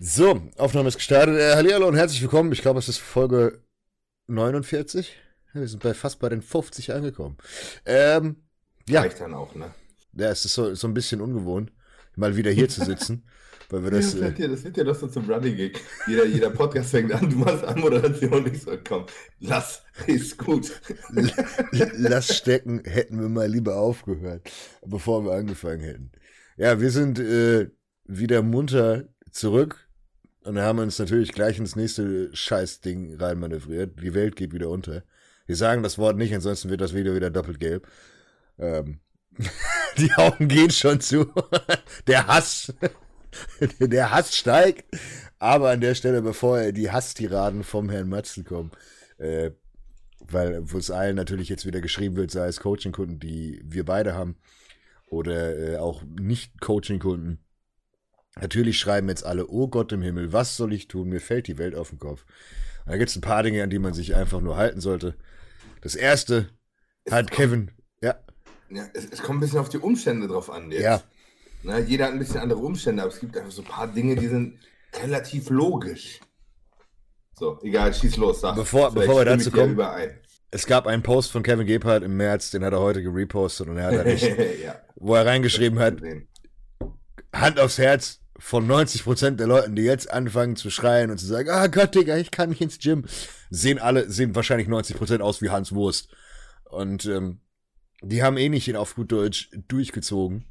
[0.00, 1.36] So, Aufnahme ist gestartet.
[1.40, 2.52] Äh, Hallihallo und herzlich willkommen.
[2.52, 3.64] Ich glaube, es ist Folge
[4.28, 5.12] 49.
[5.54, 7.36] Wir sind bei fast bei den 50 angekommen.
[7.84, 8.36] Ähm,
[8.88, 9.00] ja.
[9.00, 9.74] Reicht dann auch, ne?
[10.12, 11.72] Ja, es ist so, so ein bisschen ungewohnt,
[12.14, 13.26] mal wieder hier zu sitzen.
[13.70, 15.80] Weil wir das, das, wird ja, das wird ja doch so zum Running Gig.
[16.06, 19.04] Jeder, jeder Podcast fängt an, du machst Anmoderation ich so, komm,
[19.40, 20.80] lass, ist gut.
[21.72, 24.48] lass stecken, hätten wir mal lieber aufgehört,
[24.86, 26.12] bevor wir angefangen hätten.
[26.56, 27.68] Ja, wir sind äh,
[28.04, 29.87] wieder munter zurück
[30.44, 34.00] und haben uns natürlich gleich ins nächste Scheißding reinmanövriert.
[34.00, 35.02] Die Welt geht wieder unter.
[35.46, 37.86] Wir sagen das Wort nicht, ansonsten wird das Video wieder doppelt gelb.
[38.58, 39.00] Ähm,
[39.98, 41.32] die Augen gehen schon zu.
[42.06, 42.72] Der Hass,
[43.80, 44.84] der Hass steigt.
[45.38, 48.72] Aber an der Stelle, bevor die Hasstiraden vom Herrn Matzen kommen,
[49.18, 49.52] äh,
[50.20, 54.14] weil wo es allen natürlich jetzt wieder geschrieben wird, sei es Coaching-Kunden, die wir beide
[54.14, 54.36] haben,
[55.06, 57.38] oder äh, auch Nicht-Coaching-Kunden,
[58.40, 61.08] Natürlich schreiben jetzt alle, oh Gott im Himmel, was soll ich tun?
[61.08, 62.24] Mir fällt die Welt auf den Kopf.
[62.84, 65.14] Und da gibt es ein paar Dinge, an die man sich einfach nur halten sollte.
[65.82, 66.48] Das erste
[67.04, 68.16] es hat Kevin, ja.
[68.70, 70.82] Ja, es, es, kommt ein bisschen auf die Umstände drauf an jetzt.
[70.82, 71.02] Ja.
[71.62, 74.14] Na, jeder hat ein bisschen andere Umstände, aber es gibt einfach so ein paar Dinge,
[74.14, 74.58] die sind
[75.02, 76.20] relativ logisch.
[77.34, 78.56] So, egal, schieß los, sag.
[78.56, 79.78] Bevor, bevor wir dazu kommen,
[80.50, 83.76] es gab einen Post von Kevin Gebhardt im März, den hat er heute gerepostet und
[83.76, 84.22] er hat da nicht,
[84.64, 84.80] ja.
[84.96, 86.00] wo er reingeschrieben hat,
[87.32, 91.50] Hand aufs Herz, von 90% der Leuten, die jetzt anfangen zu schreien und zu sagen,
[91.50, 93.04] ah Gott, Digga, ich kann nicht ins Gym,
[93.50, 96.08] sehen alle, sehen wahrscheinlich 90% aus wie Hans Wurst.
[96.64, 97.40] Und ähm,
[98.00, 100.44] die haben eh nicht ihn auf gut Deutsch durchgezogen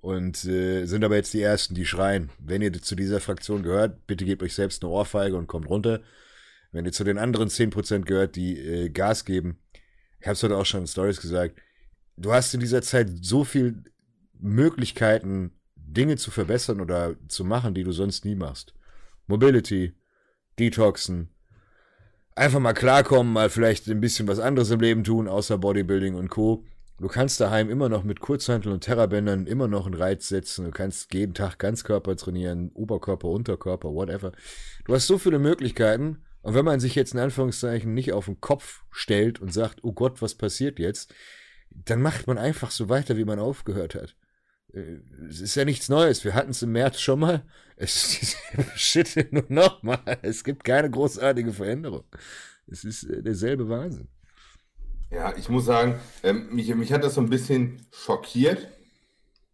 [0.00, 2.30] und äh, sind aber jetzt die Ersten, die schreien.
[2.38, 6.00] Wenn ihr zu dieser Fraktion gehört, bitte gebt euch selbst eine Ohrfeige und kommt runter.
[6.70, 9.58] Wenn ihr zu den anderen 10% gehört, die äh, Gas geben,
[10.20, 11.58] ich habe es heute auch schon in Stories gesagt,
[12.16, 13.82] du hast in dieser Zeit so viel
[14.38, 15.57] Möglichkeiten,
[15.92, 18.74] Dinge zu verbessern oder zu machen, die du sonst nie machst.
[19.26, 19.94] Mobility,
[20.58, 21.30] Detoxen,
[22.34, 26.28] einfach mal klarkommen, mal vielleicht ein bisschen was anderes im Leben tun, außer Bodybuilding und
[26.28, 26.64] Co.
[26.98, 30.64] Du kannst daheim immer noch mit Kurzhanteln und Terrabändern immer noch einen Reiz setzen.
[30.64, 34.32] Du kannst jeden Tag Ganzkörper trainieren, Oberkörper, Unterkörper, whatever.
[34.84, 36.24] Du hast so viele Möglichkeiten.
[36.42, 39.92] Und wenn man sich jetzt in Anführungszeichen nicht auf den Kopf stellt und sagt, oh
[39.92, 41.14] Gott, was passiert jetzt?
[41.70, 44.16] Dann macht man einfach so weiter, wie man aufgehört hat.
[44.72, 44.98] Äh,
[45.28, 46.24] es ist ja nichts Neues.
[46.24, 47.44] Wir hatten es im März schon mal.
[47.76, 48.36] Es ist
[48.76, 50.18] Shit nur nochmal.
[50.22, 52.04] Es gibt keine großartige Veränderung.
[52.66, 54.08] Es ist äh, derselbe Wahnsinn.
[55.10, 58.68] Ja, ich muss sagen, ähm, mich, mich hat das so ein bisschen schockiert.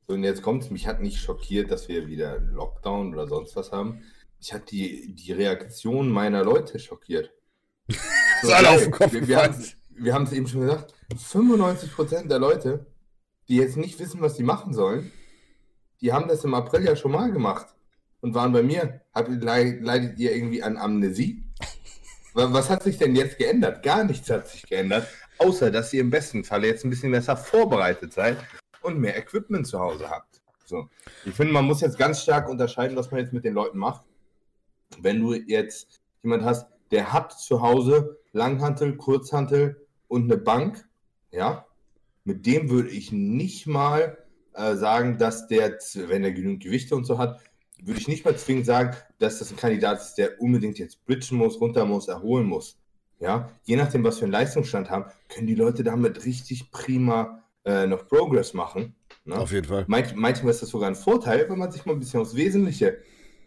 [0.07, 3.73] Und jetzt kommt es, mich hat nicht schockiert, dass wir wieder Lockdown oder sonst was
[3.73, 4.03] haben.
[4.41, 7.33] Ich hat die, die Reaktion meiner Leute schockiert.
[8.43, 12.85] So, alle auf den Kopf wir, wir haben es eben schon gesagt, 95% der Leute
[13.49, 15.13] die jetzt nicht wissen, was sie machen sollen,
[16.01, 17.75] die haben das im April ja schon mal gemacht
[18.21, 19.01] und waren bei mir.
[19.15, 21.45] Hab, leidet ihr irgendwie an Amnesie?
[22.35, 23.85] Was hat sich denn jetzt geändert?
[23.85, 25.07] Gar nichts hat sich geändert,
[25.39, 28.39] außer dass ihr im besten Falle jetzt ein bisschen besser vorbereitet seid
[28.83, 30.41] und mehr Equipment zu Hause habt.
[30.65, 30.89] So.
[31.25, 34.05] Ich finde, man muss jetzt ganz stark unterscheiden, was man jetzt mit den Leuten macht.
[34.99, 40.89] Wenn du jetzt jemand hast, der hat zu Hause Langhantel, Kurzhantel und eine Bank,
[41.31, 41.67] ja,
[42.25, 44.19] mit dem würde ich nicht mal
[44.55, 47.41] äh, sagen, dass der, wenn er genügend Gewichte und so hat,
[47.83, 51.37] würde ich nicht mal zwingend sagen, dass das ein Kandidat ist, der unbedingt jetzt bridgen
[51.37, 52.79] muss, runter muss, erholen muss.
[53.21, 57.87] Ja, je nachdem, was für einen Leistungsstand haben, können die Leute damit richtig prima äh,
[57.87, 58.95] noch Progress machen.
[59.25, 59.39] Ne?
[59.39, 59.85] Auf jeden Fall.
[59.87, 62.99] Meint, manchmal ist das sogar ein Vorteil, wenn man sich mal ein bisschen aufs Wesentliche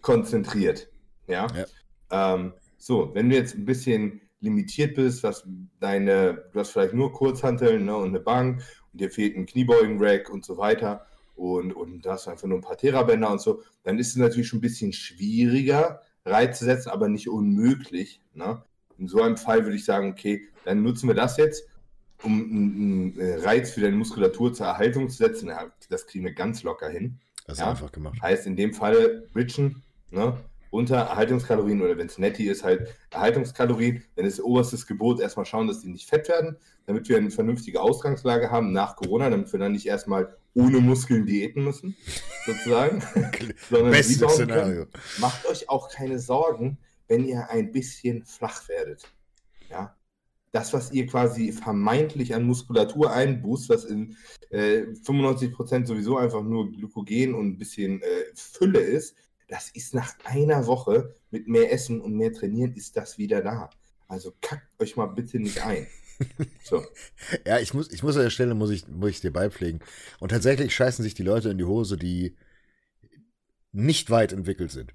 [0.02, 0.90] konzentriert.
[1.28, 1.48] Ja.
[1.56, 2.34] ja.
[2.34, 5.47] Ähm, so, wenn du jetzt ein bisschen limitiert bist, was
[5.80, 10.30] deine, du hast vielleicht nur Kurzhanteln ne, und eine Bank und dir fehlt ein Kniebeugen-Rack
[10.30, 14.00] und so weiter und, und da hast einfach nur ein paar Therabänder und so, dann
[14.00, 18.22] ist es natürlich schon ein bisschen schwieriger, Reiz zu setzen, aber nicht unmöglich.
[18.34, 18.62] Ne?
[18.97, 21.68] In so einem Fall würde ich sagen, okay, dann nutzen wir das jetzt,
[22.24, 25.50] um einen Reiz für deine Muskulatur zur Erhaltung zu setzen.
[25.50, 27.19] Ja, das kriegen wir ganz locker hin.
[27.46, 27.69] Das ist ja?
[27.69, 28.19] einfach gemacht.
[28.22, 30.38] Heißt in dem Fall Bridgen, ne?
[30.77, 35.68] Unter Erhaltungskalorien oder wenn es netti ist, halt Erhaltungskalorien, dann ist oberstes Gebot erstmal schauen,
[35.68, 39.59] dass die nicht fett werden, damit wir eine vernünftige Ausgangslage haben nach Corona, damit wir
[39.59, 41.97] dann nicht erstmal ohne Muskeln diäten müssen,
[42.45, 43.01] sozusagen.
[43.69, 44.85] Bestes Szenario.
[44.85, 45.03] Können.
[45.19, 46.77] Macht euch auch keine Sorgen,
[47.07, 49.12] wenn ihr ein bisschen flach werdet.
[49.69, 49.95] Ja.
[50.51, 54.15] Das, was ihr quasi vermeintlich an Muskulatur einboost, was in
[54.50, 59.15] äh, 95% sowieso einfach nur Glykogen und ein bisschen äh, Fülle ist,
[59.48, 63.70] das ist nach einer Woche mit mehr Essen und mehr Trainieren ist das wieder da.
[64.08, 65.88] Also kackt euch mal bitte nicht ein.
[66.64, 66.84] So.
[67.46, 69.82] ja, ich muss, ich muss an der Stelle, muss ich, muss ich dir beipflegen.
[70.20, 72.36] Und tatsächlich scheißen sich die Leute in die Hose, die
[73.72, 74.94] nicht weit entwickelt sind.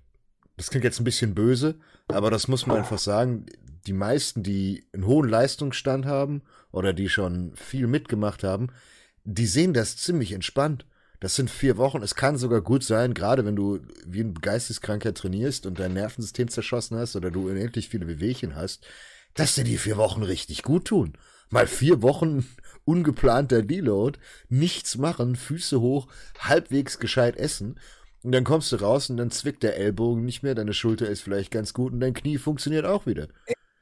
[0.56, 1.78] das klingt jetzt ein bisschen böse,
[2.08, 3.46] aber das muss man einfach sagen,
[3.86, 8.68] die meisten, die einen hohen Leistungsstand haben oder die schon viel mitgemacht haben,
[9.24, 10.86] die sehen das ziemlich entspannt.
[11.22, 12.02] Das sind vier Wochen.
[12.02, 16.48] Es kann sogar gut sein, gerade wenn du wie ein Geisteskranker trainierst und dein Nervensystem
[16.48, 18.84] zerschossen hast oder du unendlich viele Bewegchen hast,
[19.34, 21.12] dass dir die vier Wochen richtig gut tun.
[21.48, 22.44] Mal vier Wochen
[22.84, 26.08] ungeplanter Deload, nichts machen, Füße hoch,
[26.40, 27.78] halbwegs gescheit essen.
[28.24, 31.20] Und dann kommst du raus und dann zwickt der Ellbogen nicht mehr, deine Schulter ist
[31.20, 33.28] vielleicht ganz gut und dein Knie funktioniert auch wieder.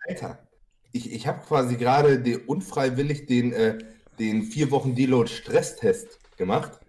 [0.07, 0.47] Alter,
[0.93, 3.79] ich, ich habe quasi gerade unfreiwillig den, äh,
[4.19, 6.80] den vier Wochen Deload Stresstest gemacht.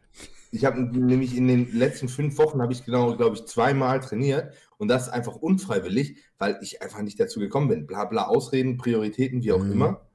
[0.51, 4.53] Ich habe nämlich in den letzten fünf Wochen habe ich genau, glaube ich, zweimal trainiert
[4.77, 7.87] und das einfach unfreiwillig, weil ich einfach nicht dazu gekommen bin.
[7.87, 9.71] Bla bla Ausreden, Prioritäten, wie auch mhm.
[9.71, 10.07] immer.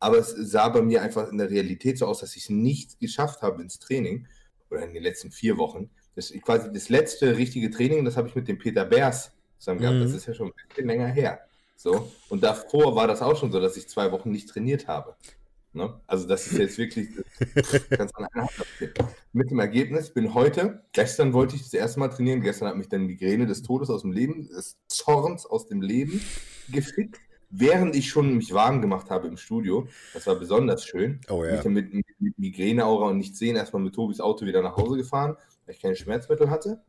[0.00, 3.00] Aber es sah bei mir einfach in der Realität so aus, dass ich es nicht
[3.00, 4.26] geschafft habe ins Training
[4.70, 5.90] oder in den letzten vier Wochen.
[6.14, 9.80] Das ist quasi das letzte richtige Training, das habe ich mit dem Peter Bärs zusammen
[9.80, 9.96] gehabt.
[9.96, 10.02] Mhm.
[10.02, 11.40] Das ist ja schon ein bisschen länger her.
[11.74, 12.12] So.
[12.28, 15.16] Und davor war das auch schon so, dass ich zwei Wochen nicht trainiert habe.
[15.78, 16.00] Ne?
[16.08, 17.08] Also das ist jetzt wirklich
[17.90, 18.50] ganz an einer Hand.
[19.32, 22.88] Mit dem Ergebnis bin heute, gestern wollte ich das erste Mal trainieren, gestern hat mich
[22.88, 26.20] dann Migräne des Todes aus dem Leben, des Zorns aus dem Leben
[26.68, 29.86] gefickt, während ich schon mich warm gemacht habe im Studio.
[30.14, 31.20] Das war besonders schön.
[31.28, 31.54] Oh, ja.
[31.54, 34.96] Ich bin mit, mit Migräneaura und nicht sehen erstmal mit Tobis Auto wieder nach Hause
[34.96, 36.82] gefahren, weil ich keine Schmerzmittel hatte.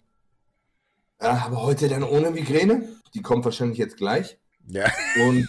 [1.19, 2.89] Äh, aber heute dann ohne Migräne.
[3.13, 4.39] Die kommt wahrscheinlich jetzt gleich.
[4.67, 4.85] Ja.
[5.27, 5.47] Und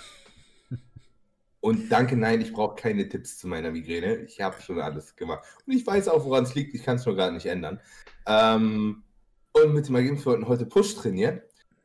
[1.60, 4.16] und danke, nein, ich brauche keine Tipps zu meiner Migräne.
[4.24, 5.44] Ich habe schon alles gemacht.
[5.66, 6.74] Und ich weiß auch, woran es liegt.
[6.74, 7.80] Ich kann es nur gar nicht ändern.
[8.26, 9.02] Ähm,
[9.52, 11.42] und mit dem Ergebnis, wir wollten heute Push trainieren.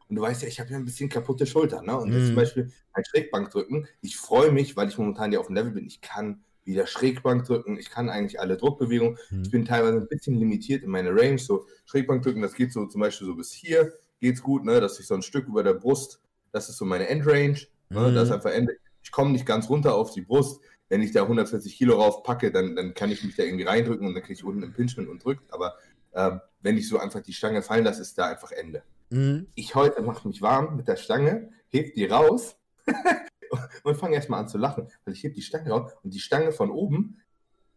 [0.07, 1.85] Und du weißt ja, ich habe ja ein bisschen kaputte Schultern.
[1.85, 1.97] Ne?
[1.97, 2.27] Und mm.
[2.27, 3.87] zum Beispiel ein Schrägbank drücken.
[4.01, 5.87] Ich freue mich, weil ich momentan ja auf dem Level bin.
[5.87, 7.77] Ich kann wieder Schrägbank drücken.
[7.77, 9.17] Ich kann eigentlich alle Druckbewegungen.
[9.29, 9.41] Mm.
[9.41, 11.37] Ich bin teilweise ein bisschen limitiert in meiner Range.
[11.37, 13.91] So Schrägbank drücken, das geht so zum Beispiel so bis hier.
[14.21, 14.79] Geht's gut, ne?
[14.79, 16.21] dass ich so ein Stück über der Brust,
[16.53, 17.59] das ist so meine Endrange.
[17.89, 18.11] Ne?
[18.11, 18.15] Mm.
[18.15, 20.61] Das ist einfach Ende ich komme nicht ganz runter auf die Brust.
[20.89, 24.15] Wenn ich da 140 Kilo raufpacke, dann, dann kann ich mich da irgendwie reindrücken und
[24.15, 25.53] dann kriege ich unten Impingement und drückt.
[25.53, 25.75] Aber
[26.13, 28.83] ähm, wenn ich so einfach die Stange fallen lasse, ist da einfach Ende.
[29.11, 29.47] Mhm.
[29.53, 32.57] Ich heute mache mich warm mit der Stange, heb die raus
[33.83, 36.51] und fange erstmal an zu lachen, weil ich heb die Stange raus und die Stange
[36.51, 37.21] von oben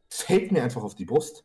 [0.08, 1.44] fällt mir einfach auf die Brust.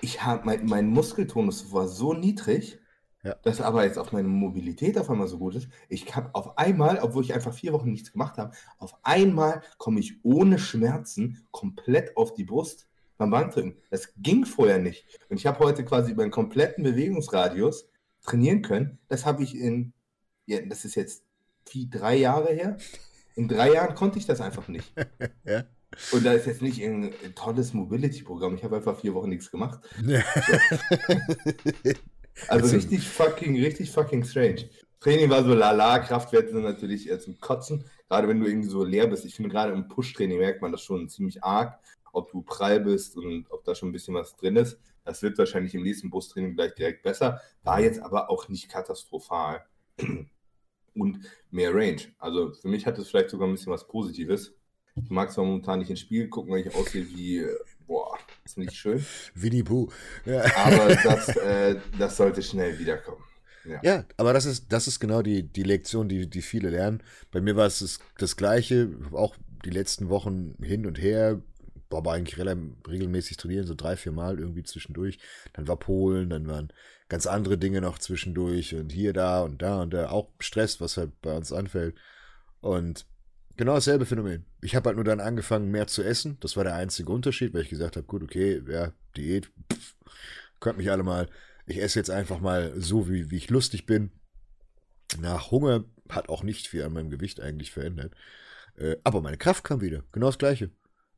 [0.00, 2.80] Ich habe mein, mein Muskeltonus war so niedrig,
[3.24, 3.34] ja.
[3.42, 5.68] Das aber jetzt auf meine Mobilität auf einmal so gut ist.
[5.88, 9.98] Ich habe auf einmal, obwohl ich einfach vier Wochen nichts gemacht habe, auf einmal komme
[10.00, 13.76] ich ohne Schmerzen komplett auf die Brust beim Bankdrücken.
[13.90, 15.04] Das ging vorher nicht.
[15.28, 17.88] Und ich habe heute quasi über einen kompletten Bewegungsradius
[18.22, 18.98] trainieren können.
[19.08, 19.92] Das habe ich in,
[20.46, 21.24] ja, das ist jetzt
[21.72, 22.76] wie drei Jahre her.
[23.34, 24.92] In drei Jahren konnte ich das einfach nicht.
[25.44, 25.64] ja.
[26.12, 28.54] Und da ist jetzt nicht ein tolles Mobility-Programm.
[28.54, 29.80] Ich habe einfach vier Wochen nichts gemacht.
[30.06, 30.22] Ja.
[31.84, 31.92] So.
[32.46, 34.68] Also richtig fucking, richtig fucking strange.
[35.00, 37.84] Training war so lala, Kraftwerte sind natürlich eher zum Kotzen.
[38.08, 39.24] Gerade wenn du irgendwie so leer bist.
[39.24, 41.78] Ich finde gerade im Push-Training merkt man das schon ziemlich arg,
[42.12, 44.78] ob du prall bist und ob da schon ein bisschen was drin ist.
[45.04, 47.40] Das wird wahrscheinlich im nächsten Bus-Training gleich direkt besser.
[47.62, 49.64] War jetzt aber auch nicht katastrophal.
[50.94, 51.20] Und
[51.50, 52.00] mehr Range.
[52.18, 54.52] Also für mich hat es vielleicht sogar ein bisschen was Positives.
[54.96, 57.77] Ich mag zwar momentan nicht ins Spiel gucken, weil ich aussehe wie boah,
[58.48, 59.04] ist nicht schön.
[59.34, 59.90] Winnie Pooh.
[60.24, 60.44] Ja.
[60.56, 63.22] Aber das, äh, das sollte schnell wiederkommen.
[63.64, 63.80] Ja.
[63.82, 67.02] ja, aber das ist, das ist genau die, die Lektion, die, die viele lernen.
[67.30, 71.42] Bei mir war es das, das Gleiche, auch die letzten Wochen hin und her,
[71.90, 75.18] war aber eigentlich regelmäßig trainieren, so drei, vier Mal irgendwie zwischendurch.
[75.52, 76.72] Dann war Polen, dann waren
[77.08, 80.10] ganz andere Dinge noch zwischendurch und hier, da und da und da.
[80.10, 81.94] Auch Stress, was halt bei uns anfällt.
[82.60, 83.06] Und
[83.58, 84.46] Genau dasselbe Phänomen.
[84.62, 86.38] Ich habe halt nur dann angefangen, mehr zu essen.
[86.38, 89.96] Das war der einzige Unterschied, weil ich gesagt habe, gut, okay, ja, Diät, pff,
[90.60, 91.28] könnt mich alle mal.
[91.66, 94.12] Ich esse jetzt einfach mal so, wie, wie ich lustig bin.
[95.20, 98.14] Nach Hunger hat auch nicht viel an meinem Gewicht eigentlich verändert.
[98.76, 100.04] Äh, aber meine Kraft kam wieder.
[100.12, 100.70] Genau das Gleiche.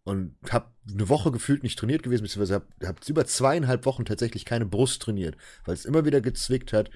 [0.05, 4.47] Und habe eine Woche gefühlt nicht trainiert gewesen, beziehungsweise habe hab über zweieinhalb Wochen tatsächlich
[4.47, 6.91] keine Brust trainiert, weil es immer wieder gezwickt hat.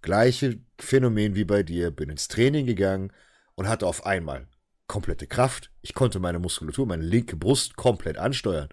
[0.00, 1.90] Gleiche Phänomen wie bei dir.
[1.90, 3.12] Bin ins Training gegangen
[3.54, 4.48] und hatte auf einmal
[4.88, 5.70] komplette Kraft.
[5.82, 8.68] Ich konnte meine Muskulatur, meine linke Brust komplett ansteuern.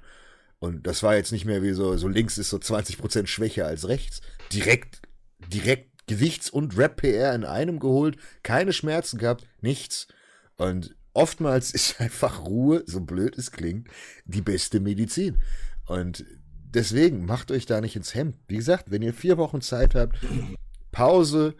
[0.57, 3.87] Und das war jetzt nicht mehr wie so, so links ist so 20% schwächer als
[3.87, 4.21] rechts.
[4.51, 5.01] Direkt,
[5.47, 10.07] direkt Gewichts- und Rap-PR in einem geholt, keine Schmerzen gehabt, nichts.
[10.55, 13.89] Und oftmals ist einfach Ruhe, so blöd es klingt,
[14.25, 15.37] die beste Medizin.
[15.85, 16.25] Und
[16.63, 18.37] deswegen macht euch da nicht ins Hemd.
[18.47, 20.17] Wie gesagt, wenn ihr vier Wochen Zeit habt,
[20.91, 21.55] Pause,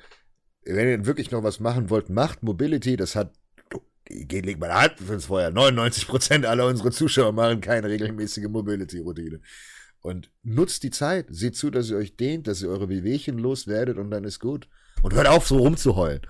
[0.64, 2.96] wenn ihr wirklich noch was machen wollt, macht Mobility.
[2.96, 3.34] Das hat
[4.06, 5.50] geht, legt meine Hand ins Feuer.
[5.50, 9.42] 99% aller unserer Zuschauer machen keine regelmäßige Mobility-Routine.
[10.02, 11.28] Und nutzt die Zeit.
[11.30, 14.70] Seht zu, dass ihr euch dehnt, dass ihr eure Wehwehchen loswerdet und dann ist gut.
[15.02, 16.22] Und hört auf, so rumzuheulen.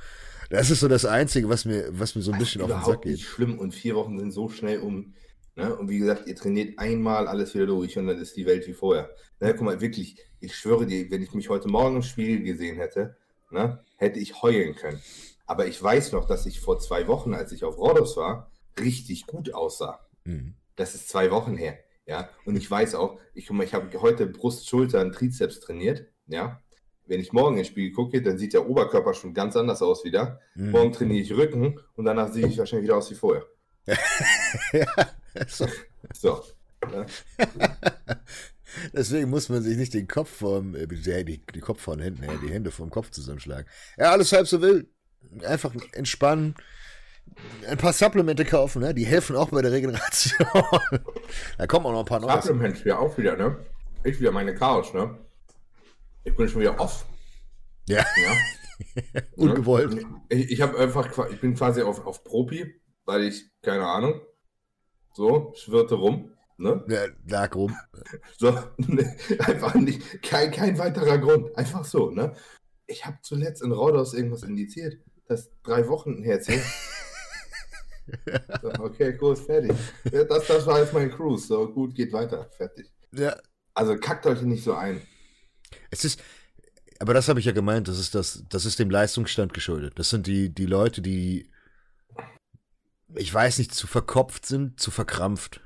[0.50, 3.02] Das ist so das Einzige, was mir, was mir so ein bisschen auf den Sack
[3.02, 3.14] geht.
[3.14, 5.14] Nicht schlimm und vier Wochen sind so schnell um.
[5.56, 5.76] Ne?
[5.76, 8.74] Und wie gesagt, ihr trainiert einmal alles wieder durch und dann ist die Welt wie
[8.74, 9.10] vorher.
[9.40, 9.54] Ne?
[9.54, 13.18] Guck mal, wirklich, ich schwöre dir, wenn ich mich heute Morgen im Spiel gesehen hätte,
[13.52, 15.02] ne, hätte ich heulen können.
[15.46, 19.28] Aber ich weiß noch, dass ich vor zwei Wochen, als ich auf Rhodos war, richtig
[19.28, 20.00] gut aussah.
[20.24, 20.56] Mhm.
[20.76, 21.78] Das ist zwei Wochen her.
[22.08, 26.06] Ja, und ich weiß auch, ich ich habe heute Brust, Schulter und Trizeps trainiert.
[26.28, 26.62] Ja,
[27.08, 30.40] wenn ich morgen ins Spiel gucke, dann sieht der Oberkörper schon ganz anders aus wieder.
[30.56, 30.72] Mhm.
[30.72, 33.46] Morgen trainiere ich Rücken und danach sehe ich wahrscheinlich wieder aus wie vorher.
[34.74, 34.88] ja,
[35.48, 35.68] so.
[36.14, 36.44] so
[36.92, 37.06] ja.
[38.94, 42.52] Deswegen muss man sich nicht den Kopf vom, äh, die, die Kopf von Händen, die
[42.52, 43.66] Hände vom Kopf zusammenschlagen.
[43.98, 44.88] Ja, alles halb so wild.
[45.46, 46.56] Einfach entspannen,
[47.68, 48.94] ein paar Supplemente kaufen, ne?
[48.94, 50.48] Die helfen auch bei der Regeneration.
[51.58, 52.42] da kommen auch noch ein paar neue.
[52.42, 53.58] Supplements ja auch wieder, ne?
[54.04, 55.18] Ich wieder meine Chaos, ne?
[56.24, 57.06] Ich bin schon wieder off.
[57.88, 57.98] Ja.
[57.98, 59.22] ja.
[59.36, 60.06] Ungewollt.
[60.30, 64.22] Ich, ich habe einfach, ich bin quasi auf, auf Propi, weil ich, keine Ahnung,
[65.14, 66.32] so, schwirrte rum.
[66.58, 66.84] Ne?
[66.88, 67.76] Ja, lag rum.
[68.38, 71.56] So, ne, einfach nicht, kein, kein weiterer Grund.
[71.58, 72.34] Einfach so, ne?
[72.88, 74.98] Ich habe zuletzt in Raudos irgendwas indiziert.
[75.28, 76.64] Das drei Wochen her zählt.
[78.62, 79.76] So, okay, gut, fertig.
[80.12, 81.48] Das, das war jetzt mein Cruise.
[81.48, 82.48] So, gut, geht weiter.
[82.56, 82.92] Fertig.
[83.12, 83.36] Ja.
[83.74, 85.02] Also kackt euch nicht so ein.
[85.90, 86.22] Es ist,
[87.00, 89.94] aber das habe ich ja gemeint, das ist das, das ist dem Leistungsstand geschuldet.
[89.98, 91.50] Das sind die, die Leute, die,
[93.16, 95.62] ich weiß nicht, zu verkopft sind, zu verkrampft.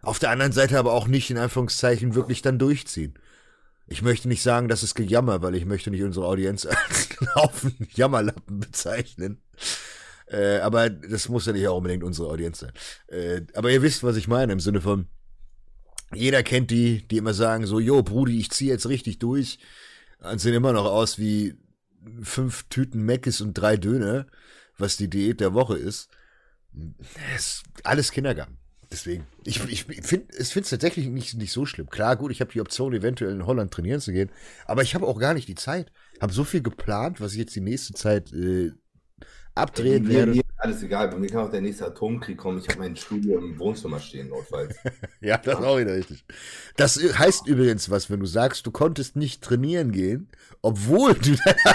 [0.00, 3.18] Auf der anderen Seite aber auch nicht in Anführungszeichen wirklich dann durchziehen.
[3.86, 7.88] Ich möchte nicht sagen, das ist Gejammer, weil ich möchte nicht unsere Audienz als Haufen
[7.94, 9.42] Jammerlappen bezeichnen.
[10.26, 12.72] Äh, aber das muss ja nicht auch unbedingt unsere Audienz sein.
[13.08, 15.08] Äh, aber ihr wisst, was ich meine, im Sinne von,
[16.14, 19.58] jeder kennt die, die immer sagen so, jo, Brudi, ich ziehe jetzt richtig durch.
[20.18, 21.54] Und sehen immer noch aus wie
[22.22, 24.26] fünf Tüten Meckes und drei Döner,
[24.78, 26.08] was die Diät der Woche ist.
[27.36, 28.61] ist alles Kindergarten.
[28.92, 31.88] Deswegen, ich, ich finde es tatsächlich nicht, nicht so schlimm.
[31.88, 34.30] Klar, gut, ich habe die Option, eventuell in Holland trainieren zu gehen,
[34.66, 35.90] aber ich habe auch gar nicht die Zeit.
[36.20, 38.72] Habe so viel geplant, was ich jetzt die nächste Zeit äh,
[39.54, 40.32] abdrehen ja, werde.
[40.32, 42.58] Mir alles egal, bei mir kann auch der nächste Atomkrieg kommen.
[42.58, 44.76] Ich habe mein Studio im Wohnzimmer stehen, notfalls.
[45.20, 46.24] ja, das ist auch wieder richtig.
[46.76, 50.28] Das heißt übrigens was, wenn du sagst, du konntest nicht trainieren gehen,
[50.60, 51.34] obwohl du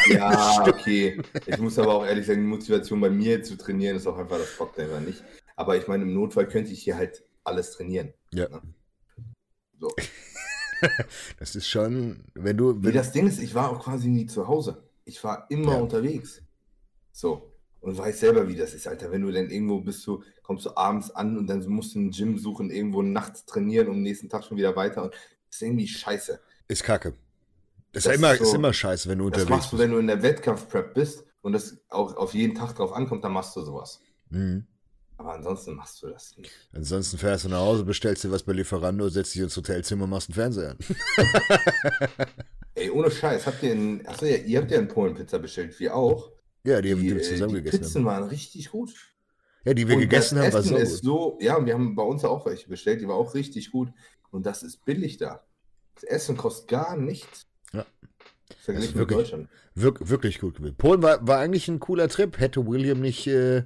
[0.10, 1.20] Ja, okay.
[1.48, 4.38] Ich muss aber auch ehrlich sagen, die Motivation bei mir zu trainieren ist auch einfach
[4.38, 5.24] das einfach nicht.
[5.58, 8.14] Aber ich meine, im Notfall könnte ich hier halt alles trainieren.
[8.34, 8.48] Ja.
[8.48, 8.62] Ne?
[9.80, 9.92] So.
[11.40, 12.76] das ist schon, wenn du.
[12.76, 14.84] Wenn nee, das Ding ist, ich war auch quasi nie zu Hause.
[15.04, 15.80] Ich war immer ja.
[15.80, 16.42] unterwegs.
[17.12, 17.52] So.
[17.80, 19.12] Und weiß selber, wie das ist, Alter.
[19.12, 22.12] Wenn du dann irgendwo bist, du, kommst du abends an und dann musst du ein
[22.12, 25.04] Gym suchen, irgendwo nachts trainieren und am nächsten Tag schon wieder weiter.
[25.04, 26.40] Und das ist irgendwie scheiße.
[26.68, 27.14] Ist kacke.
[27.94, 29.52] Das, das ist, immer, so, ist immer scheiße, wenn du unterwegs bist.
[29.52, 32.76] Das machst du, wenn du in der Wettkampfprep bist und das auch auf jeden Tag
[32.76, 34.02] drauf ankommt, dann machst du sowas.
[34.30, 34.68] Mhm.
[35.18, 36.52] Aber ansonsten machst du das nicht.
[36.74, 40.30] Ansonsten fährst du nach Hause, bestellst dir was bei Lieferando, setzt dich ins Hotelzimmer, machst
[40.30, 40.78] einen Fernseher an.
[42.76, 45.96] Ey, ohne Scheiß, habt ihr einen, achso, ja, ihr habt ja einen Polenpizza bestellt, wir
[45.96, 46.32] auch.
[46.64, 47.78] Ja, die, die haben wir zusammen die gegessen.
[47.78, 48.06] Die Pizzen haben.
[48.06, 48.94] waren richtig gut.
[49.66, 52.04] Ja, die wir und gegessen haben, war so ist so, ja, und wir haben bei
[52.04, 53.90] uns auch welche bestellt, die war auch richtig gut.
[54.30, 55.44] Und das ist billig da.
[55.96, 57.48] Das Essen kostet gar nichts.
[57.74, 57.86] Ja.
[58.60, 59.50] Verglichen mit wirklich, Deutschland.
[59.74, 60.76] Wirklich, wirklich gut gewesen.
[60.76, 62.40] Polen war, war eigentlich ein cooler Trip.
[62.40, 63.64] Hätte William nicht äh,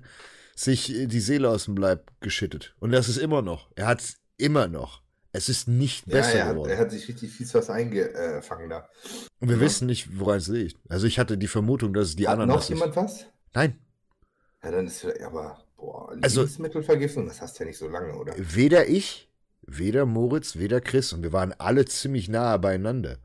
[0.56, 2.76] sich die Seele aus dem Leib geschüttet.
[2.80, 3.70] Und das ist immer noch.
[3.76, 5.02] Er hat es immer noch.
[5.34, 6.72] Es ist nicht besser ja, er geworden.
[6.72, 8.90] Hat, er hat sich richtig fies was eingefangen da.
[9.40, 9.62] Und wir ja.
[9.62, 10.78] wissen nicht, woran es liegt.
[10.90, 12.50] Also ich hatte die Vermutung, dass es die hat anderen.
[12.50, 13.26] Noch jemand was?
[13.54, 13.80] Nein.
[14.64, 18.34] Ja, dann ist aber boah, also, Lebensmittelvergiftung, das hast du ja nicht so lange, oder?
[18.38, 19.32] Weder ich,
[19.62, 23.18] weder Moritz, weder Chris und wir waren alle ziemlich nahe beieinander.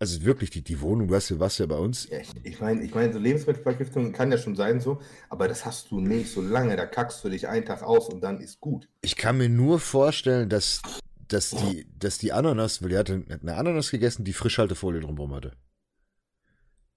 [0.00, 2.08] Also wirklich, die, die Wohnung, weißt du, was ja bei uns.
[2.08, 5.64] Ja, ich, ich meine, ich mein, so Lebensmittelvergiftung kann ja schon sein so, aber das
[5.64, 8.60] hast du nicht so lange, da kackst du dich einen Tag aus und dann ist
[8.60, 8.88] gut.
[9.02, 10.82] Ich kann mir nur vorstellen, dass,
[11.26, 15.52] dass, die, dass die Ananas, weil die hatte eine Ananas gegessen, die Frischhaltefolie drumherum hatte.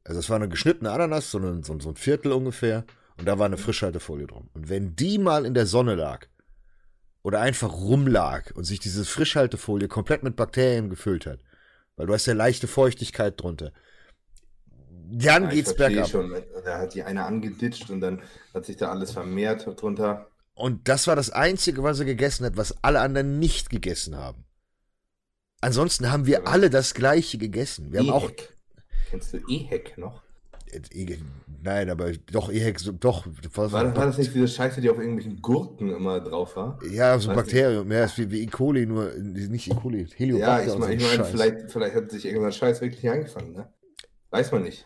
[0.04, 2.86] Also es war eine geschnittene Ananas, so, eine, so, so ein Viertel ungefähr,
[3.18, 4.50] und da war eine Frischhaltefolie drum.
[4.54, 6.28] Und wenn die mal in der Sonne lag,
[7.24, 11.40] oder einfach rumlag und sich diese Frischhaltefolie komplett mit Bakterien gefüllt hat,
[11.96, 13.72] weil du hast ja leichte Feuchtigkeit drunter.
[15.14, 16.08] Dann ja, geht's bergab.
[16.08, 16.34] Schon.
[16.64, 18.22] Da hat die eine angeditscht und dann
[18.54, 20.28] hat sich da alles vermehrt drunter.
[20.54, 24.46] Und das war das Einzige, was er gegessen hat, was alle anderen nicht gegessen haben.
[25.60, 27.92] Ansonsten haben wir alle das Gleiche gegessen.
[27.92, 28.32] Wir haben auch.
[29.10, 30.22] Kennst du EHEC noch?
[31.64, 33.28] Nein, aber doch, eher, doch.
[33.54, 36.80] War, war das nicht diese Scheiße, die auf irgendwelchen Gurken immer drauf war?
[36.90, 37.92] Ja, so ein Bakterium.
[37.92, 38.48] Ja, ist wie, wie E.
[38.48, 39.76] coli, nur nicht E.
[39.76, 40.08] coli.
[40.16, 40.66] Heliobacter.
[40.66, 43.72] Ja, ich meine, ich mein, vielleicht, vielleicht hat sich irgendein Scheiß wirklich angefangen, ne?
[44.32, 44.86] Weiß man nicht.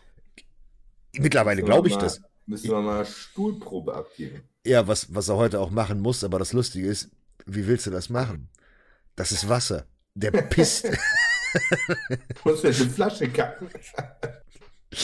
[1.16, 2.20] Mittlerweile glaube ich mal, das.
[2.46, 4.42] Müssen wir mal Stuhlprobe abgeben.
[4.64, 7.10] Ja, was, was er heute auch machen muss, aber das Lustige ist,
[7.46, 8.48] wie willst du das machen?
[9.14, 9.86] Das ist Wasser.
[10.14, 10.88] Der pisst.
[12.44, 13.68] muss ja eine Flasche kacken.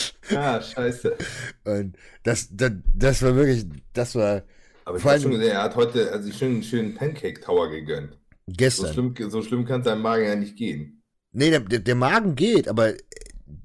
[0.35, 1.17] ah, scheiße.
[1.65, 4.43] Und das, das, das war wirklich, das war.
[4.85, 8.17] Aber ich habe schon gesehen, er hat heute also einen schönen Pancake Tower gegönnt.
[8.47, 8.87] Gestern.
[8.87, 11.01] So schlimm, so schlimm kann sein Magen ja nicht gehen.
[11.31, 12.93] Nee, der, der Magen geht, aber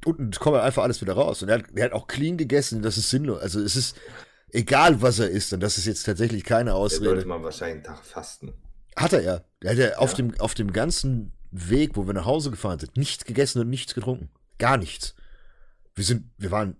[0.04, 1.42] unten kommt einfach alles wieder raus.
[1.42, 3.40] Und er hat, er hat auch clean gegessen, das ist sinnlos.
[3.40, 3.96] Also es ist
[4.50, 7.06] egal, was er isst, und das ist jetzt tatsächlich keine Ausrede.
[7.06, 8.52] Er sollte man wahrscheinlich einen Tag fasten.
[8.96, 9.40] Hat er ja.
[9.60, 9.98] Er hat ja, ja.
[9.98, 13.68] Auf, dem, auf dem ganzen Weg, wo wir nach Hause gefahren sind, nichts gegessen und
[13.70, 14.30] nichts getrunken.
[14.58, 15.14] Gar nichts.
[15.98, 16.76] Wir sind, wir waren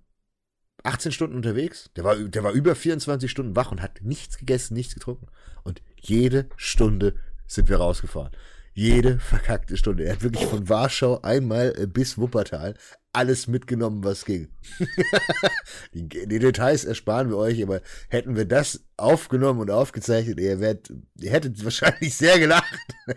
[0.85, 1.91] 18 Stunden unterwegs.
[1.97, 5.27] Der war, der war über 24 Stunden wach und hat nichts gegessen, nichts getrunken.
[5.65, 7.17] Und jede Stunde
[7.49, 8.31] sind wir rausgefahren.
[8.75, 10.05] Jede verkackte Stunde.
[10.05, 12.75] Er hat wirklich von Warschau einmal äh, bis Wuppertal
[13.13, 14.49] alles mitgenommen, was ging.
[15.95, 20.93] die, die, Details ersparen wir euch, aber hätten wir das aufgenommen und aufgezeichnet, ihr, wärt,
[21.19, 22.73] ihr hättet wahrscheinlich sehr gelacht.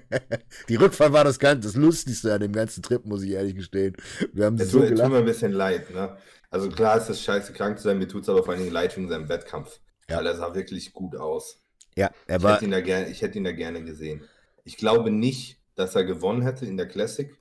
[0.69, 3.95] die Rückfahrt war das, ganz, das Lustigste an dem ganzen Trip, muss ich ehrlich gestehen.
[4.33, 5.03] Wir haben so tut, gelacht.
[5.03, 5.93] tut mir ein bisschen leid.
[5.93, 6.17] Ne?
[6.49, 8.73] Also klar ist es scheiße, krank zu sein, mir tut es aber vor allen Dingen
[8.73, 9.79] leid wegen seinem Wettkampf.
[10.09, 10.17] Ja.
[10.17, 11.61] Weil er sah wirklich gut aus.
[11.95, 12.55] Ja, er ich war.
[12.55, 14.23] Hätte ihn da gerne, ich hätte ihn da gerne gesehen.
[14.63, 17.35] Ich glaube nicht, dass er gewonnen hätte in der Classic.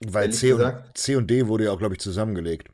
[0.00, 2.68] Weil C und, C und D wurde ja auch, glaube ich, zusammengelegt.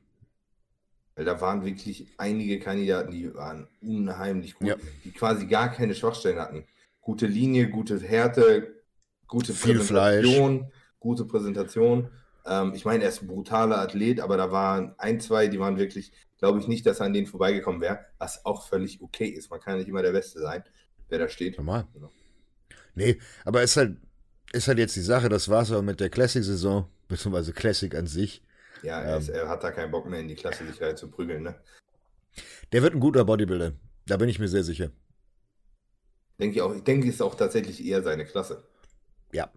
[1.15, 4.77] Weil da waren wirklich einige Kandidaten, die waren unheimlich gut, ja.
[5.05, 6.65] die quasi gar keine Schwachstellen hatten.
[7.01, 8.83] Gute Linie, gute Härte,
[9.27, 10.73] gute Viel Präsentation, Fleisch.
[10.99, 12.11] gute Präsentation.
[12.47, 15.79] Ähm, ich meine, er ist ein brutaler Athlet, aber da waren ein, zwei, die waren
[15.79, 19.51] wirklich, glaube ich nicht, dass er an denen vorbeigekommen wäre, was auch völlig okay ist.
[19.51, 20.65] Man kann nicht immer der Beste sein,
[21.09, 21.59] wer da steht.
[21.59, 21.87] Normal.
[21.93, 22.11] Genau.
[22.95, 23.97] Nee, aber es ist halt,
[24.53, 28.07] ist halt jetzt die Sache, das war es aber mit der Classic-Saison, beziehungsweise Classic an
[28.07, 28.43] sich.
[28.83, 30.97] Ja, er, ähm, ist, er, hat da keinen Bock mehr in die Klasse sich rein
[30.97, 31.55] zu prügeln, ne?
[32.73, 33.73] Der wird ein guter Bodybuilder.
[34.07, 34.91] Da bin ich mir sehr sicher.
[36.39, 36.75] Denke ich auch.
[36.75, 38.65] Ich denke, es ist auch tatsächlich eher seine Klasse.
[39.33, 39.51] Ja.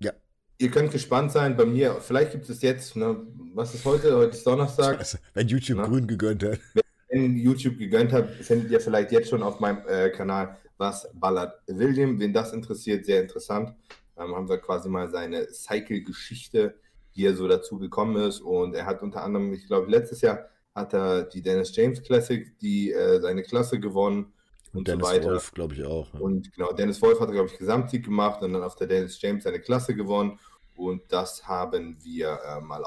[0.00, 0.12] Ja.
[0.58, 1.56] Ihr könnt gespannt sein.
[1.56, 4.16] Bei mir, vielleicht gibt es jetzt, ne, was ist heute?
[4.16, 4.96] Heute ist Donnerstag.
[4.98, 5.84] Scheiße, wenn YouTube ne?
[5.84, 6.58] grün gegönnt hat.
[6.74, 11.60] Wenn YouTube gegönnt hat, findet ihr vielleicht jetzt schon auf meinem äh, Kanal, was ballert
[11.66, 12.18] William.
[12.20, 13.74] Wen das interessiert, sehr interessant
[14.20, 16.74] ähm, haben wir quasi mal seine Cycle-Geschichte,
[17.14, 18.40] wie er so dazu gekommen ist.
[18.40, 22.56] Und er hat unter anderem, ich glaube, letztes Jahr hat er die Dennis James Classic,
[22.58, 24.32] die äh, seine Klasse gewonnen.
[24.72, 25.30] Und, und Dennis so weiter.
[25.30, 26.12] Wolf, glaube ich, auch.
[26.14, 26.20] Ja.
[26.20, 29.44] Und genau, Dennis Wolf hat, glaube ich, Gesamtsieg gemacht und dann auf der Dennis James
[29.44, 30.38] seine Klasse gewonnen.
[30.76, 32.84] Und das haben wir äh, mal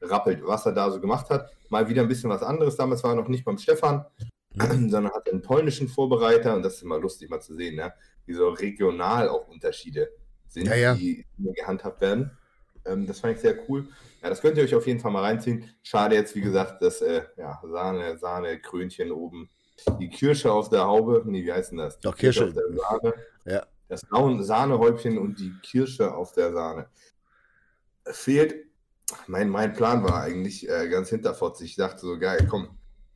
[0.00, 1.50] aufgerappelt, was er da so gemacht hat.
[1.68, 2.76] Mal wieder ein bisschen was anderes.
[2.76, 4.04] Damals war er noch nicht beim Stefan,
[4.54, 4.88] mhm.
[4.90, 6.54] sondern hat einen polnischen Vorbereiter.
[6.54, 7.92] Und das ist immer lustig mal zu sehen, ne?
[8.26, 10.10] wie so regional auch Unterschiede
[10.48, 10.94] sind, ja, ja.
[10.94, 12.30] die gehandhabt werden.
[12.84, 13.88] Ähm, das fand ich sehr cool.
[14.22, 15.64] Ja, das könnt ihr euch auf jeden Fall mal reinziehen.
[15.82, 19.50] Schade jetzt, wie gesagt, das äh, ja, Sahne, Sahne, Krönchen oben.
[19.98, 21.22] Die Kirsche auf der Haube.
[21.24, 21.98] Nee, wie heißt denn das?
[22.00, 22.48] Doch, Kirsche.
[22.48, 23.14] Auf der Sahne.
[23.46, 23.66] Ja.
[23.88, 24.02] Das
[24.46, 26.88] Sahnehäubchen und die Kirsche auf der Sahne.
[28.04, 28.69] Fehlt.
[29.26, 31.70] Mein, mein Plan war eigentlich äh, ganz hinterfotzig.
[31.70, 32.68] Ich dachte so, geil, komm,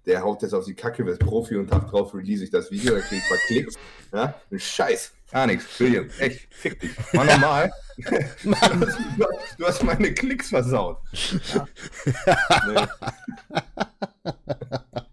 [0.06, 2.94] der haut jetzt auf die Kacke, wird Profi und Tag drauf release ich das Video,
[2.94, 3.74] da krieg ich ein paar Klicks.
[4.12, 4.34] Ja?
[4.56, 5.80] Scheiß, gar nichts.
[5.80, 6.92] William, echt, fick dich.
[7.12, 7.72] Mach nochmal.
[8.44, 8.94] Mann.
[9.58, 10.98] Du, hast meine Klicks versaut.
[11.54, 11.68] Ja.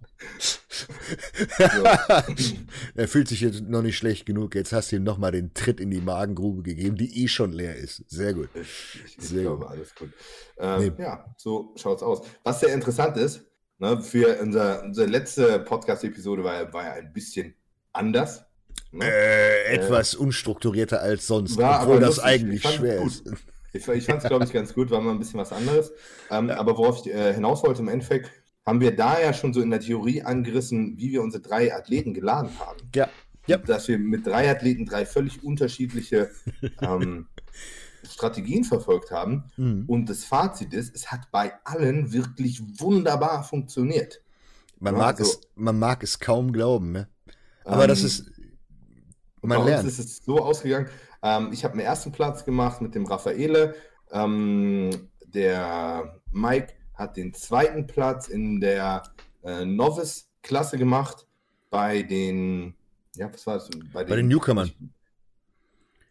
[2.95, 4.55] er fühlt sich jetzt noch nicht schlecht genug.
[4.55, 7.75] Jetzt hast du ihm nochmal den Tritt in die Magengrube gegeben, die eh schon leer
[7.75, 8.03] ist.
[8.07, 8.49] Sehr gut.
[8.53, 9.71] Ich, ich sehr glaube, gut.
[9.71, 10.09] alles gut.
[10.57, 11.03] Ähm, nee.
[11.03, 12.21] Ja, so schaut's aus.
[12.43, 13.45] Was sehr interessant ist,
[13.81, 17.55] Ne, für unser, unsere letzte Podcast-Episode war, war ja ein bisschen
[17.93, 18.45] anders.
[18.91, 19.05] Ne?
[19.05, 23.23] Äh, etwas äh, unstrukturierter als sonst, war, obwohl das eigentlich schwer ist.
[23.73, 25.91] Ich, ich fand es, glaube ich, ganz gut, war mal ein bisschen was anderes.
[26.29, 26.57] Ähm, ja.
[26.57, 28.29] Aber worauf ich äh, hinaus wollte, im Endeffekt
[28.65, 32.13] haben wir da ja schon so in der Theorie angerissen, wie wir unsere drei Athleten
[32.13, 32.79] geladen haben.
[32.95, 33.09] Ja.
[33.47, 33.57] ja.
[33.57, 36.29] Dass wir mit drei Athleten drei völlig unterschiedliche
[36.81, 37.27] ähm,
[38.03, 39.45] Strategien verfolgt haben.
[39.57, 39.85] Mhm.
[39.87, 44.21] Und das Fazit ist, es hat bei allen wirklich wunderbar funktioniert.
[44.79, 47.07] Man, mag, also, es, man mag es kaum glauben, ne?
[47.65, 48.31] aber ähm, das ist.
[49.43, 49.85] Man bei lernt.
[49.85, 50.87] uns ist es so ausgegangen.
[51.23, 53.75] Ähm, ich habe einen ersten Platz gemacht mit dem Raffaele.
[54.11, 59.03] Ähm, der Mike hat den zweiten Platz in der
[59.43, 61.25] äh, Novice-Klasse gemacht.
[61.69, 62.73] Bei den,
[63.15, 63.69] ja, was war das?
[63.91, 64.71] Bei den, bei den Newcomern.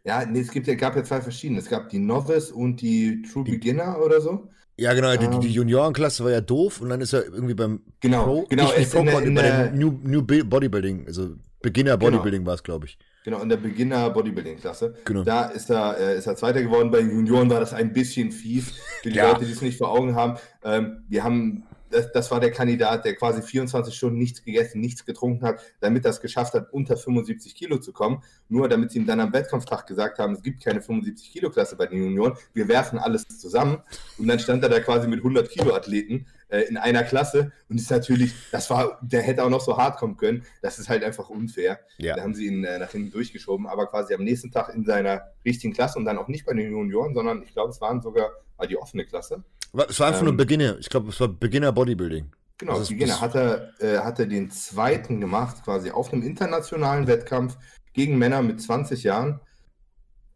[0.04, 1.60] Ja, nee, es gibt, gab ja zwei verschiedene.
[1.60, 4.48] Es gab die Novice und die True die, Beginner oder so.
[4.76, 5.52] Ja, genau, die, die ähm.
[5.52, 9.00] Juniorenklasse war ja doof und dann ist er irgendwie beim genau, Pro, genau, nicht Pro,
[9.00, 12.10] in der, in der New, New Bodybuilding, also Beginner genau.
[12.12, 12.48] Bodybuilding genau.
[12.48, 12.98] war es, glaube ich.
[13.24, 14.94] Genau, in der Beginner Bodybuilding Klasse.
[15.04, 15.24] Genau.
[15.24, 16.90] Da ist er, äh, ist er Zweiter geworden.
[16.90, 18.72] Bei Junioren war das ein bisschen fies.
[19.02, 19.30] Für die ja.
[19.30, 20.38] Leute, die es nicht vor Augen haben.
[20.64, 25.04] Ähm, wir haben das, das, war der Kandidat, der quasi 24 Stunden nichts gegessen, nichts
[25.04, 28.22] getrunken hat, damit er es geschafft hat, unter 75 Kilo zu kommen.
[28.50, 31.76] Nur damit sie ihm dann am Wettkampftag gesagt haben, es gibt keine 75 Kilo Klasse
[31.76, 33.78] bei den Junioren, wir werfen alles zusammen.
[34.18, 37.80] Und dann stand er da quasi mit 100 Kilo Athleten äh, in einer Klasse und
[37.80, 40.44] ist natürlich, das war, der hätte auch noch so hart kommen können.
[40.62, 41.78] Das ist halt einfach unfair.
[41.98, 42.16] Ja.
[42.16, 45.22] Da haben sie ihn äh, nach hinten durchgeschoben, aber quasi am nächsten Tag in seiner
[45.44, 48.30] richtigen Klasse und dann auch nicht bei den Junioren, sondern ich glaube, es waren sogar
[48.58, 49.44] mal die offene Klasse.
[49.88, 50.76] Es war einfach ähm, nur Beginner.
[50.80, 52.32] Ich glaube, es war Beginner Bodybuilding.
[52.58, 53.20] Genau, also Beginner.
[53.20, 57.56] Hat er, äh, hat er den zweiten gemacht, quasi auf einem internationalen Wettkampf
[57.92, 59.40] gegen Männer mit 20 Jahren.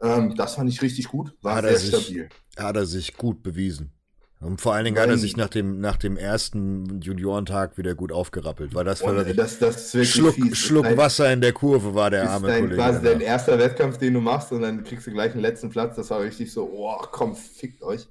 [0.00, 2.28] Ähm, das fand ich richtig gut, war hat sehr sich, stabil.
[2.58, 3.92] Hat er sich gut bewiesen.
[4.40, 5.04] Und vor allen Dingen Nein.
[5.04, 9.16] hat er sich nach dem, nach dem ersten Juniorentag wieder gut aufgerappelt, weil das war
[9.16, 12.76] wirklich, das, das Schluck, Schluck dein, Wasser in der Kurve war der arme dein, Kollege.
[12.76, 15.96] quasi dein erster Wettkampf, den du machst und dann kriegst du gleich einen letzten Platz.
[15.96, 18.06] Das war richtig so, oh komm, fickt euch.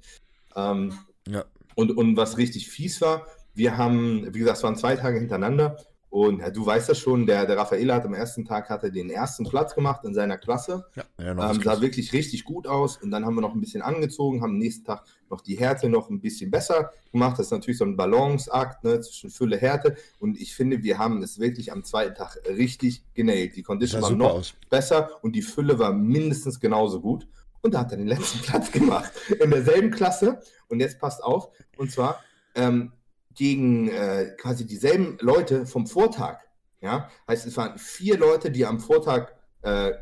[0.56, 0.94] Ähm,
[1.28, 1.44] ja.
[1.76, 5.76] Und, und was richtig fies war, wir haben, wie gesagt, es waren zwei Tage hintereinander
[6.14, 9.10] und ja, du weißt das schon, der, der Raffaele hat am ersten Tag hatte den
[9.10, 10.86] ersten Platz gemacht in seiner Klasse.
[10.94, 12.98] Ja, ja, ähm, sah wirklich richtig gut aus.
[12.98, 15.88] Und dann haben wir noch ein bisschen angezogen, haben am nächsten Tag noch die Härte
[15.88, 17.36] noch ein bisschen besser gemacht.
[17.36, 19.96] Das ist natürlich so ein Balanceakt ne, zwischen Fülle Härte.
[20.20, 23.56] Und ich finde, wir haben es wirklich am zweiten Tag richtig genäht.
[23.56, 24.54] Die Condition war noch aus.
[24.70, 27.26] besser und die Fülle war mindestens genauso gut
[27.62, 29.10] und da hat er den letzten Platz gemacht.
[29.40, 30.38] In derselben Klasse.
[30.68, 31.48] Und jetzt passt auf.
[31.76, 32.22] Und zwar
[32.54, 32.92] ähm,
[33.34, 36.38] gegen äh, quasi dieselben Leute vom Vortag.
[36.80, 39.92] Ja, heißt, es waren vier Leute, die am Vortag, äh,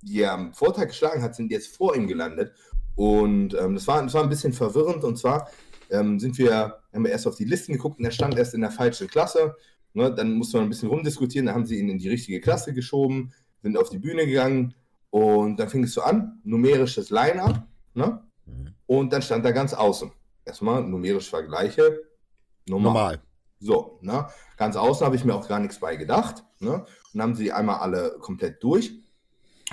[0.00, 2.52] die er am Vortag geschlagen hat, sind jetzt vor ihm gelandet.
[2.94, 5.04] Und ähm, das, war, das war ein bisschen verwirrend.
[5.04, 5.50] Und zwar
[5.90, 8.62] ähm, sind wir, haben wir erst auf die Listen geguckt und er stand erst in
[8.62, 9.54] der falschen Klasse.
[9.92, 11.46] Ne, dann musste man ein bisschen rumdiskutieren.
[11.46, 13.32] Dann haben sie ihn in die richtige Klasse geschoben,
[13.62, 14.74] sind auf die Bühne gegangen
[15.10, 17.62] und dann fing es so an, numerisches Line-Up,
[17.94, 18.20] ne?
[18.46, 18.74] Mhm.
[18.86, 20.10] Und dann stand da ganz außen.
[20.44, 22.02] Erstmal numerisch Vergleiche.
[22.66, 22.92] Normal.
[22.92, 23.22] normal.
[23.60, 24.26] So, ne?
[24.56, 26.44] Ganz außen habe ich mir auch gar nichts bei gedacht.
[26.60, 26.74] Ne?
[26.74, 28.92] Und dann haben sie einmal alle komplett durch.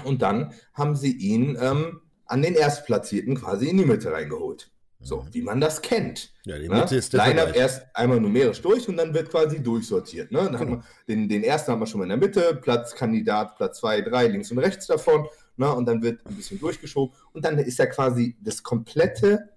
[0.03, 4.71] Und dann haben sie ihn ähm, an den Erstplatzierten quasi in die Mitte reingeholt.
[5.03, 5.33] So, mhm.
[5.33, 6.31] wie man das kennt.
[6.45, 6.75] Ja, die ne?
[6.75, 6.99] Mitte ne?
[6.99, 10.31] ist der Line-Up erst einmal numerisch durch und dann wird quasi durchsortiert.
[10.31, 10.49] Ne?
[10.51, 10.81] Genau.
[11.07, 14.27] den, den ersten haben wir schon mal in der Mitte, Platz Kandidat, Platz 2, 3,
[14.27, 15.27] links und rechts davon.
[15.57, 15.73] Ne?
[15.73, 17.15] Und dann wird ein bisschen durchgeschoben.
[17.33, 19.49] Und dann ist ja quasi das komplette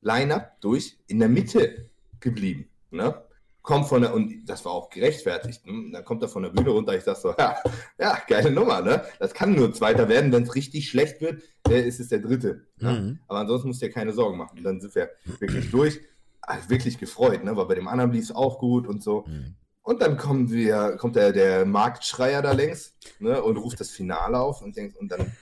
[0.00, 1.88] Line-Up durch in der Mitte
[2.20, 2.68] geblieben.
[2.90, 3.22] Ne?
[3.62, 5.66] Kommt von der, und das war auch gerechtfertigt.
[5.66, 5.90] Ne?
[5.92, 6.96] Dann kommt er von der Bühne runter.
[6.96, 7.56] Ich sag so, ja,
[7.98, 9.04] ja geile Nummer, ne?
[9.18, 10.32] Das kann nur Zweiter werden.
[10.32, 12.66] Wenn es richtig schlecht wird, äh, ist es der Dritte.
[12.78, 12.92] Ne?
[12.92, 13.18] Mhm.
[13.28, 14.58] Aber ansonsten musst du dir keine Sorgen machen.
[14.58, 16.00] Und dann sind wir wirklich durch.
[16.40, 17.56] Also wirklich gefreut, ne?
[17.56, 19.24] Weil bei dem anderen lief es auch gut und so.
[19.26, 19.54] Mhm.
[19.88, 24.38] Und dann kommen wir, kommt der, der Marktschreier da längs ne, und ruft das Finale
[24.38, 25.32] auf und denkt, und dann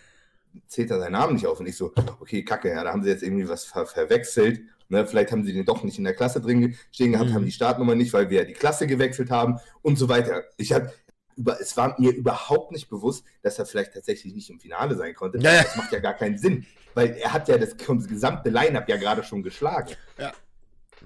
[0.69, 1.59] zählt er seinen Namen nicht auf.
[1.59, 4.61] Und ich so, okay, kacke, ja, da haben sie jetzt irgendwie was ver verwechselt.
[4.89, 7.35] Ne, vielleicht haben sie den doch nicht in der Klasse drin stehen gehabt, mhm.
[7.35, 10.45] haben die Startnummer nicht, weil wir die Klasse gewechselt haben und so weiter.
[10.57, 10.93] Ich habe
[11.37, 15.15] über, es war mir überhaupt nicht bewusst, dass er vielleicht tatsächlich nicht im Finale sein
[15.15, 15.39] konnte.
[15.39, 18.89] Ja, Das macht ja gar keinen Sinn, weil er hat ja das, das gesamte Line-Up
[18.89, 19.95] ja gerade schon geschlagen.
[20.19, 20.33] Ja.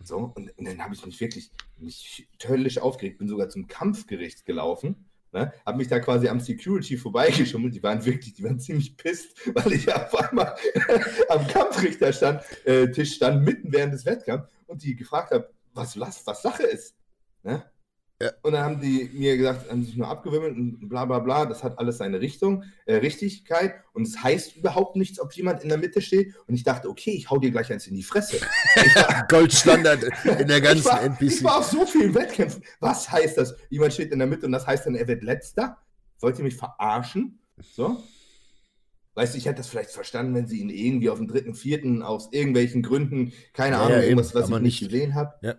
[0.05, 4.47] So, und, und dann habe ich mich wirklich mich höllisch aufgeregt, bin sogar zum Kampfgericht
[4.47, 5.53] gelaufen Ne?
[5.65, 7.75] Habe mich da quasi am Security vorbeigeschummelt.
[7.75, 10.57] Die waren wirklich, die waren ziemlich pisst, weil ich auf einmal
[11.29, 15.99] am Kampfrichter stand, äh, Tisch stand, mitten während des Wettkampfs und die gefragt habe, was,
[15.99, 16.97] was, was Sache ist.
[17.43, 17.63] Ne?
[18.23, 18.33] Ja.
[18.43, 21.65] Und dann haben die mir gesagt, haben sich nur abgewimmelt und bla bla bla, das
[21.65, 25.79] hat alles seine Richtung, äh, Richtigkeit und es heißt überhaupt nichts, ob jemand in der
[25.79, 26.35] Mitte steht.
[26.47, 28.39] Und ich dachte, okay, ich hau dir gleich eins in die Fresse.
[28.41, 30.05] War, Goldstandard
[30.39, 31.23] in der ganzen ich war, NPC.
[31.23, 32.63] Ich war auf so vielen Wettkämpfen.
[32.81, 33.55] Was heißt das?
[33.71, 35.79] Jemand steht in der Mitte und das heißt dann, er wird letzter?
[36.21, 37.39] Wollt ihr mich verarschen?
[37.75, 38.03] So?
[39.15, 42.03] Weißt du, ich hätte das vielleicht verstanden, wenn sie ihn irgendwie auf dem dritten, vierten
[42.03, 45.35] aus irgendwelchen Gründen, keine ja, Ahnung, ja, irgendwas, was ich nicht gesehen habe.
[45.41, 45.55] Ja.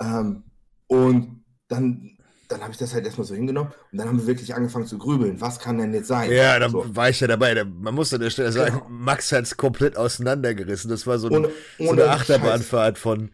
[0.00, 0.44] Ähm,
[0.86, 2.16] und dann,
[2.48, 4.98] dann habe ich das halt erstmal so hingenommen und dann haben wir wirklich angefangen zu
[4.98, 5.40] grübeln.
[5.40, 6.30] Was kann denn jetzt sein?
[6.30, 6.84] Ja, da so.
[6.94, 7.64] war ich ja dabei.
[7.64, 8.86] Man muss an der Stelle sagen, genau.
[8.88, 10.90] Max hat es komplett auseinandergerissen.
[10.90, 11.48] Das war so, ein, ohne,
[11.78, 13.30] ohne so eine Achterbahnfahrt von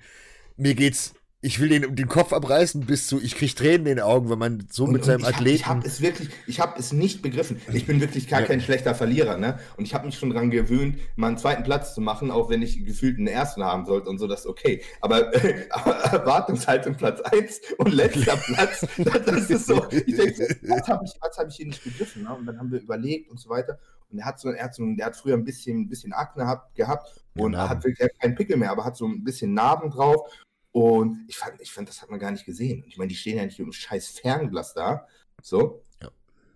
[0.56, 1.14] mir geht's
[1.44, 4.38] ich will den, den Kopf abreißen bis zu, ich kriege Tränen in den Augen, wenn
[4.38, 5.66] man so und, mit seinem ich Athleten.
[5.66, 7.60] Hab, ich habe es wirklich, ich habe es nicht begriffen.
[7.72, 8.46] Ich bin wirklich gar ja.
[8.46, 9.58] kein schlechter Verlierer, ne?
[9.76, 12.62] Und ich habe mich schon daran gewöhnt, mal einen zweiten Platz zu machen, auch wenn
[12.62, 14.82] ich gefühlt einen ersten haben sollte und so, das ist okay.
[15.00, 15.66] Aber, äh,
[16.12, 19.84] Erwartungshaltung Platz 1 und letzter Platz, das, ist so.
[19.90, 22.22] Ich denke, was habe ich, hab ich hier nicht begriffen?
[22.22, 22.32] Ne?
[22.36, 23.80] Und dann haben wir überlegt und so weiter.
[24.12, 26.44] und er hat so, er hat so, der hat früher ein bisschen, ein bisschen Akne
[26.44, 29.90] gehabt, gehabt und ja, hat wirklich keinen Pickel mehr, aber hat so ein bisschen Narben
[29.90, 30.30] drauf.
[30.72, 32.82] Und ich fand, ich fand, das hat man gar nicht gesehen.
[32.82, 35.06] Und ich meine, die stehen ja nicht mit einem scheiß Fernglas da.
[35.42, 35.82] So.
[36.00, 36.08] Ja.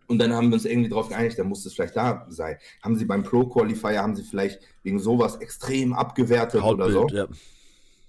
[0.06, 2.56] Und dann haben wir uns irgendwie darauf geeinigt, da muss es vielleicht da sein.
[2.82, 7.14] Haben sie beim Pro Qualifier, haben sie vielleicht wegen sowas extrem abgewertet Hautbild, oder so.
[7.14, 7.26] Ja.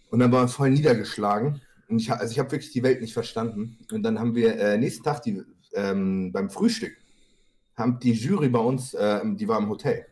[0.09, 1.61] Und dann war er voll niedergeschlagen.
[1.89, 3.77] Und ich, also ich habe wirklich die Welt nicht verstanden.
[3.91, 5.43] Und dann haben wir äh, nächsten Tag die,
[5.73, 6.95] ähm, beim Frühstück,
[7.75, 10.05] haben die Jury bei uns, äh, die war im Hotel.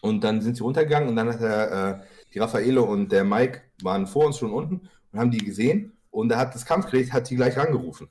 [0.00, 3.62] Und dann sind sie runtergegangen und dann hat er, äh, die Raffaele und der Mike
[3.82, 5.92] waren vor uns schon unten und haben die gesehen.
[6.10, 8.08] Und er hat das Kampfgericht, hat die gleich rangerufen.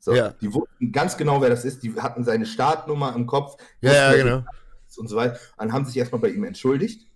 [0.00, 0.30] So, ja.
[0.40, 1.82] Die wussten ganz genau, wer das ist.
[1.82, 3.56] Die hatten seine Startnummer im Kopf.
[3.80, 4.44] Ja, ja genau.
[4.96, 5.38] Und so weiter.
[5.56, 7.08] Und haben sich erstmal bei ihm entschuldigt.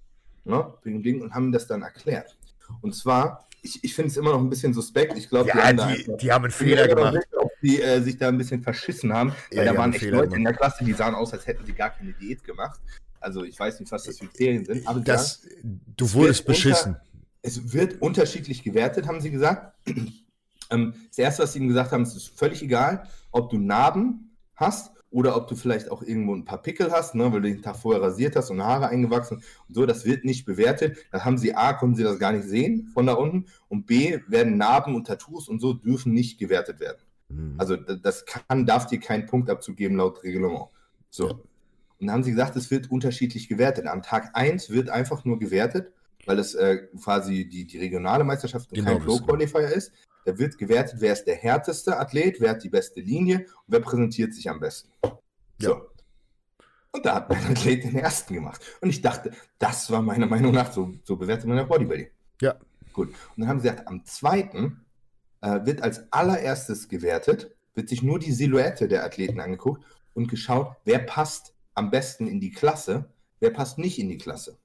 [0.45, 2.39] Ne, und haben ihm das dann erklärt.
[2.81, 5.19] Und zwar, ich, ich finde es immer noch ein bisschen suspekt.
[5.19, 7.19] Ich glaube, ja, die, die, die, haben einen Fehler gemacht.
[7.37, 9.35] Ob die äh, sich da ein bisschen verschissen haben.
[9.51, 10.37] Weil ja, da waren echt Leute gemacht.
[10.37, 12.81] in der Klasse, die sahen aus, als hätten sie gar keine Diät gemacht.
[13.21, 14.87] Also ich weiß nicht, was das für Kriterien sind.
[14.87, 16.95] Aber das, sagen, du wurdest beschissen.
[16.95, 17.08] Unter,
[17.43, 19.75] es wird unterschiedlich gewertet, haben sie gesagt.
[20.71, 24.37] ähm, das Erste, was sie ihm gesagt haben, es ist völlig egal, ob du Narben
[24.55, 27.63] hast oder ob du vielleicht auch irgendwo ein paar Pickel hast, ne, weil du den
[27.63, 30.99] Tag vorher rasiert hast und Haare eingewachsen und so, das wird nicht bewertet.
[31.11, 34.19] Dann haben sie A, konnten sie das gar nicht sehen von da unten und B,
[34.27, 36.99] werden Narben und Tattoos und so dürfen nicht gewertet werden.
[37.29, 37.55] Mhm.
[37.57, 40.69] Also das kann, darf dir keinen Punktabzug geben laut Reglement.
[41.11, 41.29] So.
[41.29, 41.33] Ja.
[42.01, 43.87] Und dann haben sie gesagt, es wird unterschiedlich gewertet.
[43.87, 45.93] Am Tag 1 wird einfach nur gewertet,
[46.29, 49.93] weil das äh, quasi die, die regionale Meisterschaft und genau, kein Pro-Qualifier ist.
[50.27, 53.81] Da wird gewertet, wer ist der härteste Athlet, wer hat die beste Linie und wer
[53.81, 54.91] präsentiert sich am besten.
[55.03, 55.69] Ja.
[55.71, 55.91] So.
[56.93, 58.61] Und da hat mein Athlet den ersten gemacht.
[58.83, 62.09] Und ich dachte, das war meiner Meinung nach so, so bewertet man ja Bodybuilding.
[62.43, 62.57] Ja.
[62.93, 63.09] Gut.
[63.09, 64.85] Und dann haben sie gesagt, am zweiten
[65.41, 70.77] äh, wird als allererstes gewertet, wird sich nur die Silhouette der Athleten angeguckt und geschaut,
[70.85, 73.09] wer passt am besten in die Klasse,
[73.41, 74.59] wer passt nicht in die Klasse.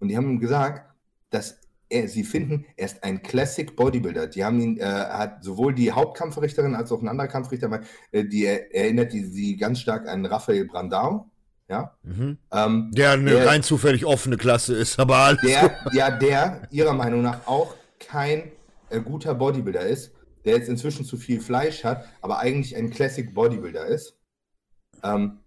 [0.00, 0.94] Und die haben gesagt,
[1.30, 1.58] dass
[1.88, 4.26] er, sie finden, er ist ein Classic Bodybuilder.
[4.26, 7.80] Die haben ihn, äh, hat sowohl die Hauptkampfrichterin als auch ein anderer Kampfrichter,
[8.12, 11.30] äh, die erinnert die, sie ganz stark an Raphael Brandau.
[11.68, 11.94] Ja.
[12.02, 12.38] Mhm.
[12.50, 15.42] Ähm, der eine der, rein zufällig offene Klasse ist, aber alles.
[15.42, 18.50] Der, ja, der ihrer Meinung nach auch kein
[18.88, 20.12] äh, guter Bodybuilder ist,
[20.44, 24.16] der jetzt inzwischen zu viel Fleisch hat, aber eigentlich ein Classic Bodybuilder ist.
[25.02, 25.40] Ähm,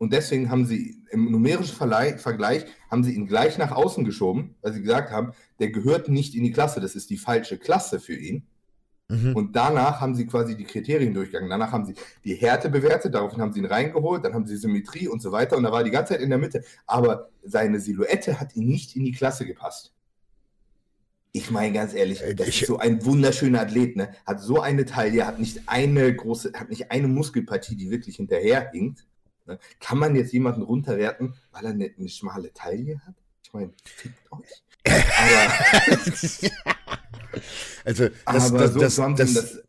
[0.00, 4.72] und deswegen haben sie im numerischen Vergleich, haben sie ihn gleich nach außen geschoben, weil
[4.72, 8.14] sie gesagt haben, der gehört nicht in die Klasse, das ist die falsche Klasse für
[8.14, 8.46] ihn.
[9.08, 9.36] Mhm.
[9.36, 11.50] Und danach haben sie quasi die Kriterien durchgegangen.
[11.50, 15.06] Danach haben sie die Härte bewertet, daraufhin haben sie ihn reingeholt, dann haben sie Symmetrie
[15.06, 15.58] und so weiter.
[15.58, 16.64] Und da war die ganze Zeit in der Mitte.
[16.86, 19.92] Aber seine Silhouette hat ihn nicht in die Klasse gepasst.
[21.32, 24.12] Ich meine ganz ehrlich, äh, das ich, ist so ein wunderschöner Athlet, ne?
[24.24, 29.04] Hat so eine Taille, hat nicht eine große, hat nicht eine Muskelpartie, die wirklich hinterherhinkt.
[29.50, 29.58] Ne?
[29.80, 33.14] Kann man jetzt jemanden runterwerten, weil er eine, eine schmale Taille hat?
[33.42, 34.62] Ich meine, fickt euch.
[34.84, 34.94] Aber,
[37.84, 39.62] also, das, aber das, so das, das,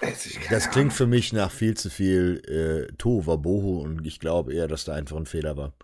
[0.00, 4.68] das, das klingt für mich nach viel zu viel äh, Tohuwabohu und ich glaube eher,
[4.68, 5.74] dass da einfach ein Fehler war.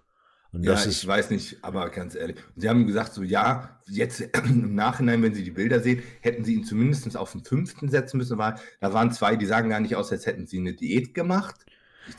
[0.52, 2.36] Und ja, ich ist, weiß nicht, aber ganz ehrlich.
[2.56, 6.54] Sie haben gesagt, so ja, jetzt im Nachhinein, wenn Sie die Bilder sehen, hätten Sie
[6.54, 8.38] ihn zumindest auf den fünften setzen müssen.
[8.38, 11.66] da waren zwei, die sagen gar nicht aus, als hätten Sie eine Diät gemacht.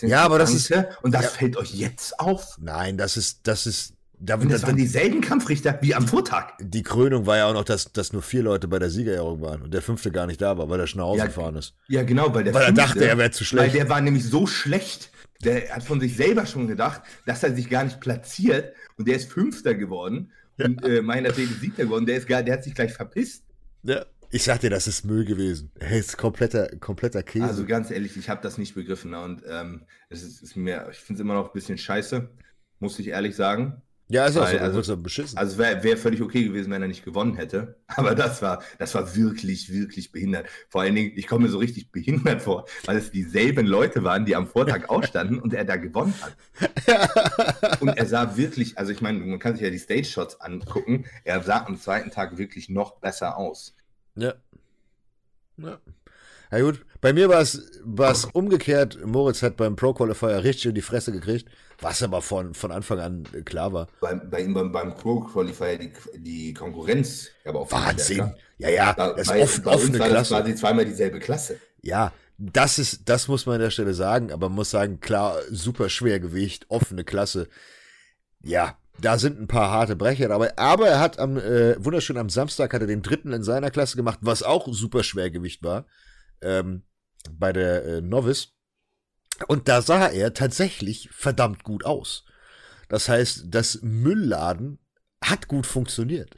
[0.02, 0.72] Denke, ja, aber das ist.
[1.02, 2.58] Und das ja, fällt euch jetzt auf?
[2.60, 3.94] Nein, das ist, das ist.
[4.20, 6.54] Da, und das da, waren dieselben Kampfrichter wie am Vortag.
[6.60, 9.62] Die Krönung war ja auch noch, dass, dass nur vier Leute bei der Siegerehrung waren
[9.62, 11.76] und der fünfte gar nicht da war, weil er schon nach Hause ja, gefahren ist.
[11.88, 13.74] Ja, genau, weil der Weil fünfte, er dachte, er wäre zu schlecht.
[13.74, 15.12] Weil der war nämlich so schlecht,
[15.44, 19.18] der hat von sich selber schon gedacht, dass er sich gar nicht platziert und der
[19.18, 20.32] ist Fünfter geworden.
[20.58, 20.66] Ja.
[20.66, 22.08] Und äh, meiner Seele Siebter geworden.
[22.08, 23.44] Der, ist gar, der hat sich gleich verpisst.
[23.84, 24.06] Ja.
[24.30, 25.72] Ich sag dir, das ist Müll gewesen.
[25.80, 27.46] Er ist kompletter, kompletter Käse.
[27.46, 29.12] Also ganz ehrlich, ich habe das nicht begriffen.
[29.12, 29.22] Ne?
[29.22, 32.30] Und ähm, es ist, ist mir, ich finde es immer noch ein bisschen scheiße,
[32.80, 33.82] muss ich ehrlich sagen.
[34.10, 35.38] Ja, ist auch so, also, beschissen.
[35.38, 37.76] Also wäre wär völlig okay gewesen, wenn er nicht gewonnen hätte.
[37.88, 40.48] Aber das war, das war wirklich, wirklich behindert.
[40.70, 44.26] Vor allen Dingen, ich komme mir so richtig behindert vor, weil es dieselben Leute waren,
[44.26, 47.82] die am Vortag ausstanden und er da gewonnen hat.
[47.82, 51.44] und er sah wirklich, also ich meine, man kann sich ja die Stage-Shots angucken, er
[51.44, 53.77] sah am zweiten Tag wirklich noch besser aus.
[54.18, 54.34] Ja.
[55.58, 55.80] Ja.
[56.50, 59.06] Na gut, bei mir war es umgekehrt.
[59.06, 61.50] Moritz hat beim Pro Qualifier richtig in die Fresse gekriegt,
[61.82, 63.88] was aber von, von Anfang an klar war.
[64.00, 68.34] Bei, bei ihm beim, beim Pro Qualifier die, die Konkurrenz aber auch Wahnsinn.
[68.58, 70.34] Ja, ja, da, das ist offen, offene war Klasse.
[70.34, 71.60] Das quasi zweimal dieselbe Klasse.
[71.82, 75.38] Ja, das ist, das muss man an der Stelle sagen, aber man muss sagen, klar,
[75.50, 77.50] super Schwergewicht, offene Klasse.
[78.42, 82.30] Ja, da sind ein paar harte Brecher dabei, aber er hat am äh, wunderschön am
[82.30, 85.86] Samstag hat er den dritten in seiner Klasse gemacht, was auch super Schwergewicht war
[86.42, 86.84] ähm,
[87.32, 88.54] bei der äh, Novice
[89.48, 92.26] und da sah er tatsächlich verdammt gut aus.
[92.90, 94.80] Das heißt, das Müllladen
[95.24, 96.36] hat gut funktioniert.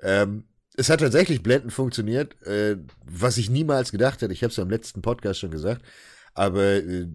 [0.00, 0.44] Ähm,
[0.76, 4.32] es hat tatsächlich blendend funktioniert, äh, was ich niemals gedacht hätte.
[4.32, 5.82] Ich habe es ja im letzten Podcast schon gesagt,
[6.34, 7.08] aber äh,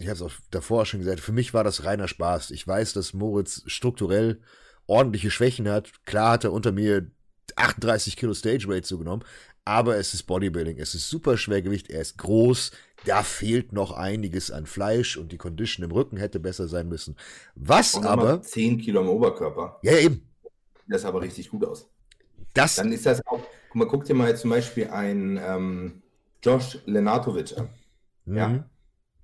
[0.00, 1.20] ich habe es auch davor schon gesagt.
[1.20, 2.50] Für mich war das reiner Spaß.
[2.50, 4.40] Ich weiß, dass Moritz strukturell
[4.86, 5.92] ordentliche Schwächen hat.
[6.04, 7.10] Klar hat er unter mir
[7.56, 9.24] 38 Kilo Stage Weight zugenommen,
[9.64, 10.78] aber es ist Bodybuilding.
[10.78, 11.90] Es ist super Schwergewicht.
[11.90, 12.72] Er ist groß.
[13.04, 17.16] Da fehlt noch einiges an Fleisch und die Condition im Rücken hätte besser sein müssen.
[17.54, 18.42] Was aber.
[18.42, 19.78] 10 Kilo im Oberkörper.
[19.82, 20.22] Ja, eben.
[20.86, 21.88] Das sah aber richtig gut aus.
[22.52, 23.40] Das Dann ist das auch.
[23.68, 26.02] Guck mal, guck dir mal jetzt zum Beispiel einen ähm,
[26.42, 27.68] Josh Lenatovic an.
[28.24, 28.36] Mhm.
[28.36, 28.64] Ja.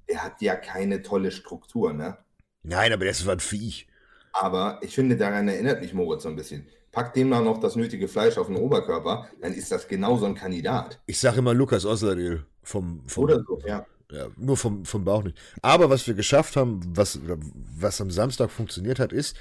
[0.09, 2.19] Der hat ja keine tolle Struktur, ne?
[2.63, 3.89] Nein, aber das war ein Viech.
[4.33, 6.67] Aber ich finde, daran erinnert mich Moritz so ein bisschen.
[6.93, 10.27] Pack dem dann noch das nötige Fleisch auf den Oberkörper, dann ist das genau so
[10.27, 11.01] ein Kandidat.
[11.07, 13.87] Ich sage immer Lukas Osladil vom, vom Oder so, ja.
[14.11, 15.37] Ja, nur vom, vom Bauch nicht.
[15.63, 19.37] Aber was wir geschafft haben, was, was am Samstag funktioniert hat, ist,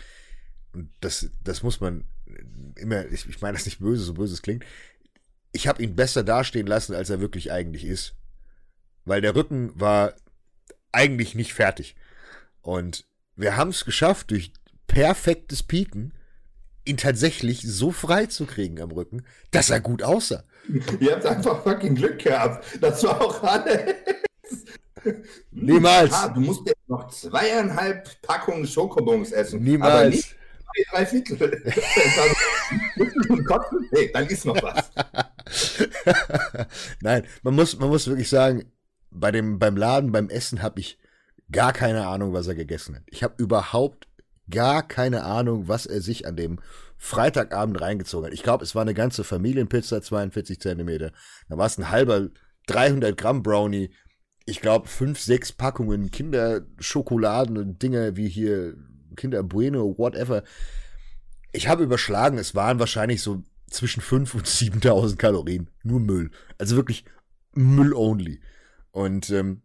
[0.73, 2.06] und das, das muss man
[2.75, 4.65] immer, ich, ich meine das nicht böse, so böse es klingt,
[5.51, 8.15] ich habe ihn besser dastehen lassen, als er wirklich eigentlich ist.
[9.06, 10.13] Weil der Rücken war
[10.95, 11.95] eigentlich nicht fertig.
[12.62, 13.05] Und
[13.36, 14.53] wir haben es geschafft, durch
[14.88, 16.13] perfektes Pieken
[16.86, 20.43] ihn tatsächlich so frei zu kriegen am Rücken, dass er gut aussah.
[20.99, 22.65] Ihr habt einfach fucking Glück gehabt.
[22.81, 23.95] Das war auch alles.
[25.51, 26.13] Niemals.
[26.13, 29.63] Ah, du musst jetzt noch zweieinhalb Packungen Schokobons essen.
[29.63, 29.93] Niemals.
[29.93, 30.36] Aber nicht
[30.91, 31.38] drei Viertel.
[34.13, 34.91] dann ist noch was.
[37.01, 38.71] Nein, man muss, man muss wirklich sagen,
[39.15, 40.97] bei dem, beim Laden, beim Essen habe ich
[41.51, 43.04] gar keine Ahnung, was er gegessen hat.
[43.08, 44.08] Ich habe überhaupt
[44.49, 46.60] gar keine Ahnung, was er sich an dem
[46.97, 48.34] Freitagabend reingezogen hat.
[48.34, 51.12] Ich glaube, es war eine ganze Familienpizza, 42 Zentimeter.
[51.49, 52.30] Da war es ein halber
[52.67, 53.91] 300 Gramm Brownie.
[54.45, 58.75] Ich glaube, fünf, sechs Packungen Kinderschokoladen und Dinge wie hier
[59.15, 60.43] Kinder Bueno, whatever.
[61.51, 65.69] Ich habe überschlagen, es waren wahrscheinlich so zwischen 5 und 7000 Kalorien.
[65.84, 66.32] Nur Müll.
[66.58, 67.06] Also wirklich
[67.54, 68.41] Müll only.
[68.95, 69.62] Und ähm,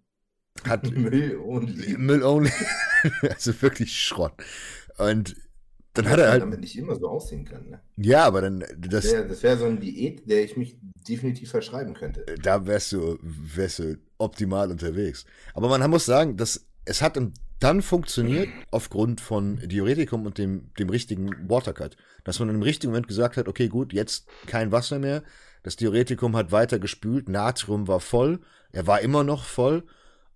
[0.64, 0.90] hat.
[0.96, 1.96] Müll only.
[1.96, 2.50] Müll only.
[3.22, 4.32] also wirklich Schrott.
[4.98, 5.36] Und
[5.94, 6.42] dann hat er halt.
[6.42, 7.70] damit nicht immer so aussehen können.
[7.70, 7.80] Ne?
[7.96, 8.64] Ja, aber dann.
[8.76, 12.26] Das, das wäre wär so eine Diät, der ich mich definitiv verschreiben könnte.
[12.42, 15.24] Da wärst du, wärst du optimal unterwegs.
[15.54, 17.16] Aber man muss sagen, dass es hat
[17.60, 21.96] dann funktioniert aufgrund von Diuretikum und dem, dem richtigen Watercut.
[22.24, 25.22] Dass man im richtigen Moment gesagt hat, okay, gut, jetzt kein Wasser mehr.
[25.62, 28.40] Das Diuretikum hat weiter gespült, Natrium war voll,
[28.72, 29.84] er war immer noch voll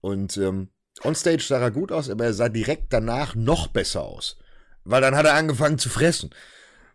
[0.01, 0.69] und ähm,
[1.03, 4.39] onstage sah er gut aus, aber er sah direkt danach noch besser aus.
[4.85, 6.31] Weil dann hat er angefangen zu fressen.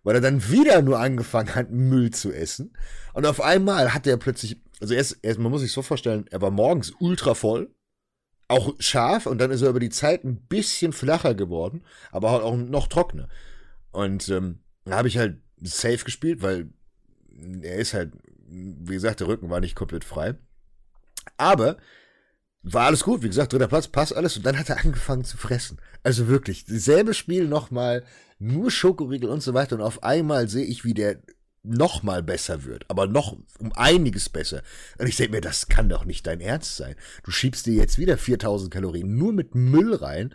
[0.03, 2.73] Weil er dann wieder nur angefangen hat, Müll zu essen.
[3.13, 5.81] Und auf einmal hat er plötzlich, also er ist, er ist, man muss sich so
[5.81, 7.73] vorstellen, er war morgens ultra voll,
[8.47, 12.43] auch scharf und dann ist er über die Zeit ein bisschen flacher geworden, aber halt
[12.43, 13.27] auch noch trockener.
[13.91, 16.69] Und ähm, da habe ich halt safe gespielt, weil
[17.61, 18.13] er ist halt,
[18.47, 20.35] wie gesagt, der Rücken war nicht komplett frei.
[21.39, 21.77] Aber
[22.61, 24.37] war alles gut, wie gesagt, dritter Platz, passt alles.
[24.37, 25.79] Und dann hat er angefangen zu fressen.
[26.03, 28.03] Also wirklich, dasselbe Spiel nochmal,
[28.37, 29.75] nur Schokoriegel und so weiter.
[29.75, 31.21] Und auf einmal sehe ich, wie der
[31.63, 34.61] noch mal besser wird, aber noch um einiges besser.
[34.97, 36.95] Und ich denke mir, das kann doch nicht dein Ernst sein.
[37.23, 40.33] Du schiebst dir jetzt wieder 4000 Kalorien nur mit Müll rein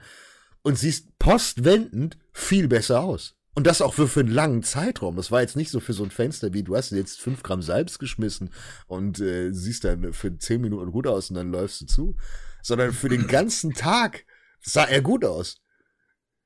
[0.63, 3.37] und siehst postwendend viel besser aus.
[3.55, 5.17] Und das auch für, für einen langen Zeitraum.
[5.17, 7.63] Das war jetzt nicht so für so ein Fenster wie, du hast jetzt 5 Gramm
[7.63, 8.51] Salz geschmissen
[8.87, 12.17] und äh, siehst dann für 10 Minuten gut aus und dann läufst du zu.
[12.63, 14.25] Sondern für den ganzen Tag
[14.61, 15.61] sah er gut aus.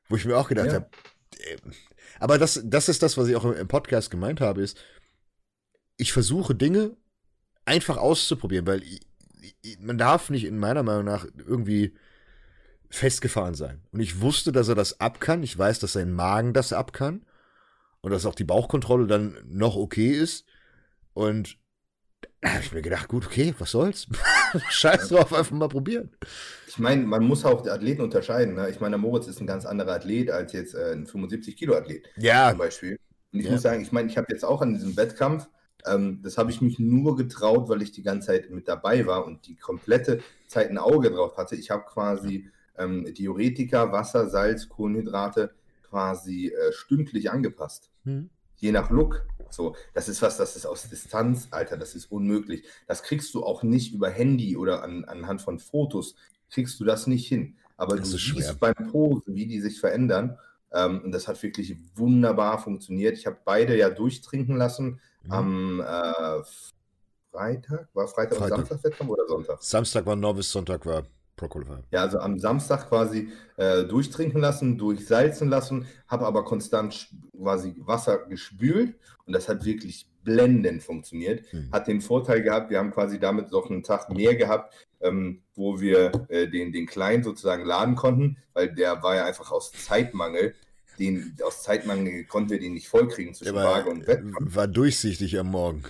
[0.09, 0.75] Wo ich mir auch gedacht ja.
[0.75, 0.91] habe,
[1.39, 1.57] äh,
[2.21, 4.79] aber das, das ist das, was ich auch im Podcast gemeint habe, ist,
[5.97, 6.97] ich versuche Dinge
[7.65, 9.01] einfach auszuprobieren, weil ich,
[9.63, 11.95] ich, man darf nicht in meiner Meinung nach irgendwie
[12.91, 13.83] festgefahren sein.
[13.93, 15.43] Und ich wusste, dass er das ab kann.
[15.43, 17.25] Ich weiß, dass sein Magen das ab kann.
[18.01, 20.47] Und dass auch die Bauchkontrolle dann noch okay ist.
[21.15, 21.59] Und
[22.41, 24.07] da habe ich mir gedacht, gut, okay, was soll's?
[24.71, 26.11] Scheiß drauf, einfach mal probieren.
[26.69, 28.55] Ich meine, man muss auch die Athleten unterscheiden.
[28.55, 28.71] Ne?
[28.71, 32.09] Ich meine, der Moritz ist ein ganz anderer Athlet als jetzt äh, ein 75-Kilo-Athlet.
[32.17, 32.51] Ja.
[32.51, 32.99] Zum Beispiel.
[33.33, 33.53] Und ich ja.
[33.53, 35.49] muss sagen, ich meine, ich habe jetzt auch an diesem Wettkampf,
[35.87, 39.27] ähm, das habe ich mich nur getraut, weil ich die ganze Zeit mit dabei war
[39.27, 41.57] und die komplette Zeit ein Auge drauf hatte.
[41.57, 45.51] Ich habe quasi ähm, Diuretika, Wasser, Salz, Kohlenhydrate
[45.89, 47.91] quasi äh, stündlich angepasst.
[48.05, 48.31] Hm.
[48.57, 49.27] Je nach Look.
[49.51, 52.65] So, das ist was, das ist aus Distanz, Alter, das ist unmöglich.
[52.87, 56.17] Das kriegst du auch nicht über Handy oder an, anhand von Fotos,
[56.51, 57.57] kriegst du das nicht hin.
[57.77, 60.37] Aber das du siehst beim Posen, wie die sich verändern.
[60.73, 63.17] Ähm, und das hat wirklich wunderbar funktioniert.
[63.17, 65.33] Ich habe beide ja durchtrinken lassen mhm.
[65.33, 66.43] am äh,
[67.31, 67.89] Freitag.
[67.95, 68.59] War Freitag, Freitag.
[68.59, 69.63] Samstag Wettkampf oder Sonntag?
[69.63, 71.05] Samstag war Novice, Sonntag war
[71.39, 71.83] Pro Qualifier.
[71.91, 78.27] Ja, also am Samstag quasi äh, durchtrinken lassen, durchsalzen lassen, habe aber konstant quasi Wasser
[78.27, 81.51] gespült und das hat wirklich blendend funktioniert.
[81.51, 81.71] Hm.
[81.73, 85.81] Hat den Vorteil gehabt, wir haben quasi damit noch einen Tag mehr gehabt, ähm, wo
[85.81, 90.55] wir äh, den, den Kleinen sozusagen laden konnten, weil der war ja einfach aus Zeitmangel.
[90.99, 94.57] Den, aus Zeitmangel konnten wir den nicht vollkriegen zwischen Waage und Wettkampf.
[94.57, 95.85] War durchsichtig am Morgen.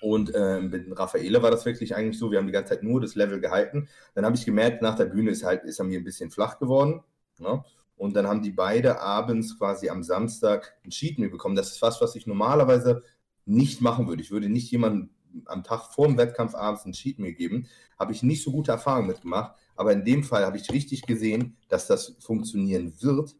[0.00, 3.00] Und äh, mit Raffaele war das wirklich eigentlich so, wir haben die ganze Zeit nur
[3.00, 3.88] das Level gehalten.
[4.14, 6.58] Dann habe ich gemerkt, nach der Bühne ist, halt, ist er mir ein bisschen flach
[6.58, 7.02] geworden.
[7.38, 7.64] Ne?
[7.96, 11.56] Und dann haben die beide abends quasi am Samstag ein Cheat Meal bekommen.
[11.56, 13.02] Das ist was, was ich normalerweise
[13.44, 14.22] nicht machen würde.
[14.22, 15.10] Ich würde nicht jemandem
[15.46, 17.66] am Tag vor dem Wettkampf abends ein Cheat Meal geben.
[17.98, 19.56] Habe ich nicht so gute Erfahrungen mitgemacht.
[19.74, 23.34] Aber in dem Fall habe ich richtig gesehen, dass das funktionieren wird.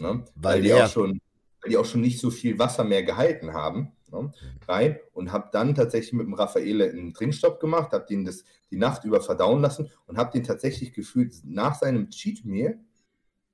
[0.00, 0.24] Ne?
[0.34, 1.20] Weil, weil, die auch schon,
[1.60, 4.32] weil die auch schon nicht so viel Wasser mehr gehalten haben ne,
[4.66, 8.76] rein und habe dann tatsächlich mit dem Raffaele einen Trinkstopp gemacht, habe den das die
[8.76, 12.78] Nacht über verdauen lassen und habe den tatsächlich gefühlt nach seinem Cheat Meal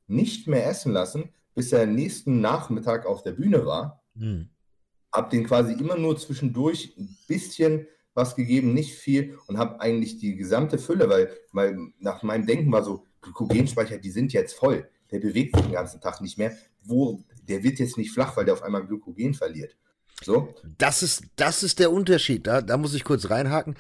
[0.07, 4.03] nicht mehr essen lassen, bis er nächsten Nachmittag auf der Bühne war.
[4.15, 4.49] Mhm.
[5.13, 10.19] Habe den quasi immer nur zwischendurch ein bisschen was gegeben, nicht viel und habe eigentlich
[10.19, 14.89] die gesamte Fülle, weil, weil nach meinem Denken war so, Glykogenspeicher, die sind jetzt voll.
[15.11, 16.57] Der bewegt sich den ganzen Tag nicht mehr.
[16.83, 19.77] Wo, der wird jetzt nicht flach, weil der auf einmal Glykogen verliert.
[20.25, 20.55] So.
[20.79, 22.47] Das ist, das ist der Unterschied.
[22.47, 23.77] Da, da muss ich kurz reinhaken.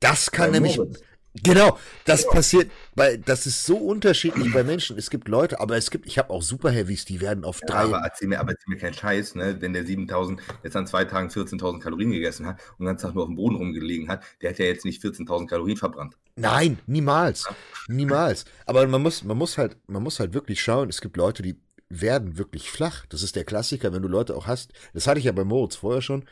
[0.00, 0.76] Das kann bei nämlich.
[0.76, 1.00] Moritz.
[1.42, 2.32] Genau, das genau.
[2.32, 4.96] passiert, weil das ist so unterschiedlich bei Menschen.
[4.96, 7.66] Es gibt Leute, aber es gibt, ich habe auch Super Heavies, die werden auf ja,
[7.66, 7.82] drei.
[7.82, 9.56] Aber erzähl mir, aber erzähl mir keinen Scheiß, ne?
[9.60, 13.24] Wenn der 7000 jetzt an zwei Tagen 14.000 Kalorien gegessen hat und dann Tag nur
[13.24, 16.16] auf dem Boden rumgelegen hat, der hat ja jetzt nicht 14.000 Kalorien verbrannt.
[16.36, 17.94] Nein, niemals, ja.
[17.94, 18.44] niemals.
[18.64, 20.88] Aber man muss, man muss halt, man muss halt wirklich schauen.
[20.88, 21.56] Es gibt Leute, die
[21.88, 23.06] werden wirklich flach.
[23.06, 24.72] Das ist der Klassiker, wenn du Leute auch hast.
[24.92, 26.24] Das hatte ich ja bei Moritz vorher schon.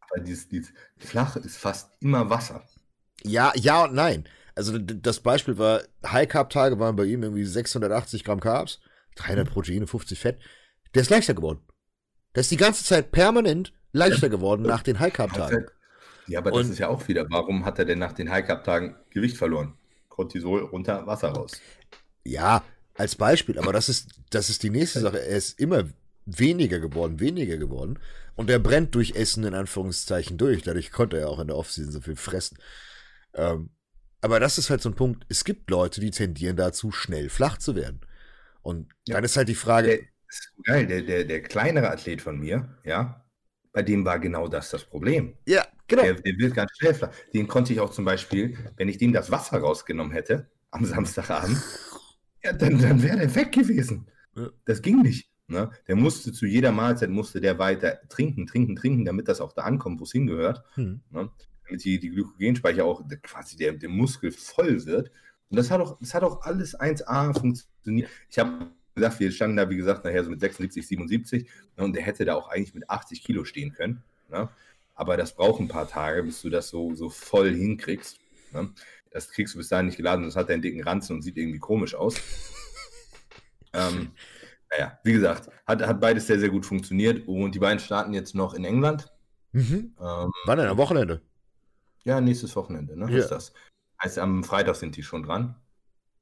[0.00, 2.64] Aber dieses, dieses flach ist fast immer Wasser.
[3.22, 4.28] Ja, ja und nein.
[4.54, 8.80] Also das Beispiel war, High-Carb-Tage waren bei ihm irgendwie 680 Gramm Carbs,
[9.16, 9.52] 300 mhm.
[9.52, 10.38] Proteine, 50 Fett.
[10.94, 11.60] Der ist leichter geworden.
[12.34, 15.66] Der ist die ganze Zeit permanent leichter geworden nach den High-Carb-Tagen.
[16.26, 18.96] Ja, aber das und, ist ja auch wieder, warum hat er denn nach den High-Carb-Tagen
[19.10, 19.74] Gewicht verloren?
[20.08, 21.60] Cortisol runter, Wasser raus.
[22.24, 22.62] Ja,
[22.94, 25.20] als Beispiel, aber das ist, das ist die nächste Sache.
[25.20, 25.84] Er ist immer
[26.26, 27.98] weniger geworden, weniger geworden.
[28.36, 30.62] Und er brennt durch Essen in Anführungszeichen durch.
[30.62, 32.58] Dadurch konnte er auch in der Offseason so viel fressen.
[33.34, 33.70] Ähm,
[34.20, 35.24] aber das ist halt so ein Punkt.
[35.28, 38.00] Es gibt Leute, die tendieren dazu, schnell flach zu werden.
[38.62, 39.14] Und ja.
[39.14, 39.88] dann ist halt die Frage.
[39.88, 43.24] Der, ist geil, der, der, der kleinere Athlet von mir, ja,
[43.72, 45.36] bei dem war genau das das Problem.
[45.46, 46.02] Ja, genau.
[46.02, 47.10] Der, der wird ganz schnell flach.
[47.32, 51.58] Den konnte ich auch zum Beispiel, wenn ich dem das Wasser rausgenommen hätte, am Samstagabend,
[52.42, 54.06] ja, dann, dann wäre der weg gewesen.
[54.64, 55.30] Das ging nicht.
[55.50, 55.70] Ne?
[55.88, 59.62] Der musste zu jeder Mahlzeit musste der weiter trinken, trinken, trinken, damit das auch da
[59.62, 60.62] ankommt, wo es hingehört.
[60.74, 61.00] Hm.
[61.10, 61.30] Ne?
[61.66, 65.10] Damit die, die Glykogenspeicher auch quasi der, der Muskel voll wird.
[65.50, 68.08] Und das hat auch, das hat auch alles 1A funktioniert.
[68.28, 71.84] Ich habe gesagt, wir standen da, wie gesagt, nachher so mit 76, 77 ne?
[71.84, 74.04] und der hätte da auch eigentlich mit 80 Kilo stehen können.
[74.30, 74.48] Ne?
[74.94, 78.20] Aber das braucht ein paar Tage, bis du das so, so voll hinkriegst.
[78.52, 78.70] Ne?
[79.10, 81.58] Das kriegst du bis dahin nicht geladen, das hat einen dicken Ranzen und sieht irgendwie
[81.58, 82.14] komisch aus.
[83.72, 84.12] ähm,
[84.70, 88.34] naja, wie gesagt, hat, hat beides sehr, sehr gut funktioniert und die beiden starten jetzt
[88.34, 89.12] noch in England.
[89.52, 89.96] Mhm.
[90.00, 90.68] Ähm, Wann denn?
[90.68, 91.22] Am Wochenende?
[92.04, 93.10] Ja, nächstes Wochenende, ne?
[93.10, 93.18] Ja.
[93.18, 93.52] Ist das.
[94.02, 95.56] Heißt, am Freitag sind die schon dran.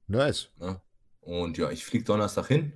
[0.06, 0.48] Nice.
[0.56, 0.80] Ne?
[1.20, 2.72] Und ja, ich fliege Donnerstag hin.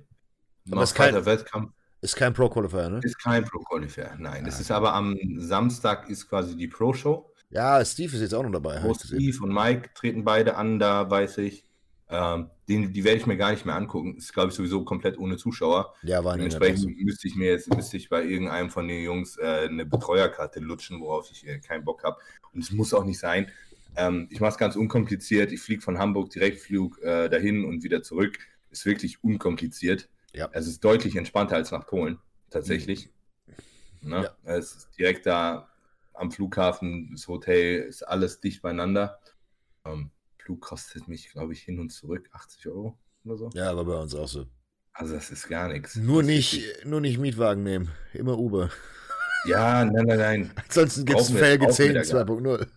[0.71, 1.73] Aber ist kein, Wettkampf.
[2.01, 2.99] Ist kein Pro-Qualifier, ne?
[3.03, 4.45] Ist kein Pro-Qualifier, nein.
[4.45, 7.32] Es ist aber am Samstag ist quasi die Pro-Show.
[7.53, 8.81] Ja, Steve ist jetzt auch noch dabei.
[8.83, 11.63] Oh, Steve und Mike treten beide an, da weiß ich.
[12.09, 14.17] Ähm, den, die werde ich mir gar nicht mehr angucken.
[14.17, 15.93] Ist, glaube ich, sowieso komplett ohne Zuschauer.
[16.01, 19.67] Ja, war Dementsprechend müsste ich mir jetzt müsste ich bei irgendeinem von den Jungs äh,
[19.69, 22.17] eine Betreuerkarte lutschen, worauf ich äh, keinen Bock habe.
[22.53, 23.51] Und es muss auch nicht sein.
[23.95, 25.51] Ähm, ich mache es ganz unkompliziert.
[25.51, 28.39] Ich fliege von Hamburg Direktflug äh, dahin und wieder zurück.
[28.71, 30.09] Ist wirklich unkompliziert.
[30.33, 30.49] Ja.
[30.53, 32.17] Es ist deutlich entspannter als nach Polen,
[32.49, 33.11] tatsächlich.
[34.01, 34.09] Mhm.
[34.09, 34.23] Ne?
[34.23, 34.55] Ja.
[34.55, 35.69] Es ist direkt da
[36.13, 39.19] am Flughafen, das Hotel ist alles dicht beieinander.
[39.85, 43.49] Ähm, Flug kostet mich, glaube ich, hin und zurück 80 Euro oder so.
[43.53, 44.45] Ja, aber bei uns auch so.
[44.91, 45.95] Also das ist gar nichts.
[45.95, 48.69] Nur nicht, nur nicht Mietwagen nehmen, immer Uber.
[49.45, 50.51] Ja, nein, nein, nein.
[50.55, 52.67] Ansonsten gibt es Felge 10 2.0.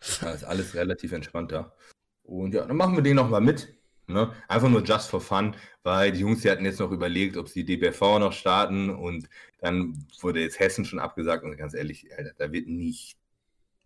[0.00, 1.76] Das ist alles relativ entspannter.
[2.22, 3.77] Und ja, dann machen wir den nochmal mit.
[4.08, 4.32] Ne?
[4.48, 7.64] Einfach nur just for fun, weil die Jungs, die hatten jetzt noch überlegt, ob sie
[7.64, 9.28] DBV noch starten und
[9.60, 13.18] dann wurde jetzt Hessen schon abgesagt und ganz ehrlich, Alter, da wird nicht,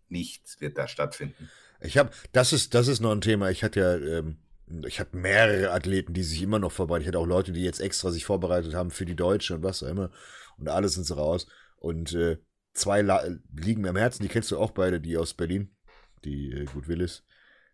[0.07, 1.49] nichts wird da stattfinden.
[1.81, 3.49] Ich habe, das ist, das ist noch ein Thema.
[3.49, 4.37] Ich hatte ja, ähm,
[4.85, 7.01] ich habe mehrere Athleten, die sich immer noch vorbereiten.
[7.01, 9.83] Ich hatte auch Leute, die jetzt extra sich vorbereitet haben für die Deutsche und was
[9.83, 10.09] auch immer.
[10.57, 11.47] Und alles sind sie raus.
[11.77, 12.37] Und äh,
[12.73, 13.23] zwei La
[13.55, 15.75] liegen mir am Herzen, die kennst du auch beide, die aus Berlin,
[16.23, 17.23] die äh, Gut Willis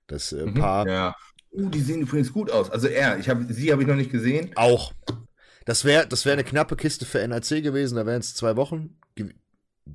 [0.08, 0.56] Das äh, mhm.
[0.56, 0.88] Paar.
[0.88, 1.16] Ja.
[1.52, 2.70] Uh, die sehen übrigens gut aus.
[2.70, 4.52] Also er, ich habe sie habe ich noch nicht gesehen.
[4.56, 4.94] Auch.
[5.66, 8.98] Das wäre das wär eine knappe Kiste für NRC gewesen, da wären es zwei Wochen.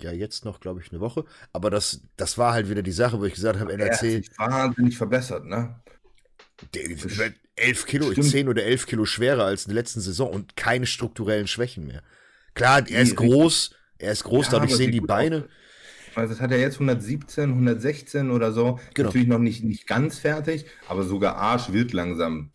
[0.00, 1.24] Ja, jetzt noch, glaube ich, eine Woche.
[1.52, 3.86] Aber das, das war halt wieder die Sache, wo ich gesagt habe, NRC.
[3.86, 5.80] Er hat sich wahnsinnig verbessert, ne?
[6.74, 8.30] Der, der, 11 Kilo, Stimmt.
[8.30, 12.02] 10 oder 11 Kilo schwerer als in der letzten Saison und keine strukturellen Schwächen mehr.
[12.54, 15.48] Klar, er ist groß, er ist groß, ja, dadurch sehen die Beine.
[16.14, 18.78] Also das hat er jetzt 117, 116 oder so.
[18.94, 19.08] Genau.
[19.08, 22.50] Natürlich noch nicht, nicht ganz fertig, aber sogar Arsch wird langsam.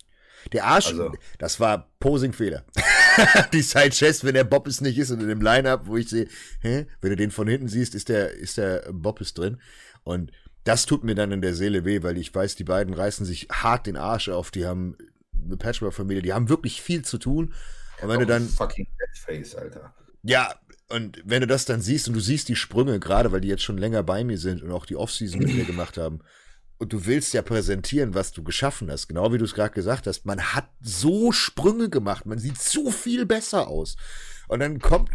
[0.52, 1.12] Der Arsch, also.
[1.38, 2.64] das war Posing-Fehler.
[3.52, 6.08] die Side Chest, wenn der Bob es nicht ist und in dem Line-Up, wo ich
[6.08, 6.28] sehe,
[6.60, 9.60] hä, wenn du den von hinten siehst, ist der, ist der Bob ist drin.
[10.02, 10.32] Und
[10.64, 13.48] das tut mir dann in der Seele weh, weil ich weiß, die beiden reißen sich
[13.50, 14.50] hart den Arsch auf.
[14.50, 14.96] Die haben
[15.44, 17.54] eine Patchwork-Familie, die haben wirklich viel zu tun.
[18.02, 18.48] Und wenn du dann.
[18.48, 19.92] Fucking Face, Alter.
[20.22, 20.54] Ja,
[20.88, 23.62] und wenn du das dann siehst und du siehst die Sprünge, gerade weil die jetzt
[23.62, 26.20] schon länger bei mir sind und auch die Offseason mit mir gemacht haben,
[26.78, 30.06] und du willst ja präsentieren, was du geschaffen hast, genau wie du es gerade gesagt
[30.06, 33.96] hast, man hat so Sprünge gemacht, man sieht so viel besser aus.
[34.48, 35.10] Und dann kommt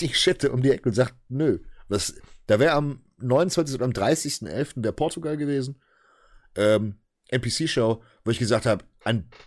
[0.00, 2.14] die Schitte um die Ecke und sagt, nö, was,
[2.46, 3.74] da wäre am 29.
[3.74, 4.82] oder am 30.11.
[4.82, 5.80] der Portugal gewesen.
[6.54, 8.84] Ähm, NPC-Show, wo ich gesagt habe,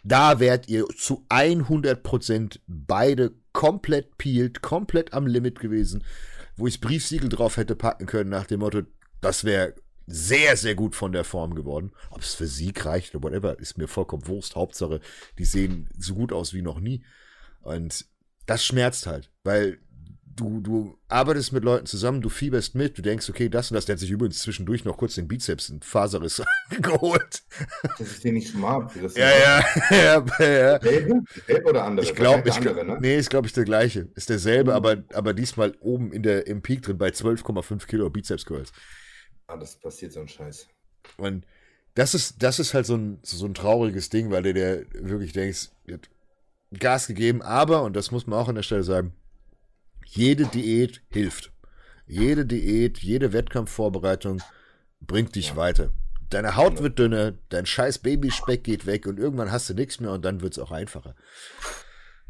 [0.04, 6.04] da wärt ihr zu 100% beide komplett peeled, komplett am Limit gewesen,
[6.56, 8.82] wo ich Briefsiegel drauf hätte packen können nach dem Motto,
[9.20, 9.76] das wäre
[10.08, 11.92] sehr, sehr gut von der Form geworden.
[12.10, 14.56] Ob es für Sieg reicht oder whatever, ist mir vollkommen Wurst.
[14.56, 15.00] Hauptsache,
[15.38, 17.04] die sehen so gut aus wie noch nie.
[17.62, 18.06] Und
[18.46, 19.80] das schmerzt halt, weil
[20.36, 23.86] du, du arbeitest mit Leuten zusammen, du fieberst mit, du denkst, okay, das und das,
[23.86, 26.42] der hat sich übrigens zwischendurch noch kurz den Bizeps und Faserriss
[26.82, 27.44] geholt.
[27.98, 30.82] Das ist den nicht schon mal Ja, ja, ja, ja.
[30.82, 31.22] Selbe?
[31.46, 32.06] Selbe oder andere?
[32.06, 32.98] Ich glaube, ich, andere, ne?
[33.02, 34.10] nee, ist glaube ich der gleiche.
[34.16, 34.78] Ist derselbe, mhm.
[34.78, 38.72] aber, aber diesmal oben in der, im Peak drin bei 12,5 Kilo Bizeps Curls.
[39.48, 40.68] Ah, das passiert so ein Scheiß.
[41.18, 41.46] Und
[41.96, 45.34] das ist, das ist halt so ein, so ein trauriges Ding, weil du dir wirklich
[45.34, 45.70] denkst,
[46.80, 49.14] Gas gegeben, aber, und das muss man auch an der Stelle sagen,
[50.06, 51.52] jede Diät hilft.
[52.08, 54.42] Jede Diät, jede Wettkampfvorbereitung
[55.00, 55.56] bringt dich ja.
[55.56, 55.92] weiter.
[56.30, 60.12] Deine Haut wird dünner, dein scheiß Babyspeck geht weg und irgendwann hast du nichts mehr
[60.12, 61.16] und dann wird es auch einfacher.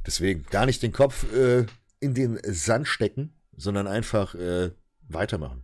[0.06, 1.66] Deswegen gar nicht den Kopf äh,
[2.00, 4.72] in den Sand stecken, sondern einfach äh,
[5.08, 5.64] weitermachen.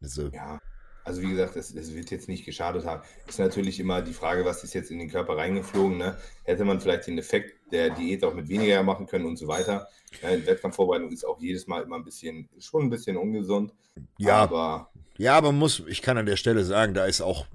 [0.00, 0.60] Also, ja.
[1.04, 3.02] Also wie gesagt, es, es, wird jetzt nicht geschadet haben.
[3.28, 5.98] Ist natürlich immer die Frage, was ist jetzt in den Körper reingeflogen.
[5.98, 6.16] Ne?
[6.44, 9.88] Hätte man vielleicht den Effekt der Diät auch mit weniger machen können und so weiter.
[10.22, 13.72] Ja, Wettkampfvorbereitung ist auch jedes Mal immer ein bisschen, schon ein bisschen ungesund.
[14.18, 17.46] Ja, aber ja, aber muss, ich kann an der Stelle sagen, da ist auch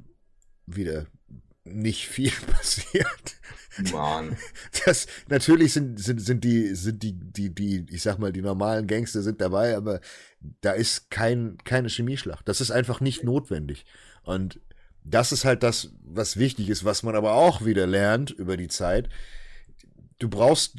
[0.65, 1.07] wieder
[1.63, 3.35] nicht viel passiert.
[3.91, 4.37] Mann.
[4.85, 8.87] Das, natürlich sind, sind, sind die, sind die, die, die, ich sag mal, die normalen
[8.87, 10.01] Gangster sind dabei, aber
[10.61, 12.47] da ist kein, keine Chemieschlacht.
[12.47, 13.85] Das ist einfach nicht notwendig.
[14.23, 14.59] Und
[15.05, 18.67] das ist halt das, was wichtig ist, was man aber auch wieder lernt über die
[18.67, 19.09] Zeit.
[20.19, 20.75] Du brauchst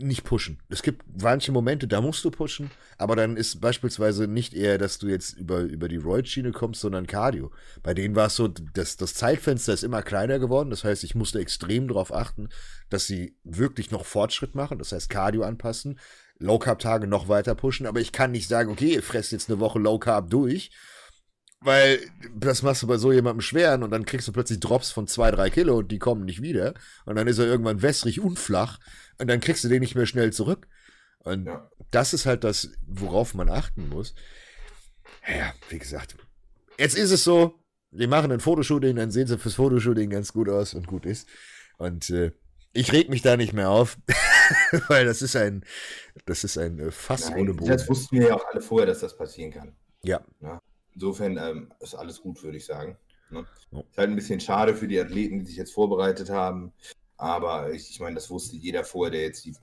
[0.00, 0.58] nicht pushen.
[0.68, 4.98] Es gibt manche Momente, da musst du pushen, aber dann ist beispielsweise nicht eher, dass
[4.98, 7.50] du jetzt über, über die Roid-Schiene kommst, sondern Cardio.
[7.82, 10.70] Bei denen war es so, dass das Zeitfenster ist immer kleiner geworden.
[10.70, 12.48] Das heißt, ich musste extrem darauf achten,
[12.90, 14.78] dass sie wirklich noch Fortschritt machen.
[14.78, 15.98] Das heißt, Cardio anpassen,
[16.38, 19.50] Low Carb Tage noch weiter pushen, aber ich kann nicht sagen, okay, ihr fresst jetzt
[19.50, 20.70] eine Woche Low Carb durch,
[21.60, 22.00] weil
[22.36, 25.30] das machst du bei so jemandem schweren und dann kriegst du plötzlich Drops von zwei,
[25.30, 28.78] drei Kilo und die kommen nicht wieder und dann ist er irgendwann wässrig und flach
[29.18, 30.68] und dann kriegst du den nicht mehr schnell zurück.
[31.18, 31.68] Und ja.
[31.90, 34.14] das ist halt das, worauf man achten muss.
[35.26, 36.16] Ja, wie gesagt,
[36.78, 37.58] jetzt ist es so,
[37.90, 41.28] wir machen ein Fotoshooting, dann sehen sie fürs Fotoshooting ganz gut aus und gut ist.
[41.78, 42.32] Und äh,
[42.72, 43.98] ich reg mich da nicht mehr auf,
[44.88, 45.64] weil das ist ein,
[46.26, 47.70] das ist ein äh, Fass Nein, ohne Boden.
[47.70, 49.76] Das wussten wir ja auch alle vorher, dass das passieren kann.
[50.02, 50.20] Ja.
[50.40, 50.62] ja.
[50.98, 52.96] Insofern ähm, ist alles gut, würde ich sagen.
[53.30, 53.46] Ne?
[53.70, 53.84] Oh.
[53.88, 56.72] Ist halt ein bisschen schade für die Athleten, die sich jetzt vorbereitet haben.
[57.16, 59.54] Aber ich, ich meine, das wusste jeder vorher, der jetzt die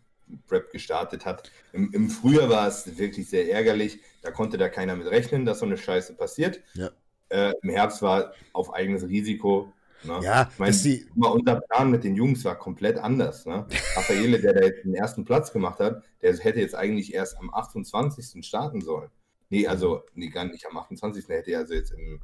[0.48, 1.52] Prep gestartet hat.
[1.74, 4.00] Im, Im, Frühjahr war es wirklich sehr ärgerlich.
[4.22, 6.62] Da konnte da keiner mit rechnen, dass so eine Scheiße passiert.
[6.74, 6.92] Ja.
[7.30, 9.74] Äh, Im Herbst war auf eigenes Risiko
[10.06, 10.20] Ne?
[10.22, 11.08] Ja, ich meine, die...
[11.16, 13.46] unser Plan mit den Jungs war komplett anders.
[13.46, 13.66] Ne?
[13.96, 17.54] Raffaele, der da jetzt den ersten Platz gemacht hat, der hätte jetzt eigentlich erst am
[17.54, 18.46] 28.
[18.46, 19.10] starten sollen.
[19.56, 21.28] Nee, also nee, gar nicht am 28.
[21.28, 22.20] Der hätte also jetzt im,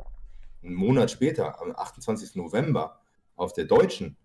[0.61, 2.35] einen Monat später, am 28.
[2.35, 2.99] November,
[3.37, 4.17] auf der Deutschen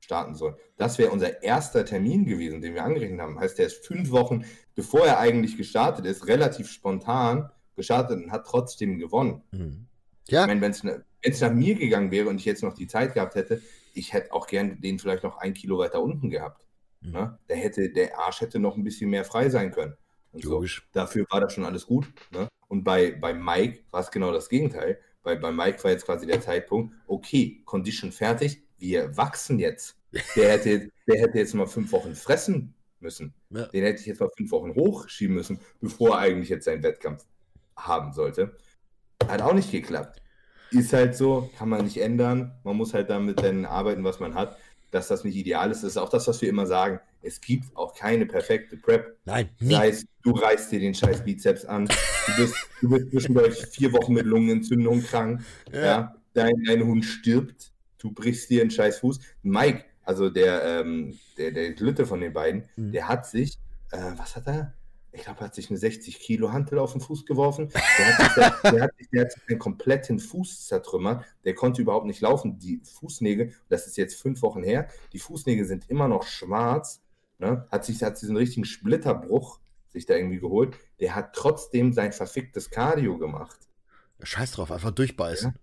[0.00, 0.54] starten sollen.
[0.78, 3.38] Das wäre unser erster Termin gewesen, den wir angerechnet haben.
[3.38, 8.46] Heißt, der ist fünf Wochen, bevor er eigentlich gestartet ist, relativ spontan gestartet und hat
[8.46, 9.42] trotzdem gewonnen.
[9.52, 9.86] Mhm.
[10.28, 10.42] Ja.
[10.42, 10.70] Ich meine, wenn
[11.20, 13.60] es nach mir gegangen wäre und ich jetzt noch die Zeit gehabt hätte,
[13.92, 16.64] ich hätte auch gern den vielleicht noch ein Kilo weiter unten gehabt.
[17.02, 17.12] Mhm.
[17.12, 17.38] Ne?
[17.46, 19.98] Der, hätte, der Arsch hätte noch ein bisschen mehr frei sein können.
[20.32, 20.64] So.
[20.92, 22.12] Dafür war das schon alles gut.
[22.30, 22.48] Ne?
[22.74, 24.98] Und bei, bei Mike war es genau das Gegenteil.
[25.22, 29.96] bei, bei Mike war jetzt quasi der Zeitpunkt, okay, Condition fertig, wir wachsen jetzt.
[30.34, 33.32] Der hätte, der hätte jetzt mal fünf Wochen fressen müssen.
[33.50, 33.66] Ja.
[33.66, 37.24] Den hätte ich jetzt mal fünf Wochen hochschieben müssen, bevor er eigentlich jetzt seinen Wettkampf
[37.76, 38.56] haben sollte.
[39.28, 40.20] Hat auch nicht geklappt.
[40.72, 42.58] Ist halt so, kann man nicht ändern.
[42.64, 44.58] Man muss halt damit dann arbeiten, was man hat.
[44.90, 46.98] Dass das nicht ideal ist, das ist auch das, was wir immer sagen.
[47.24, 49.18] Es gibt auch keine perfekte Prep.
[49.24, 49.74] Nein, nie.
[49.74, 53.92] Sei es, du reißt dir den scheiß Bizeps an, du bist, du bist zwischendurch vier
[53.92, 55.84] Wochen mit Lungenentzündung krank, ja.
[55.84, 56.16] ja.
[56.34, 59.20] Dein, dein Hund stirbt, du brichst dir einen scheiß Fuß.
[59.42, 62.92] Mike, also der, ähm, der, der Lütte von den beiden, mhm.
[62.92, 63.58] der hat sich,
[63.92, 64.74] äh, was hat er?
[65.12, 67.68] Ich glaube, er hat sich eine 60 Kilo Hantel auf den Fuß geworfen.
[67.72, 71.24] Der hat, sich, der, der, hat der hat sich den kompletten Fuß zertrümmert.
[71.44, 72.58] Der konnte überhaupt nicht laufen.
[72.58, 77.00] Die Fußnägel, das ist jetzt fünf Wochen her, die Fußnägel sind immer noch schwarz.
[77.44, 77.66] Ne?
[77.70, 80.76] Hat sich hat diesen richtigen Splitterbruch sich da irgendwie geholt.
[80.98, 83.58] Der hat trotzdem sein verficktes Cardio gemacht.
[84.22, 85.54] Scheiß drauf, einfach durchbeißen.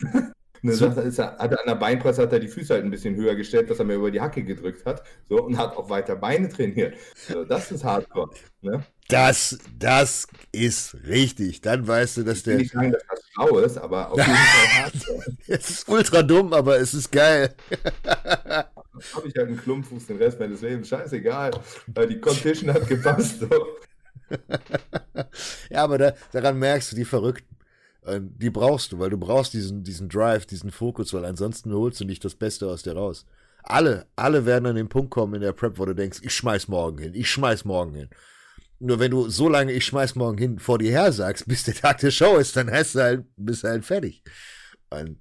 [0.00, 0.32] Ja.
[0.66, 0.86] So.
[0.86, 3.34] ist er, hat er an der Beinpresse hat er die Füße halt ein bisschen höher
[3.34, 5.02] gestellt, dass er mir über die Hacke gedrückt hat.
[5.28, 6.96] So, und hat auch weiter Beine trainiert.
[7.28, 8.30] So, das ist Hardcore.
[8.62, 8.82] Ne?
[9.08, 11.60] Das, das ist richtig.
[11.60, 12.54] Dann weißt du, dass ich der.
[12.54, 15.24] Ich will nicht sagen, dass das schlau ist, aber auf jeden Fall Hardcore.
[15.48, 17.54] es ist ultra dumm, aber es ist geil.
[19.14, 20.88] Habe ich halt einen Klumpfuß den Rest meines Lebens.
[20.88, 21.50] Scheißegal.
[22.08, 23.40] Die Condition hat gepasst.
[23.40, 23.48] So.
[25.70, 27.56] ja, aber da, daran merkst du die Verrückten.
[28.06, 32.00] Ähm, die brauchst du, weil du brauchst diesen, diesen Drive, diesen Fokus, weil ansonsten holst
[32.00, 33.26] du nicht das Beste aus dir raus.
[33.62, 36.68] Alle, alle werden an den Punkt kommen in der Prep, wo du denkst, ich schmeiß
[36.68, 38.10] morgen hin, ich schmeiß morgen hin.
[38.78, 41.74] Nur wenn du so lange ich schmeiß morgen hin vor dir her sagst, bis der
[41.74, 44.22] Tag der Show ist, dann hast du halt, bist du halt fertig.
[44.90, 45.18] Und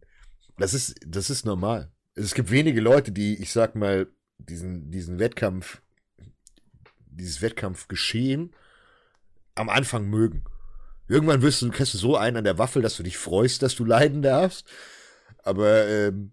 [0.58, 1.90] das ist, das ist normal.
[2.16, 4.08] Es gibt wenige Leute, die, ich sag mal,
[4.38, 5.82] diesen, diesen Wettkampf,
[7.08, 8.56] dieses Wettkampfgeschehen
[9.56, 10.44] am Anfang mögen.
[11.08, 13.76] Irgendwann wirst du, kriegst du so einen an der Waffel, dass du dich freust, dass
[13.76, 14.68] du leiden darfst.
[15.44, 16.32] Aber ähm,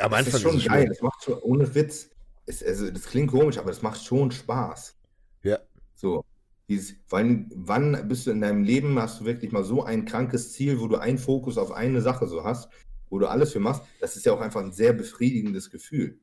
[0.00, 0.88] am das Anfang ist schon ist geil.
[0.88, 2.10] Das macht schon, ohne Witz.
[2.46, 4.96] Es, also, das klingt komisch, aber das macht schon Spaß.
[5.42, 5.58] Ja.
[5.94, 6.24] So.
[6.68, 10.52] Dieses, wann, wann bist du in deinem Leben, hast du wirklich mal so ein krankes
[10.52, 12.70] Ziel, wo du einen Fokus auf eine Sache so hast,
[13.10, 13.82] wo du alles für machst?
[14.00, 16.18] Das ist ja auch einfach ein sehr befriedigendes Gefühl.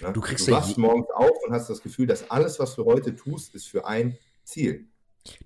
[0.00, 0.12] Ne?
[0.12, 3.14] Du kriegst du wachst morgens auf und hast das Gefühl, dass alles, was du heute
[3.14, 4.88] tust, ist für ein Ziel.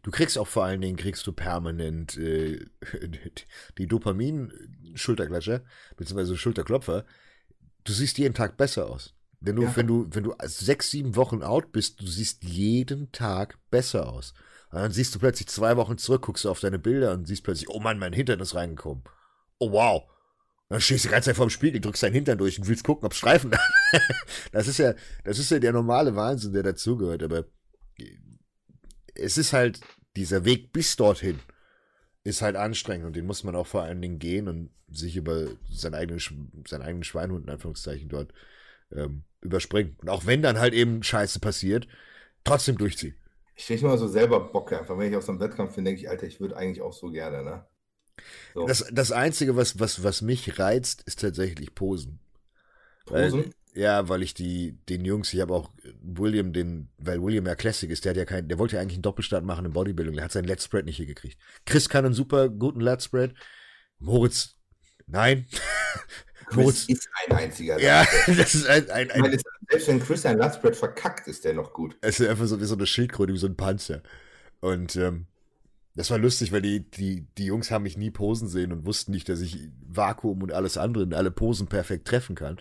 [0.03, 2.67] Du kriegst auch vor allen Dingen, kriegst du permanent äh,
[3.79, 5.63] die Dopamin-Schulterklatscher,
[5.97, 7.05] beziehungsweise Schulterklopfer.
[7.85, 9.15] Du siehst jeden Tag besser aus.
[9.41, 9.77] Wenn du, ja.
[9.77, 14.35] wenn du, wenn du sechs, sieben Wochen out bist, du siehst jeden Tag besser aus.
[14.73, 17.45] Und dann siehst du plötzlich zwei Wochen zurück, guckst du auf deine Bilder und siehst
[17.45, 19.05] plötzlich, oh Mann, mein Hintern ist reingekommen.
[19.59, 20.11] Oh wow.
[20.69, 22.85] Dann stehst du die ganze Zeit vor dem Spiegel, drückst deinen Hintern durch und willst
[22.85, 23.59] gucken, ob Streifen da.
[24.53, 24.95] das ist ja,
[25.25, 27.23] das ist ja der normale Wahnsinn, der dazugehört.
[27.23, 27.47] Aber
[29.15, 29.81] es ist halt,
[30.17, 31.39] dieser Weg bis dorthin
[32.23, 35.49] ist halt anstrengend und den muss man auch vor allen Dingen gehen und sich über
[35.71, 36.21] seinen eigenen,
[36.67, 38.33] seinen eigenen Schweinhund in Anführungszeichen dort
[38.93, 39.97] ähm, überspringen.
[40.03, 41.89] Und auch wenn dann halt eben Scheiße passiert,
[42.45, 43.15] trotzdem durchziehen.
[43.55, 44.99] Ich kriege immer so selber Bock einfach.
[44.99, 47.11] Wenn ich auf so einem Wettkampf bin, denke ich, Alter, ich würde eigentlich auch so
[47.11, 47.67] gerne, ne?
[48.55, 48.67] So.
[48.67, 52.21] Das, das Einzige, was, was, was mich reizt, ist tatsächlich Posen.
[53.07, 53.45] Posen?
[53.45, 55.71] Weil, ja, weil ich die, den Jungs, ich habe auch
[56.03, 58.97] William, den, weil William ja Classic ist, der hat ja kein, der wollte ja eigentlich
[58.97, 61.39] einen Doppelstart machen im Bodybuilding, der hat seinen Let Spread nicht hier gekriegt.
[61.65, 63.35] Chris kann einen super guten Let Spread.
[63.99, 64.57] Moritz,
[65.07, 65.47] nein.
[66.53, 67.79] Moritz ist ein einziger.
[67.79, 69.39] Ja, das ist ein, ein, ein meine,
[69.69, 71.97] Selbst wenn Chris ein Let Spread verkackt, ist der noch gut.
[72.01, 74.03] Es ist einfach so wie so eine Schildkröte, wie so ein Panzer.
[74.61, 75.27] Und, ähm,
[75.99, 79.11] das war lustig, weil die, die, die Jungs haben mich nie posen sehen und wussten
[79.11, 82.61] nicht, dass ich Vakuum und alles andere in alle Posen perfekt treffen kann.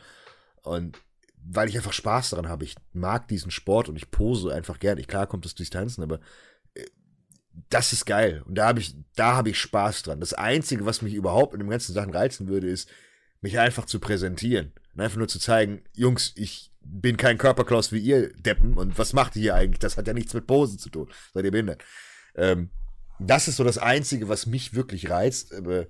[0.63, 0.97] Und
[1.43, 2.65] weil ich einfach Spaß daran habe.
[2.65, 5.03] Ich mag diesen Sport und ich pose einfach gerne.
[5.03, 6.19] Klar kommt es durchs Tanzen, aber
[6.73, 6.83] äh,
[7.69, 8.41] das ist geil.
[8.47, 10.19] Und da habe ich, da habe ich Spaß dran.
[10.19, 12.89] Das Einzige, was mich überhaupt in dem ganzen Sachen reizen würde, ist,
[13.41, 14.71] mich einfach zu präsentieren.
[14.95, 19.13] Und einfach nur zu zeigen, Jungs, ich bin kein Körperklaus wie ihr Deppen und was
[19.13, 19.77] macht ihr hier eigentlich?
[19.77, 21.11] Das hat ja nichts mit Posen zu tun.
[21.35, 21.83] Seid ihr behindert?
[22.33, 22.71] Ähm,
[23.19, 25.53] das ist so das Einzige, was mich wirklich reizt.
[25.53, 25.87] Aber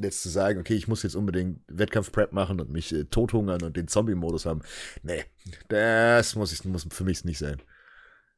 [0.00, 3.76] jetzt zu sagen, okay, ich muss jetzt unbedingt Wettkampf-Prep machen und mich äh, tothungern und
[3.76, 4.62] den Zombie-Modus haben.
[5.02, 5.24] Nee,
[5.68, 7.60] das muss, ich, muss für mich nicht sein.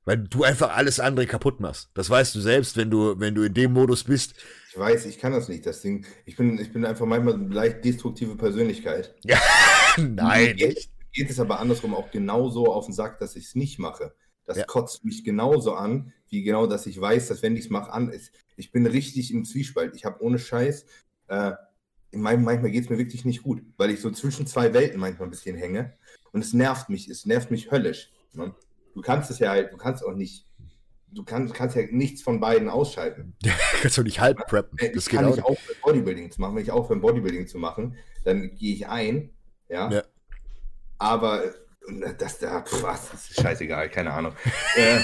[0.05, 1.91] Weil du einfach alles andere kaputt machst.
[1.95, 4.35] Das weißt du selbst, wenn du, wenn du in dem Modus bist.
[4.71, 6.07] Ich weiß, ich kann das nicht, das Ding.
[6.25, 9.15] Ich bin, ich bin einfach manchmal eine leicht destruktive Persönlichkeit.
[9.25, 9.39] Ja,
[9.99, 10.89] nein, geht.
[11.13, 14.15] Geht es aber andersrum auch genauso auf den Sack, dass ich es nicht mache.
[14.51, 14.65] Das ja.
[14.65, 18.11] kotzt mich genauso an, wie genau, dass ich weiß, dass wenn ich es mache, an
[18.11, 18.33] ist.
[18.57, 19.95] Ich bin richtig im Zwiespalt.
[19.95, 20.87] Ich habe ohne Scheiß
[21.29, 21.53] äh,
[22.13, 25.31] manchmal geht es mir wirklich nicht gut, weil ich so zwischen zwei Welten manchmal ein
[25.31, 25.95] bisschen hänge.
[26.33, 28.11] Und es nervt mich, es nervt mich höllisch.
[28.33, 28.55] Ne?
[28.95, 30.47] Du kannst es ja halt, du kannst auch nicht
[31.13, 33.35] du kannst, kannst ja nichts von beiden ausschalten.
[33.81, 34.79] kannst du nicht halb preppen.
[34.95, 36.57] Das kann ich auch für Bodybuilding zu machen.
[36.57, 39.31] Wenn ich auch für Bodybuilding zu machen, dann gehe ich ein,
[39.69, 39.91] ja.
[39.91, 40.03] ja.
[40.99, 41.43] Aber
[42.19, 44.33] das da, was, das ist scheißegal, keine Ahnung.
[44.77, 44.99] äh,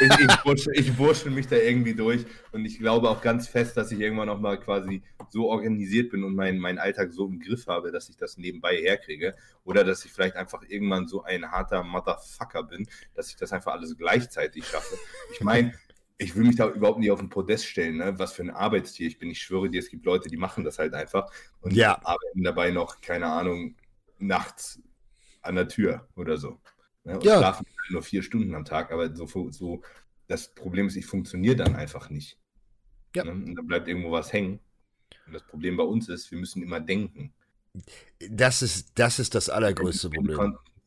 [0.00, 3.76] ich, ich, wurschtel, ich wurschtel mich da irgendwie durch und ich glaube auch ganz fest,
[3.76, 7.40] dass ich irgendwann noch mal quasi so organisiert bin und meinen mein Alltag so im
[7.40, 9.34] Griff habe, dass ich das nebenbei herkriege.
[9.64, 13.72] Oder dass ich vielleicht einfach irgendwann so ein harter Motherfucker bin, dass ich das einfach
[13.72, 14.96] alles gleichzeitig schaffe.
[15.32, 15.74] Ich meine,
[16.18, 18.18] ich will mich da überhaupt nicht auf den Podest stellen, ne?
[18.18, 19.30] was für ein Arbeitstier ich bin.
[19.30, 21.30] Ich schwöre dir, es gibt Leute, die machen das halt einfach
[21.60, 21.98] und ja.
[22.04, 23.74] arbeiten dabei noch, keine Ahnung,
[24.18, 24.80] nachts
[25.42, 26.60] an der Tür oder so.
[27.04, 27.14] Ne?
[27.14, 27.38] Und ja.
[27.38, 29.82] schlafen halt nur vier Stunden am Tag, aber so, so
[30.28, 32.38] das Problem ist, ich funktioniere dann einfach nicht.
[33.14, 33.24] Ja.
[33.24, 33.32] Ne?
[33.32, 34.60] Und dann bleibt irgendwo was hängen.
[35.26, 37.32] Und das Problem bei uns ist, wir müssen immer denken.
[38.28, 40.38] Das ist das, ist das allergrößte Problem.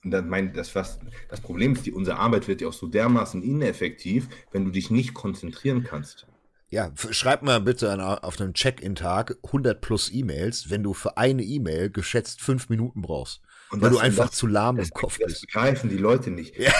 [0.04, 1.00] Und dann mein, das, was,
[1.30, 4.92] das Problem ist, die, unsere Arbeit wird ja auch so dermaßen ineffektiv, wenn du dich
[4.92, 6.28] nicht konzentrieren kannst.
[6.70, 11.44] Ja, schreib mal bitte an, auf einem Check-in-Tag 100 plus E-Mails, wenn du für eine
[11.44, 13.42] E-Mail geschätzt fünf Minuten brauchst.
[13.74, 15.32] Und weil das, du einfach das, zu lahm im Kopf bist.
[15.32, 16.58] Das begreifen die Leute nicht.
[16.58, 16.72] Ja.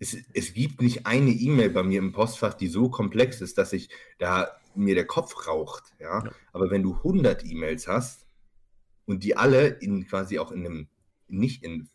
[0.00, 3.72] Es, es gibt nicht eine E-Mail bei mir im Postfach, die so komplex ist, dass
[3.72, 3.88] ich
[4.18, 5.94] da mir der Kopf raucht.
[6.00, 6.24] Ja?
[6.24, 6.30] ja.
[6.52, 8.26] Aber wenn du 100 E-Mails hast
[9.06, 10.88] und die alle in quasi auch in einem,
[11.28, 11.88] nicht in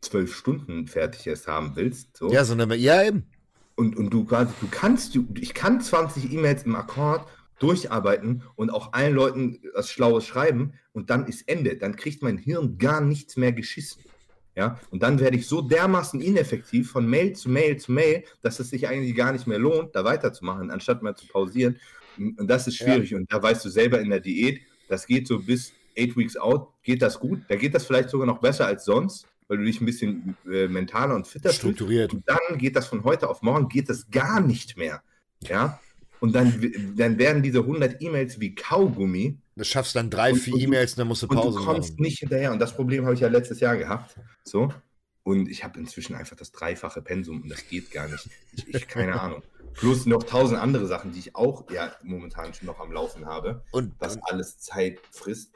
[0.00, 2.16] zwölf Stunden fertig erst haben willst.
[2.16, 2.32] So.
[2.32, 3.26] Ja, sondern ja eben.
[3.76, 7.26] Und, und du quasi, du kannst, du, ich kann 20 E-Mails im Akkord
[7.62, 11.76] durcharbeiten und auch allen Leuten was Schlaues schreiben und dann ist Ende.
[11.76, 14.02] Dann kriegt mein Hirn gar nichts mehr geschissen.
[14.54, 18.60] Ja, und dann werde ich so dermaßen ineffektiv von Mail zu Mail zu Mail, dass
[18.60, 21.78] es sich eigentlich gar nicht mehr lohnt, da weiterzumachen, anstatt mal zu pausieren.
[22.18, 23.10] Und das ist schwierig.
[23.10, 23.16] Ja.
[23.16, 26.68] Und da weißt du selber in der Diät, das geht so bis eight weeks out,
[26.82, 27.40] geht das gut.
[27.48, 30.68] Da geht das vielleicht sogar noch besser als sonst, weil du dich ein bisschen äh,
[30.68, 32.10] mentaler und fitter strukturiert.
[32.10, 32.28] Fühlst.
[32.28, 35.02] Und dann geht das von heute auf morgen, geht das gar nicht mehr.
[35.48, 35.80] Ja,
[36.22, 39.40] und dann, dann werden diese 100 E-Mails wie Kaugummi.
[39.56, 41.56] Du schaffst dann drei, vier E-Mails, dann musst du Pause machen.
[41.56, 42.02] Und du kommst machen.
[42.02, 42.52] nicht hinterher.
[42.52, 44.14] Und das Problem habe ich ja letztes Jahr gehabt.
[44.44, 44.72] So.
[45.24, 48.28] Und ich habe inzwischen einfach das dreifache Pensum und das geht gar nicht.
[48.52, 49.42] Ich, ich keine Ahnung.
[49.74, 53.64] Plus noch tausend andere Sachen, die ich auch ja momentan schon noch am Laufen habe.
[53.72, 55.50] Und was alles Zeit frisst.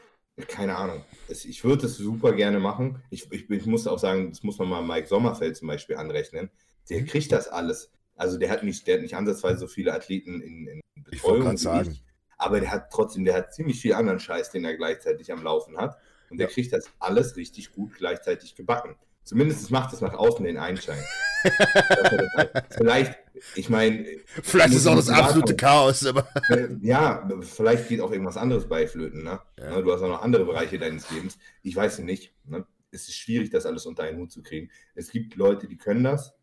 [0.49, 1.05] Keine Ahnung.
[1.29, 3.01] Ich würde es super gerne machen.
[3.11, 6.51] Ich, ich, ich muss auch sagen, das muss man mal Mike Sommerfeld zum Beispiel anrechnen.
[6.91, 7.07] Der mhm.
[7.07, 10.67] kriegt das alles also der hat nicht, der hat nicht ansatzweise so viele Athleten in,
[10.67, 11.53] in Betreuung.
[11.53, 11.91] Ich sagen.
[11.93, 12.03] Ich,
[12.39, 15.77] aber der hat trotzdem, der hat ziemlich viel anderen Scheiß, den er gleichzeitig am Laufen
[15.77, 15.97] hat.
[16.31, 16.53] Und der ja.
[16.53, 18.97] kriegt das alles richtig gut gleichzeitig gebacken.
[19.23, 21.03] Zumindest macht es nach außen den Einschein.
[22.71, 23.19] vielleicht,
[23.55, 24.07] ich meine.
[24.43, 26.29] Vielleicht ist auch das absolute Chaos, aber.
[26.49, 29.25] Äh, ja, vielleicht geht auch irgendwas anderes bei Flöten.
[29.25, 29.41] Ne?
[29.59, 29.77] Ja.
[29.77, 31.39] Ne, du hast auch noch andere Bereiche deines Lebens.
[31.63, 32.35] Ich weiß nicht.
[32.45, 32.65] Ne?
[32.93, 34.71] Es ist schwierig, das alles unter einen Hut zu kriegen.
[34.95, 36.36] Es gibt Leute, die können das.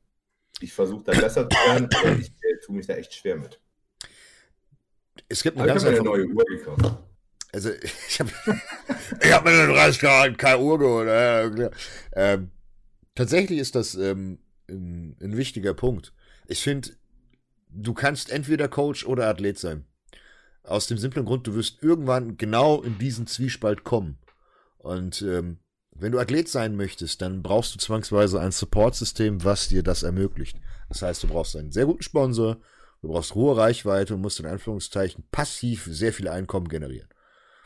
[0.59, 3.59] Ich versuche da besser zu werden, aber ich äh, tue mich da echt schwer mit.
[5.29, 6.97] Es gibt eine ganz eine neue Uhr gekauft.
[7.51, 7.71] Also
[8.09, 8.31] ich habe
[9.21, 11.71] ich hab mir eine 30 Grad keine Uhr geholt.
[12.13, 12.51] Ähm,
[13.15, 14.39] tatsächlich ist das ähm,
[14.69, 16.13] ein, ein wichtiger Punkt.
[16.47, 16.89] Ich finde,
[17.69, 19.85] du kannst entweder Coach oder Athlet sein.
[20.63, 24.17] Aus dem simplen Grund, du wirst irgendwann genau in diesen Zwiespalt kommen.
[24.77, 25.59] Und ähm,
[25.95, 30.57] wenn du Athlet sein möchtest, dann brauchst du zwangsweise ein Supportsystem, was dir das ermöglicht.
[30.89, 32.57] Das heißt, du brauchst einen sehr guten Sponsor,
[33.01, 37.09] du brauchst hohe Reichweite und musst in Anführungszeichen passiv sehr viel Einkommen generieren.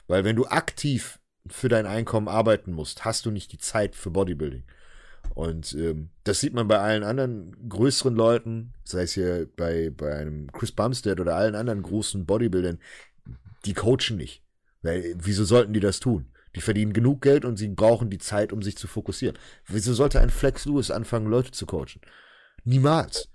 [0.07, 1.19] Weil wenn du aktiv
[1.49, 4.63] für dein Einkommen arbeiten musst, hast du nicht die Zeit für Bodybuilding.
[5.34, 10.15] Und ähm, das sieht man bei allen anderen größeren Leuten, sei es hier bei, bei
[10.15, 12.80] einem Chris Bumstead oder allen anderen großen Bodybuildern,
[13.65, 14.43] die coachen nicht.
[14.82, 16.32] Weil, wieso sollten die das tun?
[16.58, 19.38] Die verdienen genug Geld und sie brauchen die Zeit, um sich zu fokussieren.
[19.68, 22.01] Wieso sollte ein Flex Lewis anfangen, Leute zu coachen?
[22.64, 23.30] Niemals.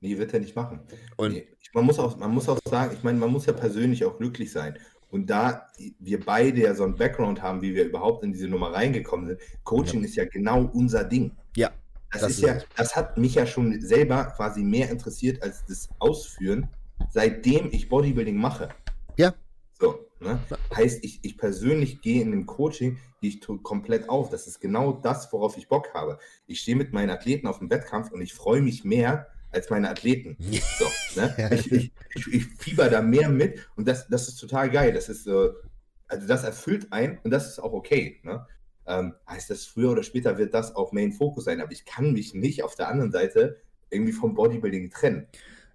[0.00, 0.78] Nee, wird er nicht machen.
[1.16, 4.04] Und nee, man, muss auch, man muss auch sagen, ich meine, man muss ja persönlich
[4.04, 4.78] auch glücklich sein.
[5.10, 5.66] Und da
[5.98, 9.40] wir beide ja so einen Background haben, wie wir überhaupt in diese Nummer reingekommen sind,
[9.64, 10.06] Coaching ja.
[10.06, 11.32] ist ja genau unser Ding.
[11.56, 11.72] Ja.
[12.12, 15.64] Das, das ist, ist ja, das hat mich ja schon selber quasi mehr interessiert als
[15.66, 16.68] das Ausführen,
[17.10, 18.68] seitdem ich Bodybuilding mache.
[19.16, 19.34] Ja.
[19.80, 20.40] So, ne?
[20.74, 24.30] Heißt, ich, ich persönlich gehe in dem Coaching, gehe ich komplett auf.
[24.30, 26.18] Das ist genau das, worauf ich Bock habe.
[26.46, 29.88] Ich stehe mit meinen Athleten auf dem Wettkampf und ich freue mich mehr als meine
[29.88, 30.36] Athleten.
[30.78, 30.86] So,
[31.20, 31.34] ne?
[31.52, 34.92] ich, ich, ich, ich, fieber da mehr mit und das, das ist total geil.
[34.92, 35.50] Das ist, äh,
[36.08, 38.20] also das erfüllt ein und das ist auch okay.
[38.24, 38.46] Ne?
[38.86, 42.12] Ähm, heißt das, früher oder später wird das auch Main Focus sein, aber ich kann
[42.12, 43.60] mich nicht auf der anderen Seite
[43.90, 45.28] irgendwie vom Bodybuilding trennen.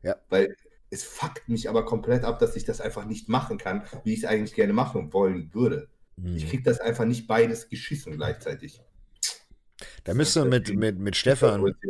[0.04, 0.16] Ja.
[0.30, 0.56] Weil
[0.90, 4.20] es fuckt mich aber komplett ab, dass ich das einfach nicht machen kann, wie ich
[4.20, 5.90] es eigentlich gerne machen wollen würde.
[6.18, 6.36] Mhm.
[6.36, 8.82] Ich kriege das einfach nicht beides geschissen gleichzeitig.
[10.04, 11.74] Da müssen wir mit, mit, mit Stefan.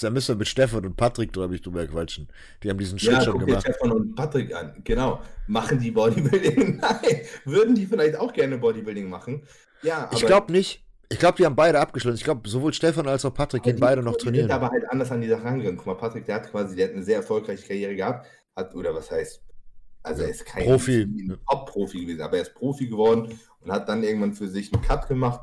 [0.00, 2.28] Da müssen wir mit Stefan und Patrick, glaube ich, drüber quatschen.
[2.62, 3.62] Die haben diesen Schritt ja, schon gemacht.
[3.62, 4.80] Stefan und Patrick an.
[4.84, 5.20] Genau.
[5.46, 6.76] Machen die Bodybuilding?
[6.80, 7.20] Nein.
[7.44, 9.42] Würden die vielleicht auch gerne Bodybuilding machen?
[9.82, 10.04] Ja.
[10.04, 10.81] Aber ich glaube nicht.
[11.12, 12.16] Ich glaube, die haben beide abgeschlossen.
[12.16, 14.46] Ich glaube, sowohl Stefan als auch Patrick gehen beide noch trainieren.
[14.46, 15.76] Die sind aber halt anders an die Sache rangegangen.
[15.76, 18.26] Guck mal, Patrick, der hat quasi, der hat eine sehr erfolgreiche Karriere gehabt.
[18.56, 19.42] Hat, oder was heißt,
[20.02, 21.38] also er ist kein Profi.
[21.48, 25.08] Top-Profi gewesen, aber er ist Profi geworden und hat dann irgendwann für sich einen Cut
[25.08, 25.40] gemacht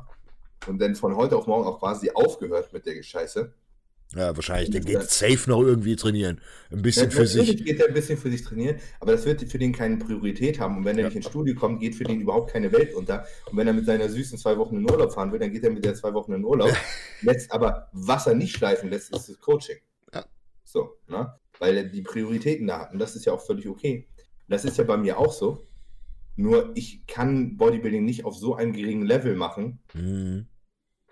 [0.66, 3.52] und dann von heute auf morgen auch quasi aufgehört mit der Scheiße.
[4.14, 4.70] Ja, wahrscheinlich.
[4.70, 6.40] Der geht safe noch irgendwie trainieren.
[6.72, 7.64] Ein bisschen ja, für sich.
[7.64, 10.78] geht er ein bisschen für sich trainieren, aber das wird für den keine Priorität haben.
[10.78, 11.08] Und wenn er ja.
[11.08, 13.24] nicht ins Studio kommt, geht für den überhaupt keine Welt unter.
[13.50, 15.70] Und wenn er mit seiner süßen zwei Wochen in Urlaub fahren will, dann geht er
[15.70, 16.72] mit der zwei Wochen in Urlaub.
[17.22, 19.76] lässt aber, was er nicht schleifen lässt, ist das Coaching.
[20.12, 20.24] Ja.
[20.64, 21.32] So, ne?
[21.60, 22.92] Weil er die Prioritäten da hat.
[22.92, 24.08] Und das ist ja auch völlig okay.
[24.48, 25.68] Das ist ja bei mir auch so.
[26.34, 29.78] Nur ich kann Bodybuilding nicht auf so einem geringen Level machen.
[29.94, 30.46] Mhm.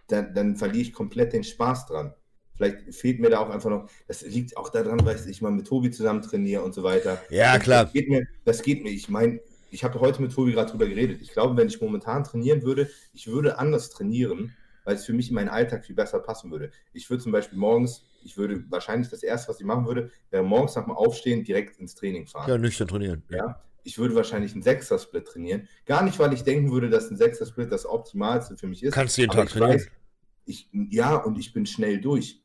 [0.08, 2.14] Dann, dann verliere ich komplett den Spaß dran.
[2.58, 5.66] Vielleicht fehlt mir da auch einfach noch, das liegt auch daran, weil ich mal mit
[5.66, 7.22] Tobi zusammen trainiere und so weiter.
[7.30, 7.84] Ja, klar.
[7.84, 8.90] Das geht mir, das geht mir.
[8.90, 9.40] ich meine,
[9.70, 11.22] ich habe heute mit Tobi gerade drüber geredet.
[11.22, 15.28] Ich glaube, wenn ich momentan trainieren würde, ich würde anders trainieren, weil es für mich
[15.28, 16.72] in meinen Alltag viel besser passen würde.
[16.92, 20.42] Ich würde zum Beispiel morgens, ich würde wahrscheinlich das erste, was ich machen würde, wäre
[20.42, 22.48] morgens nach dem Aufstehen direkt ins Training fahren.
[22.50, 23.22] Ja, nüchtern trainieren.
[23.30, 23.62] Ja.
[23.84, 25.68] Ich würde wahrscheinlich einen Sechser-Split trainieren.
[25.86, 28.94] Gar nicht, weil ich denken würde, dass ein Sechser-Split das Optimalste für mich ist.
[28.94, 29.74] Kannst du jeden Tag trainieren?
[29.74, 29.88] Weiß,
[30.48, 32.42] ich, ja, und ich bin schnell durch.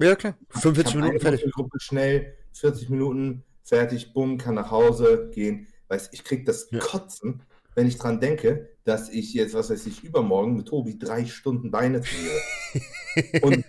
[0.00, 0.36] Ja, klar.
[0.50, 1.52] 45 Minuten fertig.
[1.52, 5.68] Gruppe schnell, 40 Minuten fertig, bumm, kann nach Hause gehen.
[5.88, 6.78] Weiß, ich krieg das ja.
[6.80, 7.42] Kotzen,
[7.74, 11.70] wenn ich dran denke, dass ich jetzt, was weiß ich, übermorgen mit Tobi drei Stunden
[11.70, 13.42] Beine trainiere.
[13.42, 13.64] und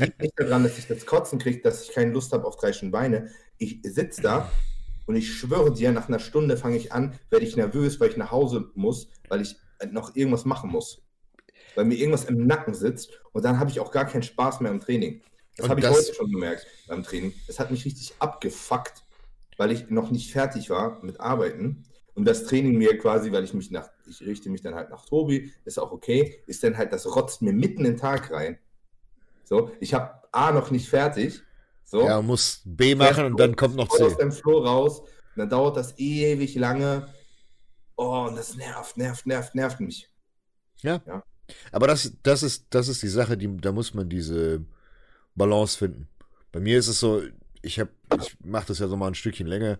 [0.00, 2.72] liegt nicht daran, dass ich das Kotzen kriege, dass ich keine Lust habe auf drei
[2.72, 3.30] Stunden Beine.
[3.58, 4.50] Ich sitze da
[5.06, 8.16] und ich schwöre dir, nach einer Stunde fange ich an, werde ich nervös, weil ich
[8.16, 9.56] nach Hause muss, weil ich
[9.90, 11.02] noch irgendwas machen muss.
[11.74, 14.70] Weil mir irgendwas im Nacken sitzt und dann habe ich auch gar keinen Spaß mehr
[14.70, 15.22] im Training.
[15.58, 17.34] Das habe ich heute schon gemerkt beim Training.
[17.48, 19.02] Es hat mich richtig abgefuckt,
[19.56, 21.84] weil ich noch nicht fertig war mit Arbeiten.
[22.14, 25.04] Und das Training mir quasi, weil ich mich nach, ich richte mich dann halt nach
[25.04, 28.58] Tobi, ist auch okay, ist dann halt, das rotzt mir mitten in den Tag rein.
[29.44, 31.42] So, ich habe A noch nicht fertig.
[31.84, 32.02] So.
[32.02, 34.04] Ja, muss B machen und dann kommt noch C.
[34.04, 35.02] aus dem Flow raus,
[35.36, 37.08] dann dauert das ewig lange.
[37.96, 40.08] Oh, und das nervt, nervt, nervt, nervt mich.
[40.82, 41.00] Ja.
[41.04, 41.24] ja.
[41.72, 44.64] Aber das, das, ist, das ist die Sache, die, da muss man diese,
[45.38, 46.08] Balance finden.
[46.52, 47.22] Bei mir ist es so,
[47.62, 49.78] ich habe, ich mache das ja so mal ein Stückchen länger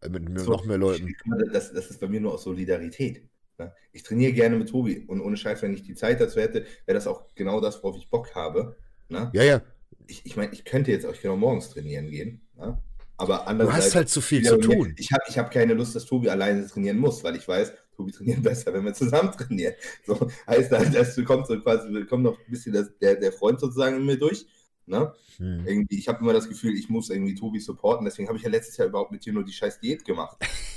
[0.00, 1.14] äh, mit so, noch mehr Leuten.
[1.52, 3.28] Das, das, ist bei mir nur aus Solidarität.
[3.58, 3.72] Ne?
[3.92, 6.94] Ich trainiere gerne mit Tobi und ohne Scheiß, wenn ich die Zeit dazu hätte, wäre
[6.94, 8.76] das auch genau das, worauf ich Bock habe.
[9.08, 9.30] Ne?
[9.32, 9.62] Ja, ja.
[10.06, 12.40] Ich, ich meine, ich könnte jetzt auch, auch morgens trainieren gehen.
[12.56, 12.80] Ne?
[13.20, 14.94] Aber Du hast halt zu viel zu tun.
[14.96, 18.12] Ich habe ich hab keine Lust, dass Tobi alleine trainieren muss, weil ich weiß, Tobi
[18.12, 19.74] trainiert besser, wenn wir zusammen trainieren.
[20.06, 23.60] So heißt das, dass kommt so quasi, kommt noch ein bisschen das, der, der Freund
[23.60, 24.46] sozusagen in mir durch.
[24.90, 25.14] Ne?
[25.38, 25.66] Hm.
[25.66, 28.50] Irgendwie, ich habe immer das Gefühl, ich muss irgendwie Tobi supporten, deswegen habe ich ja
[28.50, 30.36] letztes Jahr überhaupt mit dir nur die scheiß Diät gemacht.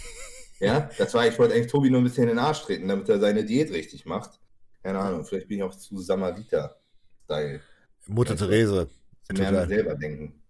[0.59, 3.09] ja, das war, ich wollte eigentlich Tobi nur ein bisschen in den Arsch treten, damit
[3.09, 4.39] er seine Diät richtig macht.
[4.84, 7.61] Keine Ahnung, vielleicht bin ich auch zu Samariter-Style.
[8.07, 8.88] Mutter also, Therese.
[9.32, 10.41] Mehr an selber denken.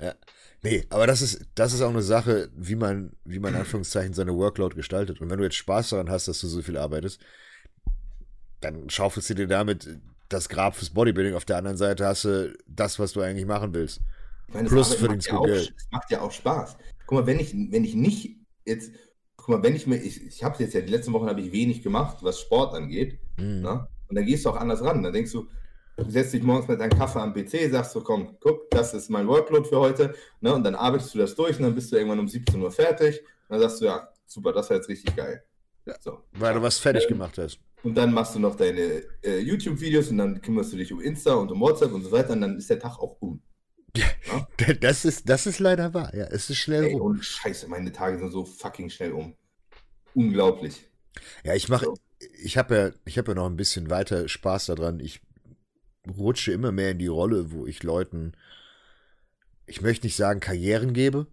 [0.00, 0.14] Ja.
[0.62, 4.14] Nee, aber das ist, das ist auch eine Sache, wie man, wie man in Anführungszeichen
[4.14, 5.20] seine Workload gestaltet.
[5.20, 7.20] Und wenn du jetzt Spaß daran hast, dass du so viel arbeitest,
[8.60, 9.88] dann schaufelst du dir damit
[10.32, 11.34] das Grab fürs Bodybuilding.
[11.34, 14.00] Auf der anderen Seite hast du das, was du eigentlich machen willst.
[14.48, 15.74] Meine, Plus für den ja Geld.
[15.76, 16.76] Es macht ja auch Spaß.
[17.06, 18.92] Guck mal, wenn ich, wenn ich nicht jetzt,
[19.36, 21.52] guck mal, wenn ich mir, ich, ich habe jetzt ja, die letzten Wochen habe ich
[21.52, 23.18] wenig gemacht, was Sport angeht.
[23.36, 23.60] Mhm.
[23.60, 23.88] Ne?
[24.08, 25.02] Und dann gehst du auch anders ran.
[25.02, 25.46] Dann denkst du,
[25.96, 29.10] du setzt dich morgens mit deinem Kaffee am PC, sagst so, komm, guck, das ist
[29.10, 30.14] mein Workload für heute.
[30.40, 30.54] Ne?
[30.54, 33.20] Und dann arbeitest du das durch und dann bist du irgendwann um 17 Uhr fertig.
[33.20, 35.44] Und dann sagst du, ja, super, das war jetzt richtig geil.
[35.86, 36.22] Ja, so.
[36.32, 37.58] Weil du was fertig gemacht hast.
[37.82, 41.34] Und dann machst du noch deine äh, YouTube-Videos und dann kümmerst du dich um Insta
[41.34, 43.42] und um WhatsApp und so weiter und dann ist der Tag auch um.
[43.96, 44.06] Ja,
[44.80, 46.24] das, ist, das ist leider wahr, ja.
[46.24, 47.00] Es ist schnell Ey, um.
[47.00, 49.34] Und scheiße, meine Tage sind so fucking schnell um.
[50.14, 50.88] Unglaublich.
[51.44, 51.86] Ja, ich mache,
[52.42, 55.00] ich habe ja, ich habe ja noch ein bisschen weiter Spaß daran.
[55.00, 55.20] Ich
[56.06, 58.32] rutsche immer mehr in die Rolle, wo ich Leuten,
[59.66, 61.26] ich möchte nicht sagen Karrieren gebe,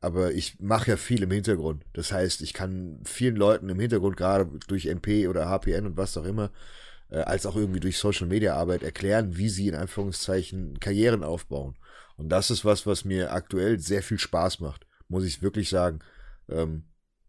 [0.00, 1.84] aber ich mache ja viel im Hintergrund.
[1.92, 6.16] Das heißt, ich kann vielen Leuten im Hintergrund, gerade durch NP oder HPN und was
[6.16, 6.50] auch immer,
[7.10, 11.76] äh, als auch irgendwie durch Social Media Arbeit erklären, wie sie in Anführungszeichen Karrieren aufbauen.
[12.16, 16.00] Und das ist was, was mir aktuell sehr viel Spaß macht, muss ich wirklich sagen.
[16.48, 16.84] Ähm,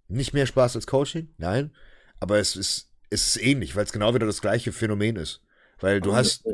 [0.07, 1.72] nicht mehr Spaß als Coaching, nein,
[2.20, 5.41] aber es ist, es ist ähnlich, weil es genau wieder das gleiche Phänomen ist.
[5.80, 6.45] Weil du hast,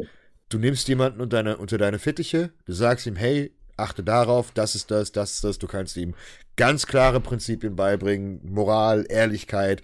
[0.50, 4.76] du nimmst jemanden unter deine, unter deine Fittiche, du sagst ihm, hey, achte darauf, das
[4.76, 5.60] ist das, das ist das.
[5.60, 6.16] Du kannst ihm
[6.56, 9.82] ganz klare Prinzipien beibringen, Moral, Ehrlichkeit.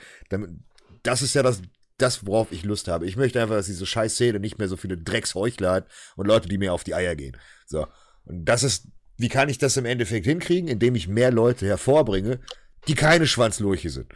[1.03, 1.61] Das ist ja das,
[1.97, 3.05] das, worauf ich Lust habe.
[3.05, 6.47] Ich möchte einfach, dass diese scheiß Szene nicht mehr so viele Drecksheuchler hat und Leute,
[6.47, 7.37] die mir auf die Eier gehen.
[7.65, 7.87] So.
[8.25, 8.87] Und das ist,
[9.17, 10.69] wie kann ich das im Endeffekt hinkriegen?
[10.69, 12.39] Indem ich mehr Leute hervorbringe,
[12.87, 14.13] die keine Schwanzlurche sind.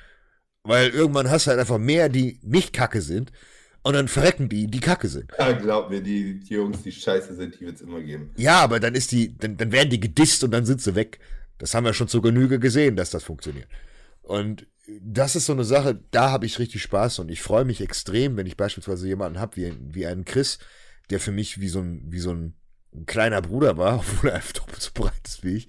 [0.63, 3.31] Weil irgendwann hast du halt einfach mehr, die nicht kacke sind.
[3.85, 5.31] Und dann verrecken die, die kacke sind.
[5.37, 8.31] Ja, glaub mir, die, die Jungs, die scheiße sind, die wird es immer geben.
[8.35, 11.19] Ja, aber dann ist die, dann, dann werden die gedisst und dann sind sie weg.
[11.59, 13.67] Das haben wir schon zur Genüge gesehen, dass das funktioniert.
[14.23, 14.65] Und
[15.01, 18.37] das ist so eine Sache, da habe ich richtig Spaß und ich freue mich extrem,
[18.37, 20.57] wenn ich beispielsweise jemanden habe wie, wie einen Chris,
[21.11, 22.55] der für mich wie so ein, wie so ein,
[22.91, 25.67] ein kleiner Bruder war, obwohl er einfach doppelt so breit ist wie ich,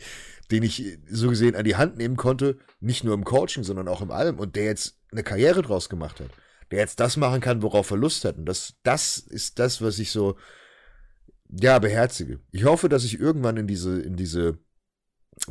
[0.50, 4.00] den ich so gesehen an die Hand nehmen konnte, nicht nur im Coaching, sondern auch
[4.00, 6.30] im Allem und der jetzt eine Karriere draus gemacht hat
[6.70, 8.36] der jetzt das machen kann, worauf er Lust hat.
[8.36, 10.36] Und das, das ist das, was ich so,
[11.48, 12.40] ja, beherzige.
[12.50, 14.58] Ich hoffe, dass ich irgendwann in diese, in diese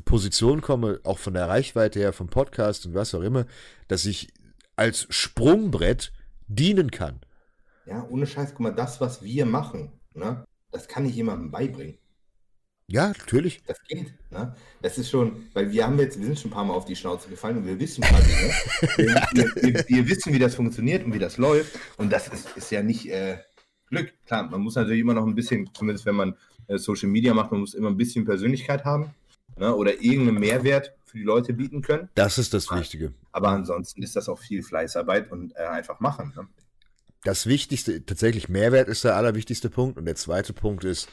[0.03, 3.45] Position komme, auch von der Reichweite her, vom Podcast und was auch immer,
[3.87, 4.33] dass ich
[4.75, 6.11] als Sprungbrett
[6.47, 7.21] dienen kann.
[7.85, 11.97] Ja, ohne Scheiß, guck mal, das, was wir machen, ne, das kann ich jemandem beibringen.
[12.87, 13.61] Ja, natürlich.
[13.65, 14.13] Das geht.
[14.29, 14.55] Ne?
[14.81, 16.95] Das ist schon, weil wir haben jetzt, wir sind schon ein paar Mal auf die
[16.95, 18.53] Schnauze gefallen und wir wissen ein paar Dinge.
[19.33, 21.79] wir, wir, wir, wissen, wie das funktioniert und wie das läuft.
[21.97, 23.39] Und das ist, ist ja nicht äh,
[23.89, 24.13] Glück.
[24.27, 26.35] Klar, man muss natürlich immer noch ein bisschen, zumindest wenn man
[26.67, 29.15] äh, Social Media macht, man muss immer ein bisschen Persönlichkeit haben
[29.57, 29.73] ne?
[29.75, 32.09] oder irgendeinen Mehrwert für die Leute bieten können.
[32.13, 33.13] Das ist das Wichtige.
[33.31, 36.33] Aber ansonsten ist das auch viel Fleißarbeit und äh, einfach machen.
[36.35, 36.47] Ne?
[37.23, 39.97] Das Wichtigste, tatsächlich Mehrwert ist der allerwichtigste Punkt.
[39.97, 41.09] Und der zweite Punkt ist,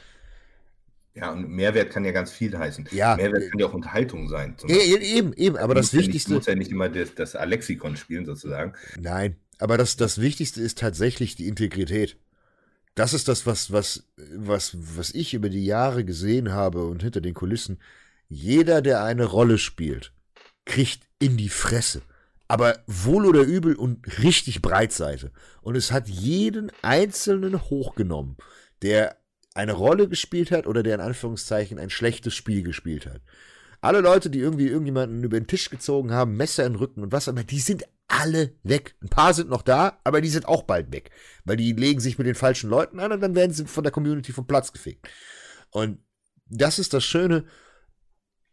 [1.15, 2.89] ja, und Mehrwert kann ja ganz viel heißen.
[2.91, 4.55] Ja, Mehrwert kann ja auch Unterhaltung sein.
[4.67, 6.31] Ja, eben, eben, aber das Wichtigste.
[6.31, 8.73] Du musst ja nicht immer das, das Alexikon spielen, sozusagen.
[8.99, 12.17] Nein, aber das, das Wichtigste ist tatsächlich die Integrität.
[12.95, 17.21] Das ist das, was, was, was, was ich über die Jahre gesehen habe und hinter
[17.21, 17.79] den Kulissen.
[18.27, 20.13] Jeder, der eine Rolle spielt,
[20.65, 22.01] kriegt in die Fresse.
[22.47, 25.31] Aber wohl oder übel und richtig Breitseite.
[25.61, 28.37] Und es hat jeden Einzelnen hochgenommen,
[28.81, 29.17] der
[29.53, 33.21] eine Rolle gespielt hat oder der in Anführungszeichen ein schlechtes Spiel gespielt hat.
[33.81, 37.11] Alle Leute, die irgendwie irgendjemanden über den Tisch gezogen haben, Messer in den Rücken und
[37.11, 38.95] was aber, die sind alle weg.
[39.01, 41.11] Ein paar sind noch da, aber die sind auch bald weg.
[41.43, 43.91] Weil die legen sich mit den falschen Leuten an und dann werden sie von der
[43.91, 45.09] Community vom Platz gefegt.
[45.71, 45.99] Und
[46.45, 47.45] das ist das Schöne.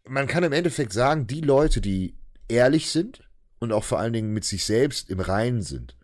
[0.05, 3.23] Man kann im Endeffekt sagen, die Leute, die ehrlich sind
[3.61, 5.97] und auch vor allen Dingen mit sich selbst im Reinen sind,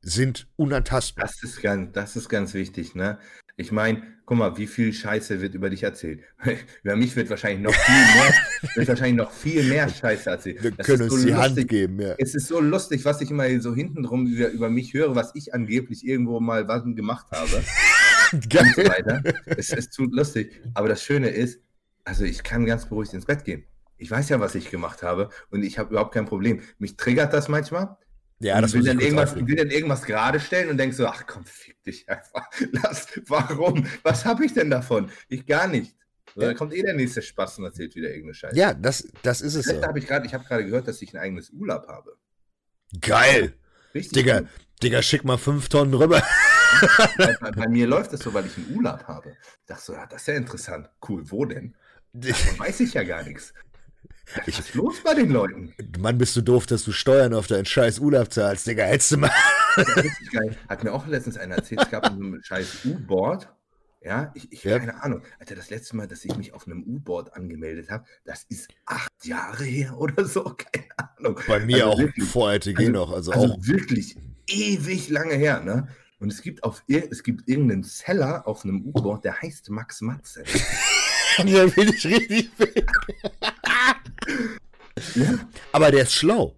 [0.00, 1.26] sind unantastbar.
[1.26, 3.18] Das ist ganz, das ist ganz wichtig, ne?
[3.56, 4.02] Ich meine,
[4.32, 6.22] guck mal, wie viel Scheiße wird über dich erzählt.
[6.82, 8.34] über mich wird wahrscheinlich noch viel mehr,
[8.76, 10.62] wird wahrscheinlich noch viel mehr Scheiße erzählt.
[10.62, 11.58] Wir das können uns so die lustig.
[11.58, 12.14] Hand geben, ja.
[12.16, 15.32] Es ist so lustig, was ich immer so hinten drum über, über mich höre, was
[15.34, 17.62] ich angeblich irgendwo mal was gemacht habe.
[18.32, 19.22] Und weiter.
[19.44, 20.62] Es ist zu lustig.
[20.72, 21.60] Aber das Schöne ist,
[22.04, 23.64] also ich kann ganz beruhigt ins Bett gehen.
[23.98, 26.60] Ich weiß ja, was ich gemacht habe und ich habe überhaupt kein Problem.
[26.78, 27.98] Mich triggert das manchmal,
[28.42, 31.44] ja, das will dann, irgendwas, will dann irgendwas gerade stellen und denkst so, ach komm,
[31.44, 32.48] fick dich einfach.
[32.72, 33.86] Lass, warum?
[34.02, 35.10] Was habe ich denn davon?
[35.28, 35.96] Ich gar nicht.
[36.34, 36.46] Ja.
[36.46, 38.56] Dann kommt eh der nächste Spaß und erzählt wieder irgendeine Scheiße.
[38.56, 39.66] Ja, das, das ist es.
[39.66, 39.82] So.
[39.82, 42.16] Hab ich ich habe gerade gehört, dass ich ein eigenes Urlaub habe.
[43.00, 43.54] Geil.
[43.94, 44.12] Richtig.
[44.12, 44.42] Digga.
[44.82, 46.22] Digga, schick mal fünf Tonnen rüber.
[47.40, 49.30] bei, bei, mir läuft es so, weil ich einen Urlaub habe.
[49.60, 50.90] Ich dachte so, ja, das ist ja interessant.
[51.08, 51.76] Cool, wo denn?
[52.12, 53.54] Davon weiß ich ja gar nichts.
[54.46, 55.74] Was ist los bei den Leuten?
[55.98, 58.84] Mann, bist du doof, dass du Steuern auf deinen scheiß Urlaub zahlst, Digga.
[58.84, 59.30] Hättest du mal.
[60.68, 63.48] Hat mir auch letztens einer erzählt, es gab ein scheiß U-Board.
[64.04, 64.78] Ja, ich, ich ja.
[64.78, 65.22] keine Ahnung.
[65.38, 69.12] Alter, das letzte Mal, dass ich mich auf einem U-Board angemeldet habe, das ist acht
[69.24, 70.42] Jahre her oder so.
[70.42, 71.40] Keine Ahnung.
[71.46, 73.12] Bei mir also auch wirklich, vor RTG also, noch.
[73.12, 73.66] Also, also auch.
[73.66, 74.16] wirklich
[74.48, 75.88] ewig lange her, ne?
[76.18, 80.44] Und es gibt auf es gibt irgendeinen Seller auf einem U-Board, der heißt Max Matze.
[81.46, 82.50] ja, bin ich richtig
[85.14, 85.48] ja.
[85.72, 86.56] Aber der ist schlau.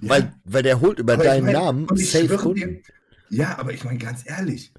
[0.00, 0.10] Ja.
[0.10, 2.82] Weil, weil der holt über aber deinen ich mein, Namen safe Kunden.
[3.30, 4.72] Ja, aber ich meine ganz ehrlich,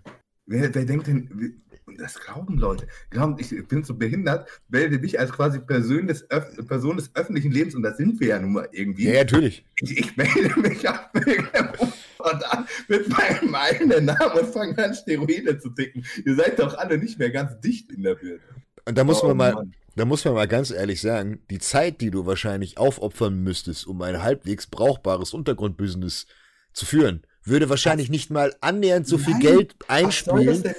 [0.45, 5.19] wer, wer denkt denn, und das glauben Leute, glauben, ich bin so behindert, melde mich
[5.19, 8.53] als quasi Person des, Öf Person des öffentlichen Lebens und das sind wir ja nun
[8.53, 9.05] mal irgendwie.
[9.07, 9.65] Ja, natürlich.
[9.81, 10.99] Ich, ich melde mich auf
[12.19, 16.03] an mit meinem eigenen Namen und fange an, Steroide zu ticken.
[16.25, 18.41] Ihr seid doch alle nicht mehr ganz dicht in der Birne.
[18.87, 19.73] Und da muss oh, man mal, Mann.
[19.95, 24.01] da muss man mal ganz ehrlich sagen, die Zeit, die du wahrscheinlich aufopfern müsstest, um
[24.01, 26.27] ein halbwegs brauchbares Untergrundbusiness
[26.73, 30.75] zu führen, würde wahrscheinlich nicht mal annähernd so viel Nein, Geld einspielen,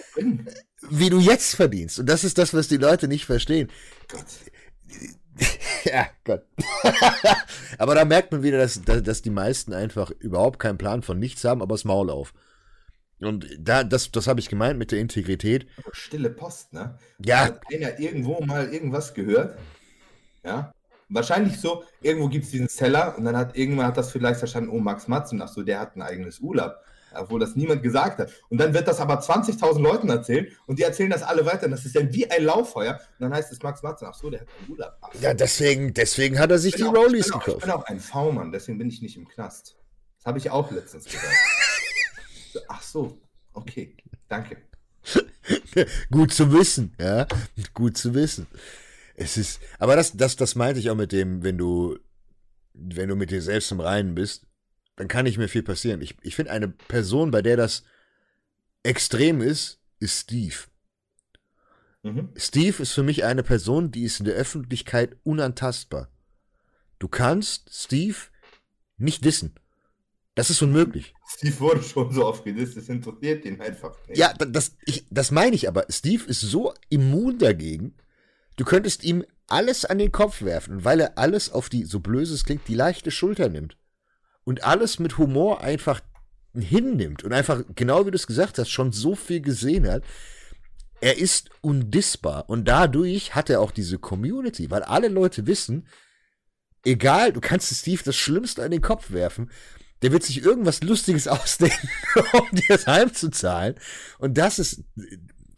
[0.90, 1.98] wie du jetzt verdienst.
[1.98, 3.70] Und das ist das, was die Leute nicht verstehen.
[4.09, 4.24] Gott.
[5.84, 6.44] ja, Gott.
[7.78, 11.44] aber da merkt man wieder, dass, dass die meisten einfach überhaupt keinen Plan von nichts
[11.44, 12.32] haben, aber das Maul auf.
[13.20, 15.66] Und da, das, das habe ich gemeint mit der Integrität.
[15.92, 16.98] Stille Post, ne?
[17.24, 17.46] Ja.
[17.46, 19.58] Hat einer irgendwo mal irgendwas gehört,
[20.44, 20.72] ja?
[21.08, 24.70] Wahrscheinlich so, irgendwo gibt es diesen Seller und dann hat irgendwann hat das vielleicht verstanden,
[24.70, 26.76] oh, Max Matzen, ach so, der hat ein eigenes Urlaub
[27.18, 28.30] obwohl das niemand gesagt hat.
[28.48, 31.66] Und dann wird das aber 20.000 Leuten erzählt und die erzählen das alle weiter.
[31.66, 32.94] Und das ist dann wie ein Lauffeuer.
[32.94, 34.92] Und dann heißt es Max Matzen, ach so, der hat einen Urlaub.
[35.12, 35.20] So.
[35.20, 37.48] Ja, deswegen, deswegen hat er sich die auch, Rollies gekauft.
[37.58, 39.76] ich bin auch ein V-Mann, deswegen bin ich nicht im Knast.
[40.18, 41.26] Das habe ich auch letztens gesagt.
[42.68, 43.20] ach so,
[43.52, 43.96] okay,
[44.28, 44.57] danke.
[46.11, 47.26] Gut zu wissen, ja,
[47.74, 48.46] gut zu wissen.
[49.14, 51.98] Es ist, aber das, das, das meinte ich auch mit dem, wenn du,
[52.74, 54.46] wenn du mit dir selbst im Reinen bist,
[54.96, 56.00] dann kann nicht mehr viel passieren.
[56.00, 57.84] Ich, ich finde, eine Person, bei der das
[58.82, 60.57] extrem ist, ist Steve.
[62.02, 62.30] Mhm.
[62.36, 66.11] Steve ist für mich eine Person, die ist in der Öffentlichkeit unantastbar.
[66.98, 68.16] Du kannst Steve
[68.96, 69.54] nicht wissen.
[70.37, 71.14] Das ist unmöglich.
[71.26, 74.18] Steve wurde schon so oft gedisst, das interessiert ihn einfach nicht.
[74.18, 75.87] Ja, das, ich, das meine ich aber.
[75.89, 77.95] Steve ist so immun dagegen.
[78.57, 82.28] Du könntest ihm alles an den Kopf werfen, weil er alles auf die, so blöd
[82.28, 83.78] es klingt, die leichte Schulter nimmt
[84.45, 86.01] und alles mit Humor einfach
[86.55, 90.05] hinnimmt und einfach, genau wie du es gesagt hast, schon so viel gesehen hat.
[91.01, 95.87] Er ist undissbar und dadurch hat er auch diese Community, weil alle Leute wissen,
[96.84, 99.51] egal, du kannst Steve das Schlimmste an den Kopf werfen,
[100.03, 101.88] der wird sich irgendwas Lustiges ausdenken,
[102.32, 103.76] um dir das heimzuzahlen.
[104.18, 104.84] Und das ist,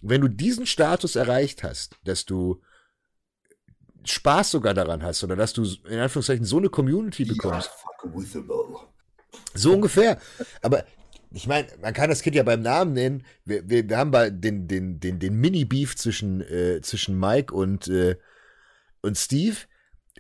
[0.02, 2.62] wenn du diesen Status erreicht hast, dass du
[4.04, 7.70] Spaß sogar daran hast oder dass du in Anführungszeichen so eine Community bekommst.
[9.54, 10.18] So ungefähr.
[10.62, 10.84] Aber
[11.30, 13.24] ich meine, man kann das Kind ja beim Namen nennen.
[13.44, 17.88] Wir, wir, wir haben bei den, den, den, den Mini-Beef zwischen, äh, zwischen Mike und,
[17.88, 18.16] äh,
[19.02, 19.56] und Steve.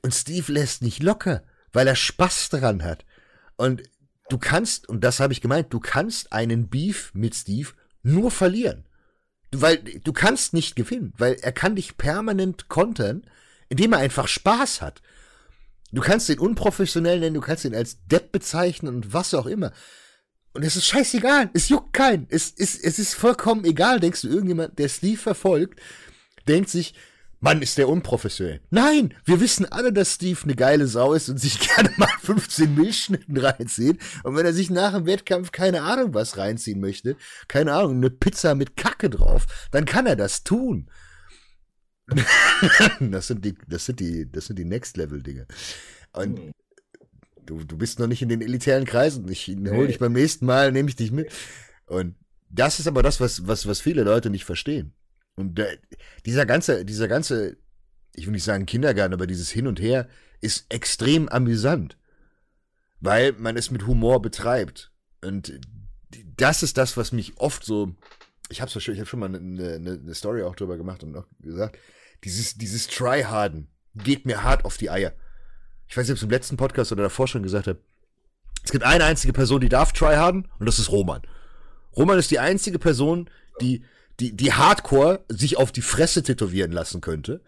[0.02, 1.42] Und Steve lässt nicht locker,
[1.72, 3.04] weil er Spaß daran hat.
[3.56, 3.82] Und
[4.28, 7.70] du kannst, und das habe ich gemeint, du kannst einen Beef mit Steve
[8.02, 8.84] nur verlieren.
[9.50, 13.22] Weil du kannst nicht gewinnen, weil er kann dich permanent kontern
[13.68, 15.02] indem er einfach Spaß hat.
[15.92, 19.72] Du kannst ihn unprofessionell nennen, du kannst ihn als Depp bezeichnen und was auch immer.
[20.52, 24.28] Und es ist scheißegal, es juckt keinen, es ist, es ist vollkommen egal, denkst du,
[24.28, 25.80] irgendjemand, der Steve verfolgt,
[26.46, 26.94] denkt sich,
[27.40, 28.60] Mann, ist der unprofessionell.
[28.70, 32.74] Nein, wir wissen alle, dass Steve eine geile Sau ist und sich gerne mal 15
[32.74, 34.00] Milchschnitten reinzieht.
[34.24, 37.16] Und wenn er sich nach dem Wettkampf keine Ahnung was reinziehen möchte,
[37.46, 40.90] keine Ahnung, eine Pizza mit Kacke drauf, dann kann er das tun.
[43.00, 45.46] das sind die, das sind die, das sind die Next-Level-Dinge.
[46.12, 46.52] Und mhm.
[47.46, 49.28] du, du bist noch nicht in den elitären Kreisen.
[49.28, 51.30] Ich hole dich beim nächsten Mal, nehme ich dich mit.
[51.86, 52.16] Und
[52.50, 54.94] das ist aber das, was, was, was viele Leute nicht verstehen.
[55.38, 55.78] Und der,
[56.26, 57.56] dieser ganze, dieser ganze,
[58.14, 60.08] ich will nicht sagen Kindergarten, aber dieses Hin und Her
[60.40, 61.96] ist extrem amüsant.
[63.00, 64.90] Weil man es mit Humor betreibt.
[65.22, 65.60] Und
[66.36, 67.94] das ist das, was mich oft so,
[68.48, 71.16] ich habe schon, ich habe schon mal eine, eine, eine Story auch drüber gemacht und
[71.16, 71.78] auch gesagt,
[72.24, 75.12] dieses, dieses Tryharden geht mir hart auf die Eier.
[75.86, 77.80] Ich weiß nicht, ob ich es im letzten Podcast oder davor schon gesagt habe.
[78.64, 81.22] Es gibt eine einzige Person, die darf tryharden und das ist Roman.
[81.96, 83.30] Roman ist die einzige Person,
[83.60, 83.84] die,
[84.20, 87.40] die, die Hardcore sich auf die Fresse tätowieren lassen könnte,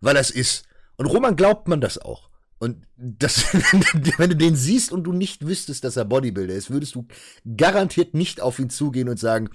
[0.00, 0.64] weil es ist.
[0.96, 2.30] Und Roman glaubt man das auch.
[2.58, 3.54] Und das,
[4.18, 7.06] wenn du den siehst und du nicht wüsstest, dass er Bodybuilder ist, würdest du
[7.56, 9.48] garantiert nicht auf ihn zugehen und sagen,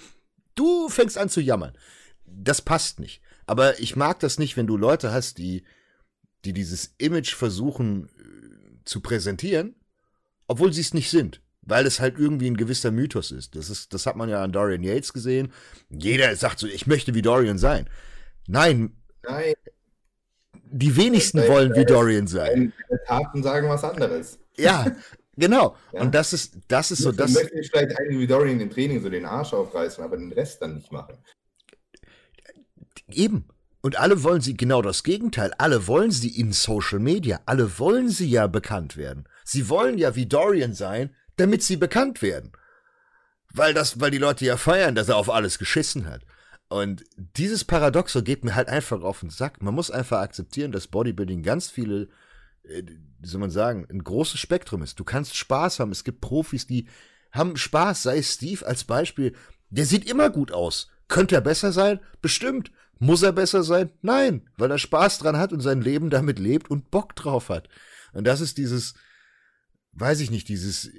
[0.56, 1.78] du fängst an zu jammern.
[2.26, 3.22] Das passt nicht.
[3.46, 5.64] Aber ich mag das nicht, wenn du Leute hast, die,
[6.46, 9.76] die dieses Image versuchen äh, zu präsentieren,
[10.48, 11.42] obwohl sie es nicht sind.
[11.66, 13.56] Weil es halt irgendwie ein gewisser Mythos ist.
[13.56, 15.52] Das ist, das hat man ja an Dorian Yates gesehen.
[15.90, 17.90] Jeder sagt so, ich möchte wie Dorian sein.
[18.48, 18.96] Nein.
[19.28, 19.54] Nein.
[20.72, 22.72] Die wenigsten Nein, wollen wie Dorian sein.
[23.08, 24.40] Taten sagen was anderes.
[24.58, 24.86] Ja,
[25.36, 25.76] genau.
[25.92, 26.02] Ja.
[26.02, 27.32] Und das ist, das ist so das.
[27.32, 30.62] Ich möchte vielleicht einen wie Dorian im Training so den Arsch aufreißen, aber den Rest
[30.62, 31.18] dann nicht machen.
[33.10, 33.48] Eben.
[33.82, 35.54] Und alle wollen sie genau das Gegenteil.
[35.60, 37.40] Alle wollen sie in Social Media.
[37.46, 39.28] Alle wollen sie ja bekannt werden.
[39.44, 42.52] Sie wollen ja wie Dorian sein, damit sie bekannt werden.
[43.54, 46.24] Weil das, weil die Leute ja feiern, dass er auf alles geschissen hat.
[46.68, 49.62] Und dieses Paradoxo geht mir halt einfach auf den Sack.
[49.62, 52.10] Man muss einfach akzeptieren, dass Bodybuilding ganz viele,
[52.64, 52.84] äh,
[53.20, 55.00] wie soll man sagen, ein großes Spektrum ist.
[55.00, 55.92] Du kannst Spaß haben.
[55.92, 56.88] Es gibt Profis, die
[57.32, 59.36] haben Spaß, sei Steve als Beispiel.
[59.70, 60.90] Der sieht immer gut aus.
[61.08, 62.00] Könnte er besser sein?
[62.22, 62.72] Bestimmt.
[62.98, 63.92] Muss er besser sein?
[64.02, 67.68] Nein, weil er Spaß dran hat und sein Leben damit lebt und Bock drauf hat.
[68.14, 68.96] Und das ist dieses,
[69.92, 70.90] weiß ich nicht, dieses,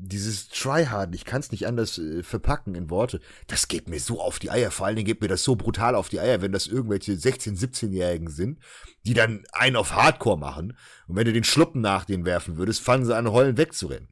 [0.00, 3.20] dieses Tryhard, ich kann es nicht anders äh, verpacken in Worte.
[3.48, 4.70] Das geht mir so auf die Eier.
[4.70, 7.58] Vor allen Dingen geht mir das so brutal auf die Eier, wenn das irgendwelche 16-,
[7.58, 8.60] 17-Jährigen sind,
[9.04, 10.76] die dann einen auf Hardcore machen.
[11.08, 14.08] Und wenn du den Schluppen nach denen werfen würdest, fangen sie an, heulen wegzurennen.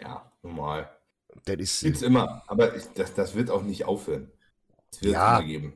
[0.00, 0.90] Ja, normal.
[1.44, 1.82] Das ist.
[1.82, 4.32] Gibt's immer, aber ich, das, das wird auch nicht aufhören.
[4.90, 5.74] Es wird ja, immer geben.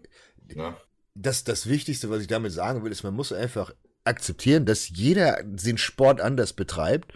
[0.49, 0.77] Ja.
[1.15, 3.73] Das, das Wichtigste, was ich damit sagen will, ist, man muss einfach
[4.03, 7.12] akzeptieren, dass jeder den Sport anders betreibt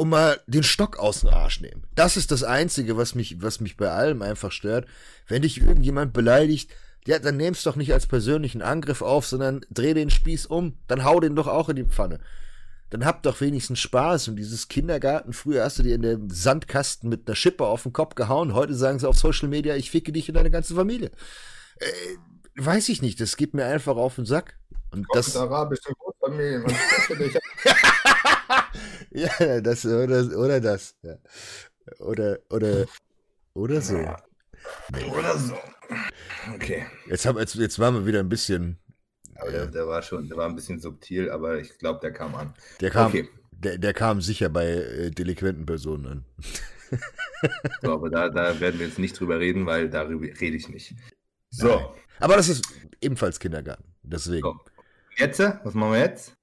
[0.00, 1.84] und mal den Stock aus dem Arsch nehmen.
[1.94, 4.86] Das ist das Einzige, was mich, was mich bei allem einfach stört.
[5.28, 6.70] Wenn dich irgendjemand beleidigt,
[7.06, 11.04] ja, dann nimm's doch nicht als persönlichen Angriff auf, sondern dreh den Spieß um, dann
[11.04, 12.18] hau den doch auch in die Pfanne.
[12.88, 14.28] Dann habt doch wenigstens Spaß.
[14.28, 17.92] Und dieses Kindergarten, früher hast du dir in den Sandkasten mit einer Schippe auf den
[17.92, 21.10] Kopf gehauen, heute sagen sie auf Social Media, ich ficke dich und deine ganze Familie.
[21.76, 21.86] Äh,
[22.56, 24.56] weiß ich nicht, das geht mir einfach auf den Sack.
[24.92, 26.64] Und Kommt das arabische Großfamilie,
[29.10, 30.94] ja, das oder, oder das.
[31.02, 31.16] Ja.
[31.98, 32.86] Oder, oder,
[33.54, 33.96] oder so.
[33.96, 35.04] Nee.
[35.10, 35.54] Oder so.
[36.54, 36.86] Okay.
[37.08, 38.78] Jetzt, haben, jetzt, jetzt waren wir wieder ein bisschen.
[39.36, 42.34] Aber der, der, war schon, der war ein bisschen subtil, aber ich glaube, der kam
[42.34, 42.54] an.
[42.80, 43.28] Der kam, okay.
[43.50, 46.24] der, der kam sicher bei äh, delinquenten Personen an.
[47.82, 50.94] so, aber da, da werden wir jetzt nicht drüber reden, weil darüber rede ich nicht.
[51.50, 51.68] So.
[51.68, 51.86] Nein.
[52.20, 52.64] Aber das ist
[53.00, 53.84] ebenfalls Kindergarten.
[54.02, 54.42] Deswegen.
[54.42, 54.60] So.
[55.16, 55.38] Jetzt?
[55.38, 56.36] Was machen wir jetzt?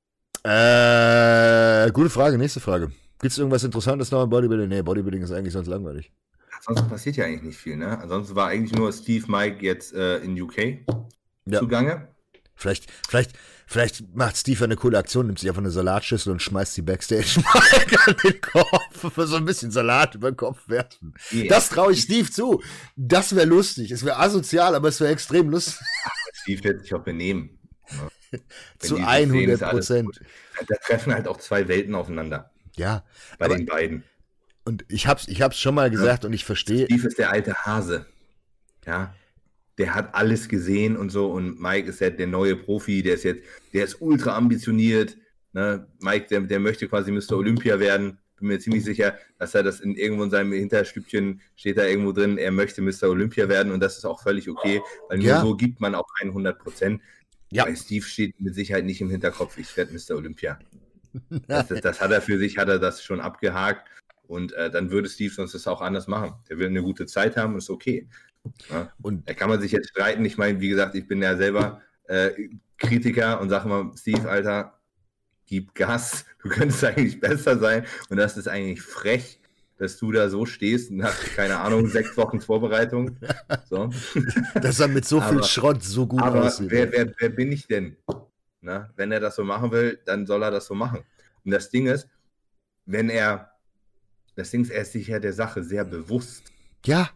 [0.47, 2.87] Äh, gute Frage, nächste Frage.
[3.19, 4.69] Gibt es irgendwas Interessantes noch im Bodybuilding?
[4.69, 6.13] Nee, Bodybuilding ist eigentlich sonst langweilig.
[6.59, 7.99] Ansonsten passiert ja eigentlich nicht viel, ne?
[7.99, 10.85] Ansonsten war eigentlich nur Steve Mike jetzt äh, in UK
[11.47, 11.59] ja.
[11.59, 12.07] zugange.
[12.55, 13.33] Vielleicht, vielleicht,
[13.65, 17.35] vielleicht macht Steve eine coole Aktion, nimmt sich einfach eine Salatschüssel und schmeißt sie Backstage
[17.53, 21.13] Mike an den Kopf für so ein bisschen Salat über den Kopf werfen.
[21.33, 21.49] Yeah.
[21.49, 22.63] Das traue ich Steve zu.
[22.95, 23.91] Das wäre lustig.
[23.91, 25.85] Es wäre asozial, aber es wäre extrem lustig.
[26.33, 27.59] Steve wird sich auch benehmen.
[27.91, 28.09] Ne?
[28.79, 30.21] Zu 100 Prozent.
[30.67, 32.51] Da treffen halt auch zwei Welten aufeinander.
[32.75, 33.03] Ja.
[33.37, 34.03] Bei den beiden.
[34.65, 36.27] Und ich hab's, ich hab's schon mal gesagt ja.
[36.27, 36.85] und ich verstehe.
[36.85, 38.05] Steve ist der alte Hase.
[38.85, 39.13] Ja.
[39.77, 41.31] Der hat alles gesehen und so.
[41.31, 43.43] Und Mike ist ja der neue Profi, der ist jetzt,
[43.73, 45.17] der ist ultra ambitioniert.
[45.53, 45.87] Ne?
[45.99, 47.33] Mike, der, der möchte quasi Mr.
[47.37, 48.19] Olympia werden.
[48.39, 52.11] Bin mir ziemlich sicher, dass er das in irgendwo in seinem Hinterstübchen steht da irgendwo
[52.11, 53.09] drin, er möchte Mr.
[53.09, 54.79] Olympia werden und das ist auch völlig okay,
[55.09, 55.41] weil nur ja.
[55.41, 57.01] so gibt man auch 100 Prozent.
[57.51, 57.65] Ja.
[57.65, 60.15] Bei Steve steht mit Sicherheit nicht im Hinterkopf, ich werde Mr.
[60.15, 60.59] Olympia.
[61.47, 63.89] Das, das, das, hat er für sich, hat er das schon abgehakt.
[64.27, 66.35] Und äh, dann würde Steve sonst das auch anders machen.
[66.47, 68.07] Der will eine gute Zeit haben und ist okay.
[68.69, 68.91] Ja?
[69.01, 70.23] Und da kann man sich jetzt streiten.
[70.25, 72.31] Ich meine, wie gesagt, ich bin ja selber äh,
[72.77, 74.79] Kritiker und sage immer, Steve, Alter,
[75.45, 76.25] gib Gas.
[76.43, 77.85] Du könntest eigentlich besser sein.
[78.09, 79.39] Und das ist eigentlich frech,
[79.77, 83.17] dass du da so stehst nach, keine Ahnung, sechs Wochen Vorbereitung.
[83.69, 83.89] So.
[84.55, 86.71] Dass er mit so viel aber, Schrott so gut aber aussieht.
[86.71, 87.95] Wer, wer, wer bin ich denn?
[88.61, 91.03] Na, wenn er das so machen will, dann soll er das so machen.
[91.45, 92.09] Und das Ding ist,
[92.85, 93.51] wenn er,
[94.35, 96.51] das Ding ist, er ist sich ja der Sache sehr bewusst.
[96.85, 97.09] Ja.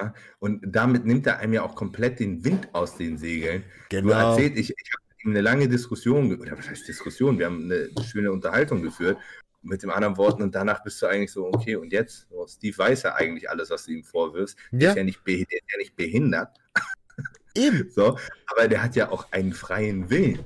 [0.00, 0.14] ja.
[0.38, 3.64] Und damit nimmt er einem ja auch komplett den Wind aus den Segeln.
[3.90, 4.08] Genau.
[4.08, 7.38] Du erzählt, ich, ich habe eine lange Diskussion, oder was heißt Diskussion?
[7.38, 9.18] Wir haben eine schöne Unterhaltung geführt
[9.62, 12.28] mit den anderen Worten und danach bist du eigentlich so, okay, und jetzt?
[12.30, 14.58] So, Steve weiß ja eigentlich alles, was du ihm vorwirfst.
[14.72, 14.78] Ja.
[14.78, 16.56] Der, ist ja nicht der ist ja nicht behindert.
[17.54, 17.90] Eben.
[17.90, 20.40] So, aber der hat ja auch einen freien Willen.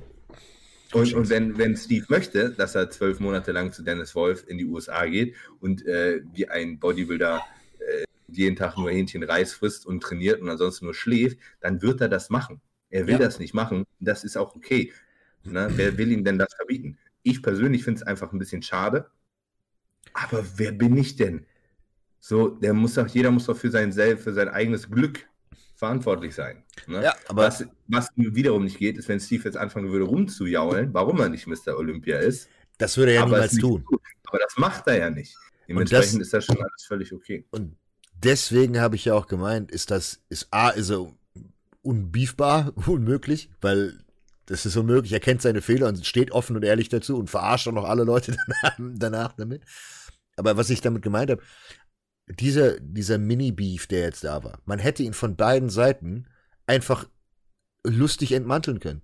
[0.93, 4.57] Und, und wenn, wenn Steve möchte, dass er zwölf Monate lang zu Dennis Wolf in
[4.57, 7.43] die USA geht und äh, wie ein Bodybuilder
[7.79, 12.01] äh, jeden Tag nur Hähnchen Reis frisst und trainiert und ansonsten nur schläft, dann wird
[12.01, 12.61] er das machen.
[12.89, 13.19] Er will ja.
[13.19, 13.85] das nicht machen.
[13.99, 14.93] Das ist auch okay.
[15.43, 15.69] Ne?
[15.75, 16.97] Wer will ihm denn das verbieten?
[17.27, 19.09] Ich persönlich finde es einfach ein bisschen schade.
[20.13, 21.45] Aber wer bin ich denn?
[22.19, 25.27] So, der muss doch, jeder muss doch für sein selbst, für sein eigenes Glück
[25.75, 26.63] verantwortlich sein.
[26.87, 27.03] Ne?
[27.03, 31.19] Ja, aber was, was wiederum nicht geht, ist, wenn Steve jetzt anfangen würde rumzujaulen, warum
[31.19, 31.77] er nicht Mr.
[31.77, 32.49] Olympia ist.
[32.79, 33.83] Das würde er ja niemals tun.
[33.85, 34.01] Gut.
[34.25, 35.35] Aber das macht er ja nicht.
[35.67, 37.45] Dementsprechend das, ist das schon alles völlig okay.
[37.51, 37.75] Und
[38.23, 41.11] deswegen habe ich ja auch gemeint, ist das, ist A, ist er
[41.81, 43.99] unbeefbar, unmöglich, weil
[44.47, 45.13] das ist unmöglich.
[45.13, 48.03] Er kennt seine Fehler und steht offen und ehrlich dazu und verarscht auch noch alle
[48.03, 49.63] Leute danach, danach damit.
[50.37, 51.43] Aber was ich damit gemeint habe,
[52.27, 56.27] dieser, dieser Mini-Beef, der jetzt da war, man hätte ihn von beiden Seiten
[56.65, 57.07] einfach
[57.83, 59.01] lustig entmanteln können.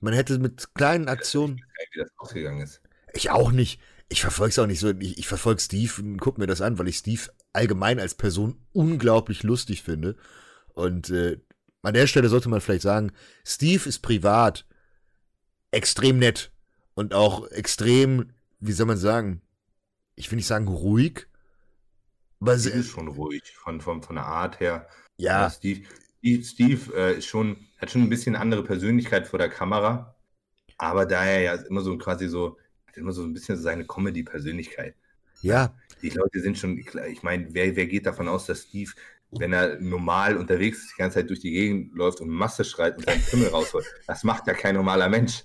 [0.00, 1.56] Man hätte mit kleinen Aktionen.
[1.92, 2.82] Wie das ausgegangen ist.
[3.14, 3.80] Ich auch nicht.
[4.08, 4.90] Ich verfolge es auch nicht so.
[4.98, 7.22] Ich, ich verfolge Steve und gucke mir das an, weil ich Steve
[7.52, 10.16] allgemein als Person unglaublich lustig finde.
[10.74, 11.40] Und äh,
[11.86, 13.12] an der Stelle sollte man vielleicht sagen,
[13.46, 14.66] Steve ist privat
[15.70, 16.50] extrem nett
[16.94, 19.40] und auch extrem, wie soll man sagen,
[20.16, 21.28] ich will nicht sagen ruhig.
[22.40, 24.88] Aber Steve ist schon ruhig, von, von, von der Art her.
[25.16, 25.48] Ja.
[25.48, 25.86] Steve,
[26.18, 30.16] Steve, Steve äh, ist schon, hat schon ein bisschen andere Persönlichkeit vor der Kamera,
[30.78, 32.58] aber da er ja immer so quasi so,
[32.88, 34.96] hat immer so ein bisschen seine Comedy-Persönlichkeit.
[35.40, 35.72] Ja.
[36.02, 38.90] Die Leute sind schon, ich meine, wer, wer geht davon aus, dass Steve
[39.38, 42.96] wenn er normal unterwegs ist, die ganze Zeit durch die Gegend läuft und Masse schreit
[42.96, 43.86] und seinen Pimmel rausholt.
[44.06, 45.44] Das macht ja kein normaler Mensch.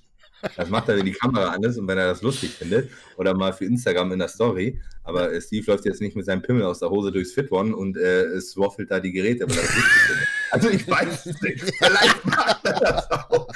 [0.55, 2.89] Das macht er, wenn die Kamera an ist und wenn er das lustig findet.
[3.17, 4.79] Oder mal für Instagram in der Story.
[5.03, 7.97] Aber Steve läuft jetzt nicht mit seinem Pimmel aus der Hose durchs Fit One und
[7.97, 10.27] äh, es waffelt da die Geräte, weil er das lustig findet.
[10.51, 11.73] Also ich weiß es nicht.
[11.77, 13.47] Vielleicht macht er das auch.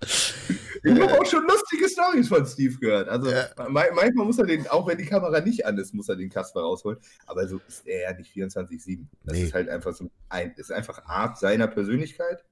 [0.82, 3.08] Ich habe auch schon lustige Stories von Steve gehört.
[3.08, 3.48] Also ja.
[3.68, 6.60] manchmal muss er den, auch wenn die Kamera nicht an ist, muss er den Kasper
[6.60, 6.98] rausholen.
[7.26, 9.06] Aber so ist er ja nicht 24-7.
[9.24, 9.44] Das nee.
[9.44, 12.44] ist halt einfach so ein, ist einfach Art seiner Persönlichkeit.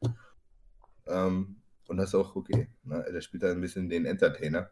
[1.06, 1.56] Ähm,
[1.88, 2.68] und das ist auch okay.
[2.84, 3.04] Ne?
[3.06, 4.70] Er spielt da ein bisschen den Entertainer.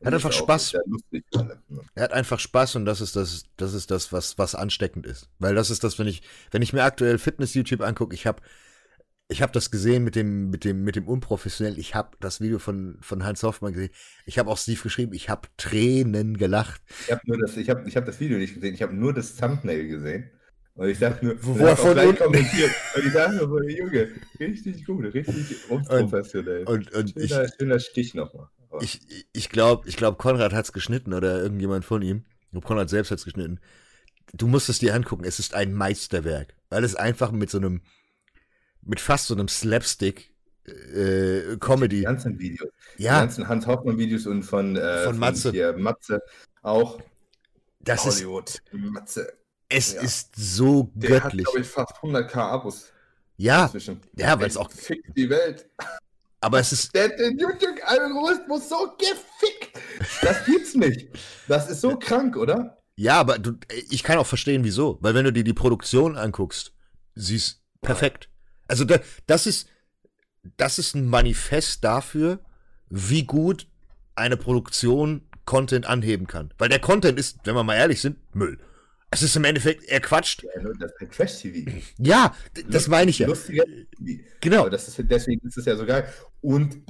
[0.00, 0.74] Er hat einfach Spaß.
[0.86, 1.60] Lustig, ne?
[1.94, 5.28] Er hat einfach Spaß und das ist das, das ist das, was, was ansteckend ist.
[5.38, 8.42] Weil das ist das, wenn ich, wenn ich mir aktuell Fitness-YouTube angucke, ich habe
[9.28, 11.78] ich habe das gesehen mit dem, mit dem, mit dem unprofessionell.
[11.78, 13.90] Ich habe das Video von, von Heinz Hoffmann gesehen.
[14.24, 15.12] Ich habe auch Steve geschrieben.
[15.12, 16.80] Ich habe Tränen gelacht.
[17.04, 18.74] Ich habe nur das, ich habe, ich habe das Video nicht gesehen.
[18.74, 20.30] Ich habe nur das Thumbnail gesehen.
[20.74, 22.70] Und ich dachte nur, wo er von unten kommentiert.
[22.94, 24.08] Und ich dachte nur, Junge,
[24.40, 26.64] richtig gut, richtig unprofessionell.
[26.64, 28.48] Und, und, und schöner, ich, schöner Stich nochmal.
[28.80, 29.00] Ich,
[29.32, 32.24] ich glaube, ich glaub, Konrad hat es geschnitten oder irgendjemand von ihm.
[32.44, 33.60] Ich glaube, Konrad selbst hat es geschnitten.
[34.32, 35.24] Du musst es dir angucken.
[35.24, 36.54] Es ist ein Meisterwerk.
[36.70, 37.82] Weil es einfach mit so einem,
[38.82, 40.32] mit fast so einem Slapstick
[40.66, 41.98] äh, Comedy.
[41.98, 42.70] Die ganzen Videos.
[42.96, 43.14] Ja.
[43.14, 45.52] Die ganzen Hans Hoffmann Videos und von, äh, von Matze.
[45.52, 46.22] Von Matze
[46.62, 46.98] auch.
[47.80, 48.48] Das Hollywood.
[48.48, 49.32] Ist, Matze.
[49.68, 50.00] Es ja.
[50.02, 51.10] ist so göttlich.
[51.10, 52.92] Der hat, glaube ich, fast 100k Abos.
[53.36, 53.64] Ja.
[53.64, 54.00] Inzwischen.
[54.16, 54.70] Ja, weil es auch.
[54.70, 55.66] Fickt die Welt.
[56.40, 56.94] Aber es ist.
[56.94, 59.78] Der, der YouTube-Algorithmus so gefickt.
[60.22, 61.08] Das gibt's nicht.
[61.46, 62.78] Das ist so krank, oder?
[62.96, 63.52] Ja, aber du,
[63.90, 64.98] ich kann auch verstehen, wieso.
[65.00, 66.72] Weil wenn du dir die Produktion anguckst,
[67.14, 68.27] sie ist perfekt.
[68.68, 69.68] Also da, das ist,
[70.56, 72.40] das ist ein Manifest dafür,
[72.88, 73.66] wie gut
[74.14, 76.52] eine Produktion Content anheben kann.
[76.58, 78.58] Weil der Content ist, wenn wir mal ehrlich sind, Müll.
[79.10, 80.42] Es ist im Endeffekt, er quatscht.
[80.42, 81.70] Ja, das ist ein Trash-TV.
[81.96, 82.34] Ja,
[82.68, 83.26] das meine ich ja.
[83.26, 84.22] Lustiger TV.
[84.42, 84.60] Genau.
[84.60, 86.06] Aber das ist, deswegen ist es ja so geil.
[86.42, 86.82] Und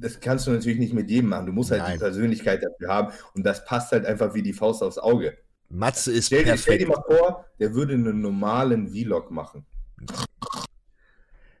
[0.00, 1.46] das kannst du natürlich nicht mit jedem machen.
[1.46, 1.94] Du musst halt Nein.
[1.94, 3.12] die Persönlichkeit dafür haben.
[3.34, 5.38] Und das passt halt einfach wie die Faust aufs Auge.
[5.70, 6.62] Matze ist stell, perfekt.
[6.64, 9.64] Stell dir mal vor, der würde einen normalen Vlog machen.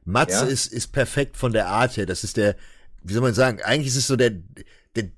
[0.04, 0.50] Matze ja?
[0.50, 2.06] ist, ist perfekt von der Art her.
[2.06, 2.56] Das ist der,
[3.02, 4.32] wie soll man sagen, eigentlich ist es so der,
[4.96, 5.10] der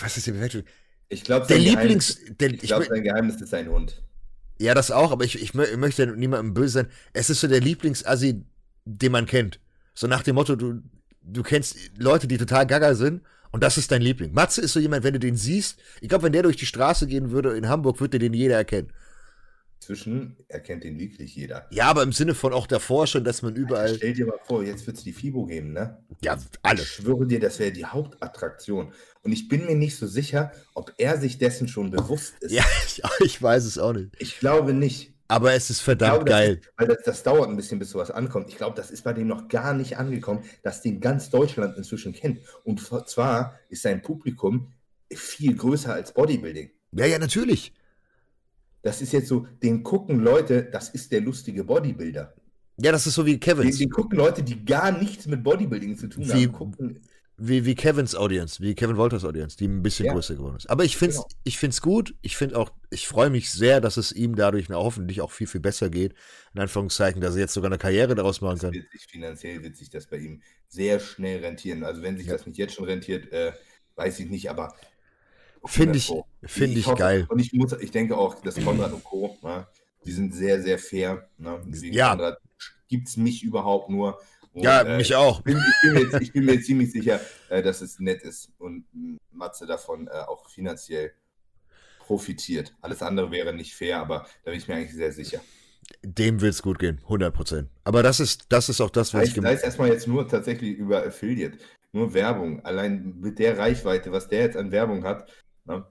[0.00, 0.64] was ist der perfekte?
[1.08, 4.02] Ich glaube, der Lieblings, Geheimnis, der, ich glaube, sein Geheimnis ist sein Hund.
[4.58, 6.88] Ja, das auch, aber ich, ich möchte niemandem böse sein.
[7.12, 8.44] Es ist so der Lieblingsassi,
[8.84, 9.60] den man kennt.
[9.94, 10.82] So nach dem Motto, du,
[11.22, 13.22] du kennst Leute, die total gaga sind
[13.52, 14.32] und das ist dein Liebling.
[14.32, 17.06] Matze ist so jemand, wenn du den siehst, ich glaube, wenn der durch die Straße
[17.06, 18.92] gehen würde in Hamburg, würde den jeder erkennen.
[19.86, 21.68] Zwischen erkennt den wirklich jeder.
[21.70, 23.84] Ja, aber im Sinne von auch davor schon, dass man überall.
[23.84, 26.04] Alter, stell dir mal vor, jetzt wird es die FIBO geben, ne?
[26.22, 26.82] Ja, alle.
[26.82, 28.92] Ich schwöre dir, das wäre die Hauptattraktion.
[29.22, 32.50] Und ich bin mir nicht so sicher, ob er sich dessen schon bewusst ist.
[32.50, 34.10] Ja, ich, ich weiß es auch nicht.
[34.18, 35.14] Ich glaube nicht.
[35.28, 36.60] Aber es ist verdammt glaube, geil.
[36.60, 38.48] Ist, weil das, das, dauert ein bisschen, bis sowas ankommt.
[38.48, 42.12] Ich glaube, das ist bei dem noch gar nicht angekommen, dass den ganz Deutschland inzwischen
[42.12, 42.40] kennt.
[42.64, 44.72] Und zwar ist sein Publikum
[45.14, 46.72] viel größer als Bodybuilding.
[46.90, 47.72] Ja, ja, natürlich.
[48.86, 52.32] Das ist jetzt so, den gucken Leute, das ist der lustige Bodybuilder.
[52.76, 53.68] Ja, das ist so wie Kevin.
[53.68, 56.52] Den, den, gucken Leute, die gar nichts mit Bodybuilding zu tun wie, haben.
[56.52, 57.00] Gucken,
[57.36, 60.12] wie, wie Kevins Audience, wie Kevin Wolters Audience, die ein bisschen ja.
[60.12, 60.70] größer geworden ist.
[60.70, 61.28] Aber ich finde es genau.
[61.42, 62.14] ich find's gut.
[62.22, 65.48] Ich finde auch, ich freue mich sehr, dass es ihm dadurch na, hoffentlich auch viel,
[65.48, 66.14] viel besser geht.
[66.54, 68.72] In Anführungszeichen, dass er jetzt sogar eine Karriere daraus machen kann.
[68.72, 71.82] Wird sich, finanziell wird sich das bei ihm sehr schnell rentieren.
[71.82, 72.34] Also wenn sich ja.
[72.34, 73.50] das nicht jetzt schon rentiert, äh,
[73.96, 74.76] weiß ich nicht, aber
[75.66, 76.12] Finde ich,
[76.46, 77.26] find ich, ich geil.
[77.28, 79.66] Und ich muss, ich denke auch, dass Konrad und Co., ne,
[80.04, 81.28] die sind sehr, sehr fair.
[81.38, 81.60] Ne?
[81.90, 82.36] ja.
[82.88, 84.20] gibt es mich überhaupt nur.
[84.52, 85.40] Und, ja, äh, mich auch.
[85.40, 88.50] Ich bin, ich, bin mir, ich bin, mir, ziemlich sicher, äh, dass es nett ist
[88.58, 88.84] und
[89.32, 91.12] Matze davon äh, auch finanziell
[91.98, 92.74] profitiert.
[92.80, 95.40] Alles andere wäre nicht fair, aber da bin ich mir eigentlich sehr sicher.
[96.02, 97.68] Dem wird es gut gehen, 100 Prozent.
[97.84, 99.54] Aber das ist, das ist auch das, was heißt, ich gemacht habe.
[99.54, 101.58] Das heißt erstmal jetzt nur tatsächlich über Affiliate,
[101.92, 102.64] nur Werbung.
[102.64, 105.28] Allein mit der Reichweite, was der jetzt an Werbung hat,
[105.66, 105.84] Ne?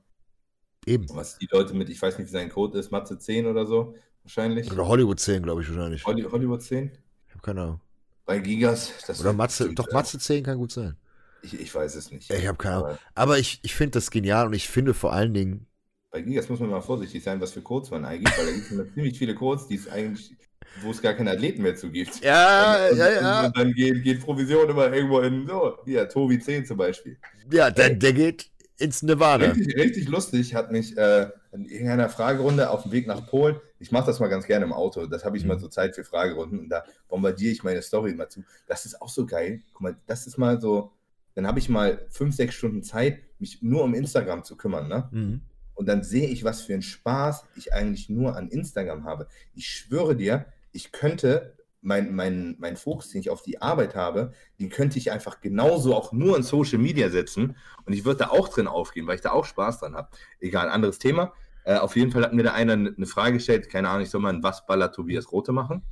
[0.86, 1.08] Eben.
[1.10, 3.96] Was die Leute mit, ich weiß nicht, wie sein Code ist, Matze 10 oder so,
[4.24, 4.72] wahrscheinlich.
[4.72, 6.06] Oder Hollywood 10, glaube ich, wahrscheinlich.
[6.06, 6.92] Holly, Hollywood 10?
[7.28, 7.82] Ich habe keine Ahnung.
[8.26, 8.92] Bei Gigas.
[9.20, 10.96] oder Matze, doch Matze 10 kann gut sein.
[11.42, 12.32] Ich, ich weiß es nicht.
[12.32, 12.98] Ich habe keine Ahnung.
[13.14, 15.68] Aber ich, ich finde das genial und ich finde vor allen Dingen.
[16.12, 18.72] Bei Gigas muss man mal vorsichtig sein, was für Codes man eigentlich, weil da gibt
[18.72, 20.36] es ziemlich viele Codes, die es eigentlich,
[20.82, 22.24] wo es gar keine Athleten mehr zu gibt.
[22.24, 23.46] Ja, und, ja, ja.
[23.46, 27.18] Und dann geht, geht Provision immer irgendwo in, so, hier, Tobi 10 zum Beispiel.
[27.52, 29.46] Ja, der, der geht, ins Nirvana.
[29.46, 33.92] Richtig, richtig lustig hat mich äh, in irgendeiner Fragerunde auf dem Weg nach Polen, ich
[33.92, 35.50] mache das mal ganz gerne im Auto, das habe ich mhm.
[35.50, 38.44] mal so Zeit für Fragerunden und da bombardiere ich meine Story immer zu.
[38.68, 39.62] Das ist auch so geil.
[39.74, 40.92] Guck mal, das ist mal so,
[41.36, 45.10] dann habe ich mal fünf, sechs Stunden Zeit, mich nur um Instagram zu kümmern, ne?
[45.12, 45.42] Mhm.
[45.74, 49.28] Und dann sehe ich, was für einen Spaß ich eigentlich nur an Instagram habe.
[49.56, 51.55] Ich schwöre dir, ich könnte
[51.86, 55.96] mein, mein, mein Fokus, den ich auf die Arbeit habe, den könnte ich einfach genauso
[55.96, 57.56] auch nur in Social Media setzen
[57.86, 60.10] und ich würde da auch drin aufgehen, weil ich da auch Spaß dran habe.
[60.40, 61.34] Egal, anderes Thema.
[61.64, 64.22] Äh, auf jeden Fall hat mir da einer eine Frage gestellt, keine Ahnung, ich soll
[64.22, 65.84] mal ein Was Baller Tobias Rote machen.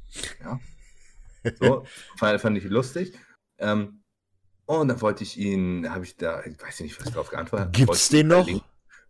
[0.44, 0.60] Ja.
[1.60, 1.86] So,
[2.18, 3.14] fand, fand ich lustig.
[3.60, 4.02] Ähm,
[4.65, 7.78] Und dann wollte ich ihn, habe ich da, ich weiß nicht, was drauf geantwortet habe.
[7.78, 8.48] Gibt's den noch?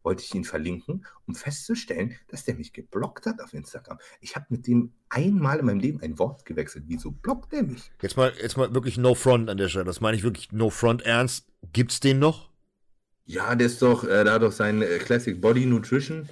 [0.03, 3.97] Wollte ich ihn verlinken, um festzustellen, dass der mich geblockt hat auf Instagram.
[4.21, 6.85] Ich habe mit dem einmal in meinem Leben ein Wort gewechselt.
[6.87, 7.91] Wieso blockt der mich?
[8.01, 9.85] Jetzt mal, jetzt mal wirklich No Front an der Stelle.
[9.85, 11.47] Das meine ich wirklich No Front ernst.
[11.71, 12.49] Gibt's den noch?
[13.25, 16.27] Ja, der ist doch, äh, da hat doch sein äh, Classic Body Nutrition.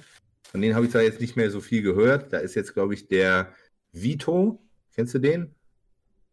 [0.50, 2.32] Von denen habe ich zwar jetzt nicht mehr so viel gehört.
[2.32, 3.54] Da ist jetzt, glaube ich, der
[3.92, 4.62] Vito.
[4.94, 5.54] Kennst du den?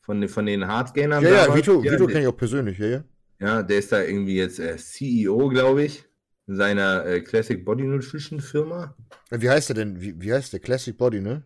[0.02, 1.24] Von, von den Hardgainern.
[1.24, 3.04] Ja, ja, Vito, ja, Vito kenne ich auch persönlich, ja, ja.
[3.40, 6.09] Ja, der ist da irgendwie jetzt äh, CEO, glaube ich
[6.56, 8.96] seiner äh, Classic Body Nutrition Firma.
[9.30, 10.02] Wie heißt er denn?
[10.02, 10.60] Wie, wie heißt der?
[10.60, 11.44] Classic Body, ne?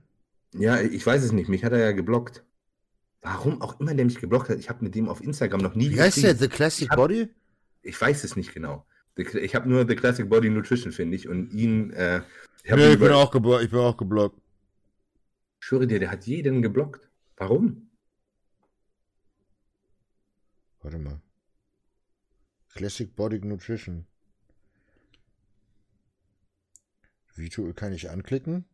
[0.54, 1.50] Ja, ich weiß es nicht.
[1.50, 2.44] Mich hat er ja geblockt.
[3.22, 4.60] Warum auch immer der mich geblockt hat.
[4.60, 5.92] Ich habe mit dem auf Instagram noch nie.
[5.92, 6.36] Wie heißt der?
[6.36, 7.30] The Classic hab, Body?
[7.82, 8.86] Ich weiß es nicht genau.
[9.16, 11.28] Ich habe nur The Classic Body Nutrition, finde ich.
[11.28, 11.92] Und ihn.
[11.92, 12.22] Äh,
[12.64, 14.42] ich, nee, ich, bin auch ich bin auch geblockt.
[15.60, 17.10] Ich schwöre dir, der hat jeden geblockt.
[17.38, 17.90] Warum?
[20.82, 21.22] Warte mal.
[22.74, 24.06] Classic Body Nutrition.
[27.36, 28.66] Vito kann ich anklicken?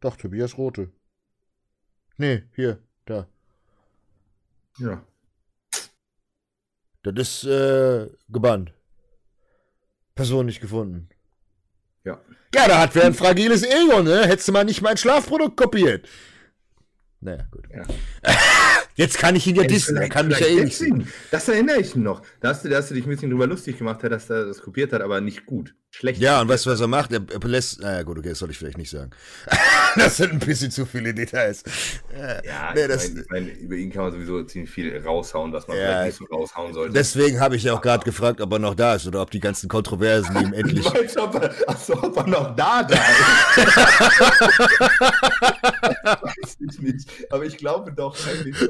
[0.00, 0.90] Doch, Tobias Rote.
[2.16, 3.26] Nee, hier, da.
[4.78, 5.04] Ja.
[7.02, 8.72] Das ist äh, gebannt.
[10.14, 11.08] Person nicht gefunden.
[12.04, 12.20] Ja.
[12.54, 14.26] Ja, da hat wer ein fragiles Ego, ne?
[14.26, 16.08] Hättest du mal nicht mein Schlafprodukt kopiert.
[17.20, 17.66] Naja, gut.
[17.72, 17.84] Ja.
[18.96, 20.82] Jetzt kann ich ihn ja dissen, er kann mich ja eh nicht.
[21.30, 22.22] Das erinnere ich noch.
[22.40, 24.60] Da hast, du, da hast du dich ein bisschen drüber lustig gemacht, dass er das
[24.60, 25.74] kopiert hat, aber nicht gut.
[25.92, 26.20] Schlecht.
[26.20, 27.10] Ja, und weißt du, was er macht?
[27.12, 29.10] Er, er lässt, naja gut, okay, das soll ich vielleicht nicht sagen.
[29.96, 31.64] das sind ein bisschen zu viele Details.
[32.44, 35.66] Ja, nee, ich, mein, ich mein, über ihn kann man sowieso ziemlich viel raushauen, was
[35.66, 36.92] man ja, vielleicht nicht so raushauen sollte.
[36.92, 39.40] Deswegen habe ich ja auch gerade gefragt, ob er noch da ist oder ob die
[39.40, 40.86] ganzen Kontroversen ihm endlich...
[40.86, 43.56] Ich weiß, ob er, achso, ob er noch da da ist.
[46.04, 48.68] weiß ich nicht, aber ich glaube doch eigentlich so.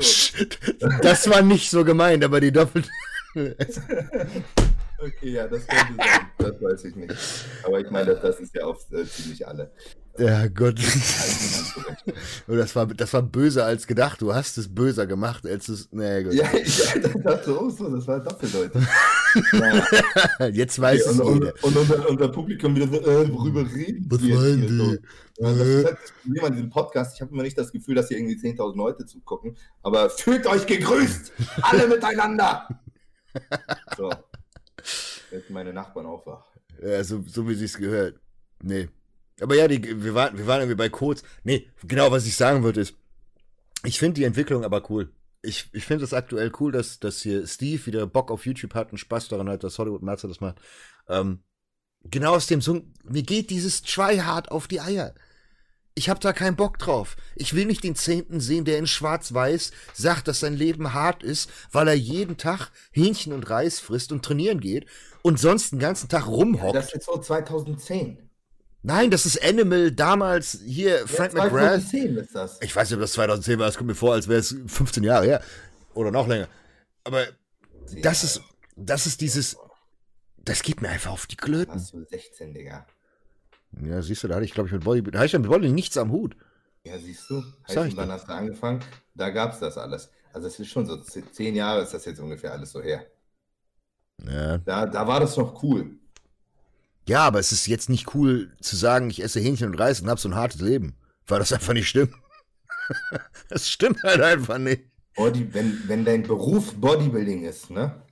[1.02, 2.88] Das war nicht so gemeint, aber die doppelte.
[5.02, 6.30] Okay, ja, das könnte sein.
[6.38, 7.14] Das weiß ich nicht.
[7.64, 9.70] Aber ich meine, das, ist ja auf äh, ziemlich alle.
[10.18, 10.78] Ja, Gott.
[12.48, 14.20] Oh, das war, das war böser als gedacht.
[14.20, 15.88] Du hast es böser gemacht, als es.
[15.92, 16.34] Nee, gut.
[16.34, 18.82] Ja, das dachte auch so, das war doppeldeutig.
[19.52, 20.46] ja.
[20.48, 21.54] Jetzt weiß okay, es und, jeder.
[21.62, 24.76] Und, unser, unser, Publikum wieder so, äh, worüber reden Was wollen die?
[24.76, 24.96] So.
[25.42, 27.14] Ja, das ist halt das Problem an diesem Podcast.
[27.14, 29.56] Ich habe immer nicht das Gefühl, dass hier irgendwie 10.000 Leute zugucken.
[29.82, 31.32] Aber fühlt euch gegrüßt!
[31.62, 32.68] Alle miteinander!
[33.96, 34.10] So.
[35.30, 36.44] Jetzt meine Nachbarn aufwach.
[36.82, 38.18] Ja, so, so wie sie es gehört.
[38.62, 38.88] Nee.
[39.40, 41.22] Aber ja, die, wir, waren, wir waren irgendwie bei Codes.
[41.44, 42.94] Nee, genau, was ich sagen würde ist,
[43.84, 45.10] ich finde die Entwicklung aber cool.
[45.42, 48.92] Ich, ich finde es aktuell cool, dass, dass hier Steve wieder Bock auf YouTube hat
[48.92, 50.60] und Spaß daran hat, dass Hollywood Merzer das macht.
[51.08, 51.42] Ähm,
[52.04, 55.14] genau aus dem Song, mir geht dieses Tryhard auf die Eier.
[55.94, 57.16] Ich hab da keinen Bock drauf.
[57.34, 61.50] Ich will nicht den Zehnten sehen, der in Schwarz-Weiß sagt, dass sein Leben hart ist,
[61.72, 64.86] weil er jeden Tag Hähnchen und Reis frisst und trainieren geht
[65.22, 66.76] und sonst den ganzen Tag rumhockt.
[66.76, 68.30] Das ist so 2010.
[68.82, 71.82] Nein, das ist Animal damals hier, Frank ja, McGrath.
[71.82, 72.58] 2010 ist das.
[72.62, 75.02] Ich weiß nicht, ob das 2010 war, es kommt mir vor, als wäre es 15
[75.02, 75.42] Jahre her.
[75.92, 76.48] Oder noch länger.
[77.04, 77.30] Aber ja.
[78.02, 78.40] das ist,
[78.76, 79.56] das ist dieses,
[80.38, 81.74] das geht mir einfach auf die Klöten.
[81.74, 82.86] Hast du 16, Digga.
[83.82, 85.74] Ja, siehst du, da hatte ich, glaube ich, mit Bodybuilding, da hatte ich mit Bodybuilding
[85.74, 86.36] nichts am Hut.
[86.84, 87.42] Ja, siehst du.
[87.68, 88.80] Heißt, dann hast du angefangen,
[89.14, 90.10] da gab es das alles.
[90.32, 93.04] Also es ist schon so, zehn Jahre ist das jetzt ungefähr alles so her.
[94.26, 94.58] Ja.
[94.58, 95.98] Da, da war das noch cool.
[97.08, 100.08] Ja, aber es ist jetzt nicht cool zu sagen, ich esse Hähnchen und Reis und
[100.08, 100.94] habe so ein hartes Leben,
[101.26, 102.14] weil das einfach nicht stimmt.
[103.48, 104.84] das stimmt halt einfach nicht.
[105.16, 108.02] Body, wenn, wenn dein Beruf Bodybuilding ist, ne?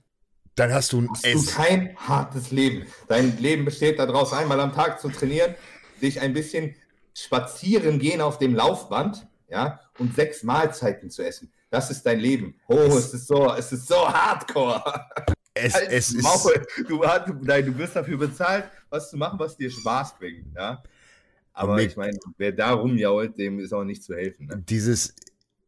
[0.59, 2.85] Dann hast du, hast du kein hartes Leben.
[3.07, 5.55] Dein Leben besteht daraus, einmal am Tag zu trainieren,
[6.01, 6.75] dich ein bisschen
[7.13, 11.49] spazieren gehen auf dem Laufband, ja, und sechs Mahlzeiten zu essen.
[11.69, 12.55] Das ist dein Leben.
[12.67, 14.83] Oh, es ist so, es ist so hardcore.
[15.53, 16.25] Es, halt es ist.
[16.87, 20.45] Du, du, nein, du wirst dafür bezahlt, was zu machen, was dir Spaß bringt.
[20.55, 20.83] Ja?
[21.53, 24.47] Aber mit, ich meine, wer da rumjault, dem ist auch nicht zu helfen.
[24.47, 24.63] Ne?
[24.67, 25.15] Dieses,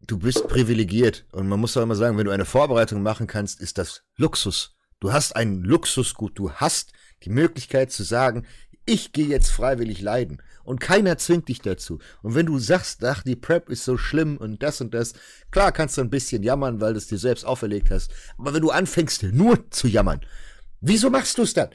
[0.06, 1.26] du bist privilegiert.
[1.32, 4.76] Und man muss doch immer sagen, wenn du eine Vorbereitung machen kannst, ist das Luxus.
[5.02, 6.38] Du hast ein Luxusgut.
[6.38, 8.46] Du hast die Möglichkeit zu sagen,
[8.86, 11.98] ich gehe jetzt freiwillig leiden und keiner zwingt dich dazu.
[12.22, 15.14] Und wenn du sagst, ach, die Prep ist so schlimm und das und das,
[15.50, 18.12] klar kannst du ein bisschen jammern, weil du es dir selbst auferlegt hast.
[18.38, 20.22] Aber wenn du anfängst, nur zu jammern,
[20.82, 21.70] wieso machst du es dann?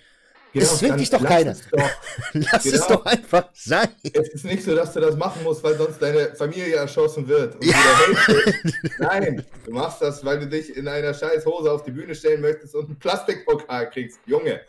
[0.59, 1.51] Genau, es zwingt dich doch keiner.
[1.51, 1.79] Es doch.
[2.33, 2.77] lass genau.
[2.77, 3.89] es doch einfach sein.
[4.03, 7.63] Es ist nicht so, dass du das machen musst, weil sonst deine Familie erschossen wird.
[7.63, 7.77] Ja.
[8.99, 12.41] Nein, du machst das, weil du dich in einer scheiß Hose auf die Bühne stellen
[12.41, 14.19] möchtest und einen Plastikpokal kriegst.
[14.25, 14.63] Junge,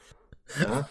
[0.59, 0.89] ja?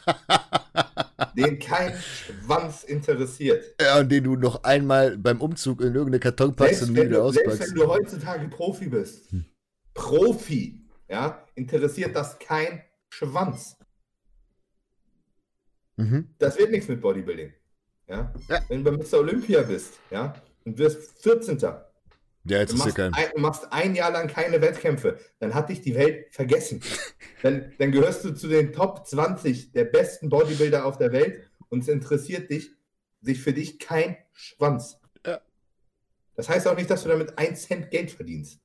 [1.37, 3.75] den kein Schwanz interessiert.
[3.79, 7.59] Ja, und den du noch einmal beim Umzug in irgendeine Karton packst und wieder auspackst.
[7.59, 9.45] Selbst wenn du heutzutage Profi bist, hm.
[9.93, 13.77] Profi, ja, interessiert das kein Schwanz.
[15.97, 16.29] Mhm.
[16.39, 17.53] Das wird nichts mit Bodybuilding.
[18.09, 18.33] Ja?
[18.49, 18.61] ja?
[18.69, 19.19] Wenn du bei Mr.
[19.19, 21.59] Olympia bist, ja, und wirst 14.
[22.49, 25.81] Ja, jetzt du, machst ein, du machst ein Jahr lang keine Wettkämpfe, dann hat dich
[25.81, 26.81] die Welt vergessen.
[27.43, 31.83] dann, dann gehörst du zu den Top 20 der besten Bodybuilder auf der Welt und
[31.83, 32.71] es interessiert dich,
[33.21, 34.99] sich für dich kein Schwanz.
[35.27, 35.41] Ja.
[36.37, 38.61] Das heißt auch nicht, dass du damit 1 Cent Geld verdienst.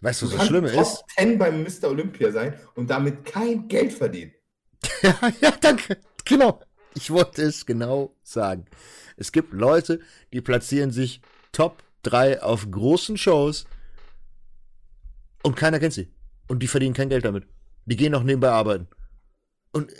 [0.00, 1.04] Weißt du, was das Schlimme Top ist?
[1.18, 1.88] 10 beim Mr.
[1.88, 4.32] Olympia sein und damit kein Geld verdienen.
[5.02, 5.98] ja, ja, danke.
[6.26, 6.60] Genau.
[6.94, 8.66] Ich wollte es genau sagen.
[9.16, 10.00] Es gibt Leute,
[10.32, 11.20] die platzieren sich
[11.52, 13.66] Top 3 auf großen Shows
[15.42, 16.12] und keiner kennt sie.
[16.48, 17.46] Und die verdienen kein Geld damit.
[17.86, 18.88] Die gehen noch nebenbei arbeiten.
[19.72, 19.92] Und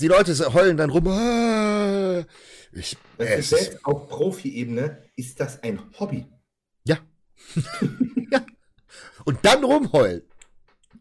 [0.00, 1.06] die Leute heulen dann rum.
[1.08, 2.24] Ah,
[2.72, 6.26] ich, das ist selbst auf Profi-Ebene ist das ein Hobby.
[6.84, 6.98] Ja.
[8.30, 8.44] ja.
[9.24, 10.22] Und dann rumheulen.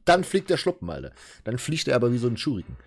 [0.05, 1.13] Dann fliegt der Schluppen, Alter.
[1.43, 2.77] Dann fliegt er aber wie so ein Schuriken.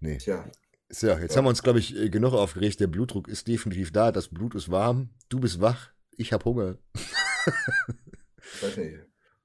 [0.00, 0.18] Nee.
[0.18, 0.50] Tja.
[0.90, 2.80] So, jetzt haben wir uns, glaube ich, äh, genug aufgeregt.
[2.80, 4.10] Der Blutdruck ist definitiv da.
[4.10, 5.10] Das Blut ist warm.
[5.28, 5.90] Du bist wach.
[6.16, 6.78] Ich habe Hunger.
[6.94, 8.98] ich weiß nicht.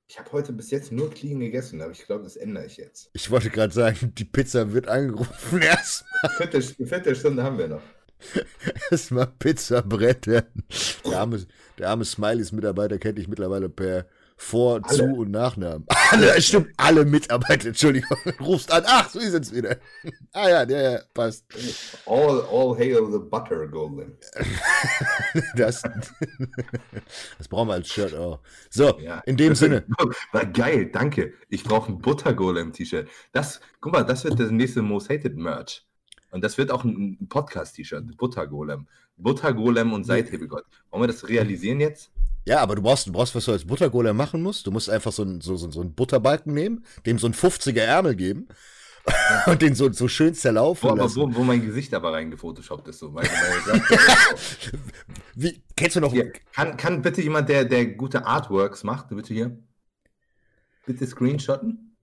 [0.08, 3.10] Ich habe heute bis jetzt nur clean gegessen, aber ich glaube, das ändere ich jetzt.
[3.14, 6.32] Ich wollte gerade sagen, die Pizza wird angerufen erstmal.
[6.38, 7.82] Vierte, vierte Stunde haben wir noch.
[8.90, 10.46] Erstmal Pizza brettern.
[11.06, 11.46] Der arme,
[11.78, 14.08] der arme Smileys-Mitarbeiter kennt dich mittlerweile per
[14.44, 14.98] vor, alle.
[14.98, 15.86] Zu- und Nachnamen.
[16.12, 18.18] Alle, stimmt, alle Mitarbeiter, Entschuldigung.
[18.40, 19.78] Rufst an, ach, so ist es wieder.
[20.34, 21.46] ah ja, der, ja, passt.
[22.06, 24.16] All, all hail the butter golem.
[25.56, 25.82] das,
[27.38, 28.42] das brauchen wir als Shirt auch.
[28.70, 29.22] So, ja.
[29.26, 29.86] in dem Sinne.
[30.32, 31.34] War geil, danke.
[31.50, 33.08] Ich brauche ein Butter Golem T-Shirt.
[33.32, 35.84] Das, guck mal, das wird das nächste Most Hated Merch.
[36.30, 38.88] Und das wird auch ein Podcast-T-Shirt, Butter Golem.
[39.18, 40.66] Butter Golem und Seithebegott.
[40.92, 42.12] Wollen wir das realisieren jetzt?
[42.46, 44.68] Ja, aber du brauchst, du brauchst, was du als Buttergolem machen musst.
[44.68, 47.82] Du musst einfach so, ein, so, so, so einen Butterbalken nehmen, dem so ein 50er
[47.82, 48.48] Ärmel geben
[49.46, 51.16] und den so, so schön zerlaufen wo, lassen.
[51.22, 53.00] Wo, wo mein Gesicht aber reingefotoshoppt ist.
[53.00, 53.12] So.
[53.12, 53.30] Meine,
[53.68, 53.84] meine
[55.36, 56.12] Wie, kennst du noch...
[56.12, 59.58] Hier, kann, kann bitte jemand, der, der gute Artworks macht, bitte hier,
[60.86, 61.96] bitte screenshotten?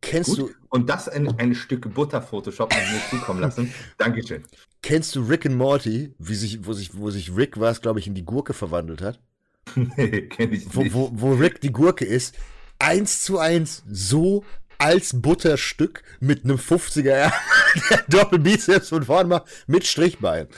[0.00, 0.38] Kennst Gut.
[0.38, 0.50] du.
[0.68, 3.72] Und das ein, ein Stück Butter Photoshop mir zukommen lassen.
[3.98, 4.42] Dankeschön.
[4.82, 8.00] Kennst du Rick and Morty, wie sich, wo sich, wo sich Rick war es, glaube
[8.00, 9.20] ich, in die Gurke verwandelt hat?
[9.76, 10.74] nee, kenn ich nicht.
[10.74, 12.36] Wo, wo, wo Rick die Gurke ist,
[12.80, 14.44] eins zu eins so
[14.78, 17.02] als Butterstück mit einem 50er
[17.90, 20.48] der Doppelbizeps von vorne macht mit Strichbein.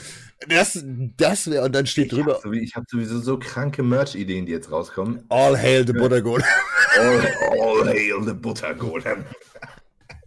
[0.49, 0.83] Das,
[1.17, 2.35] das wäre, und dann steht ich drüber.
[2.35, 5.25] Hab so, ich habe sowieso so kranke Merch-Ideen, die jetzt rauskommen.
[5.29, 6.45] All hail the Butter Golem.
[6.99, 9.25] all, all hail the Butter Golem.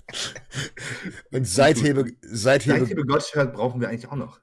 [1.31, 2.79] und Seithebe, Seithebe.
[2.79, 4.39] Seithebe Gottschild brauchen wir eigentlich auch noch.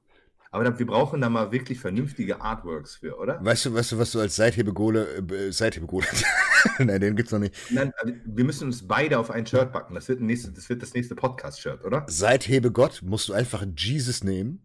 [0.51, 3.45] Aber wir brauchen da mal wirklich vernünftige Artworks für, oder?
[3.45, 6.07] Weißt du, weißt du was du als Seithebegole, äh, Seithebegole,
[6.78, 7.57] nein, den gibt's noch nicht.
[7.70, 9.97] Nein, also, wir müssen uns beide auf ein Shirt backen.
[9.97, 12.07] Das wird, nächste, das, wird das nächste Podcast-Shirt, oder?
[12.09, 14.61] Seithebe Gott musst du einfach Jesus nehmen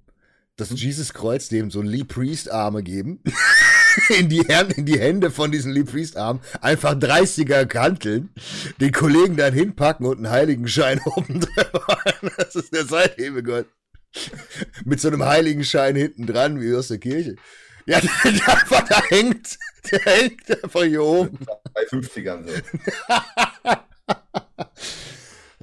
[0.59, 3.23] das Jesus-Kreuz dem so Lee Priest-Arme geben.
[4.09, 8.29] in, die Hände, in die Hände von diesen Lee Priest-Armen einfach 30er Kanteln,
[8.79, 11.97] den Kollegen dann hinpacken und einen Heiligenschein oben drüber.
[12.37, 13.67] Das ist der Seithebegott.
[14.85, 17.35] Mit so einem Heiligenschein hinten dran, wie aus der Kirche.
[17.85, 19.57] Ja, der, der da hängt.
[19.91, 21.39] Der hängt einfach hier oben.
[21.73, 22.53] Bei 50ern so.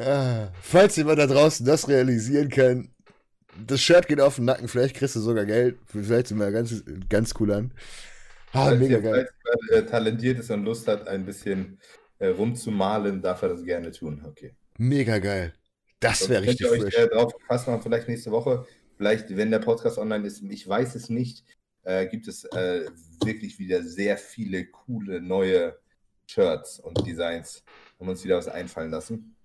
[0.03, 2.89] ja, falls jemand da draußen das realisieren kann,
[3.67, 5.79] das Shirt geht auf den Nacken, vielleicht kriegst du sogar Geld.
[5.87, 7.73] Vielleicht sind wir ganz, ganz cool an.
[8.53, 9.29] Ah, Falls mega geil.
[9.71, 11.79] Äh, talentiert ist und Lust hat, ein bisschen
[12.19, 14.23] äh, rumzumalen, darf er das gerne tun.
[14.27, 14.55] Okay.
[14.79, 15.53] Mega geil.
[16.01, 18.67] Das wäre richtig könnt ihr euch, äh, drauf gefasst machen, vielleicht nächste Woche.
[18.97, 21.45] Vielleicht, wenn der Podcast online ist, ich weiß es nicht,
[21.85, 22.87] äh, gibt es äh,
[23.25, 25.79] wirklich wieder sehr viele coole neue
[26.27, 27.63] Shirts und Designs.
[27.99, 29.37] Haben uns wieder was einfallen lassen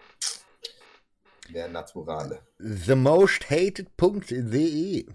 [1.54, 2.40] der Naturale.
[2.60, 5.06] Themosthated.de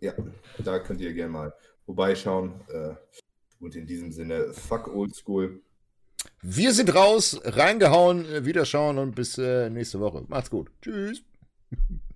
[0.00, 0.12] Ja,
[0.58, 1.54] da könnt ihr gerne mal
[1.84, 2.52] vorbeischauen.
[2.68, 2.94] Äh,
[3.60, 5.62] und in diesem Sinne, fuck oldschool.
[6.40, 10.24] Wir sind raus, reingehauen, äh, wieder schauen und bis äh, nächste Woche.
[10.28, 10.70] Macht's gut.
[10.80, 11.22] Tschüss.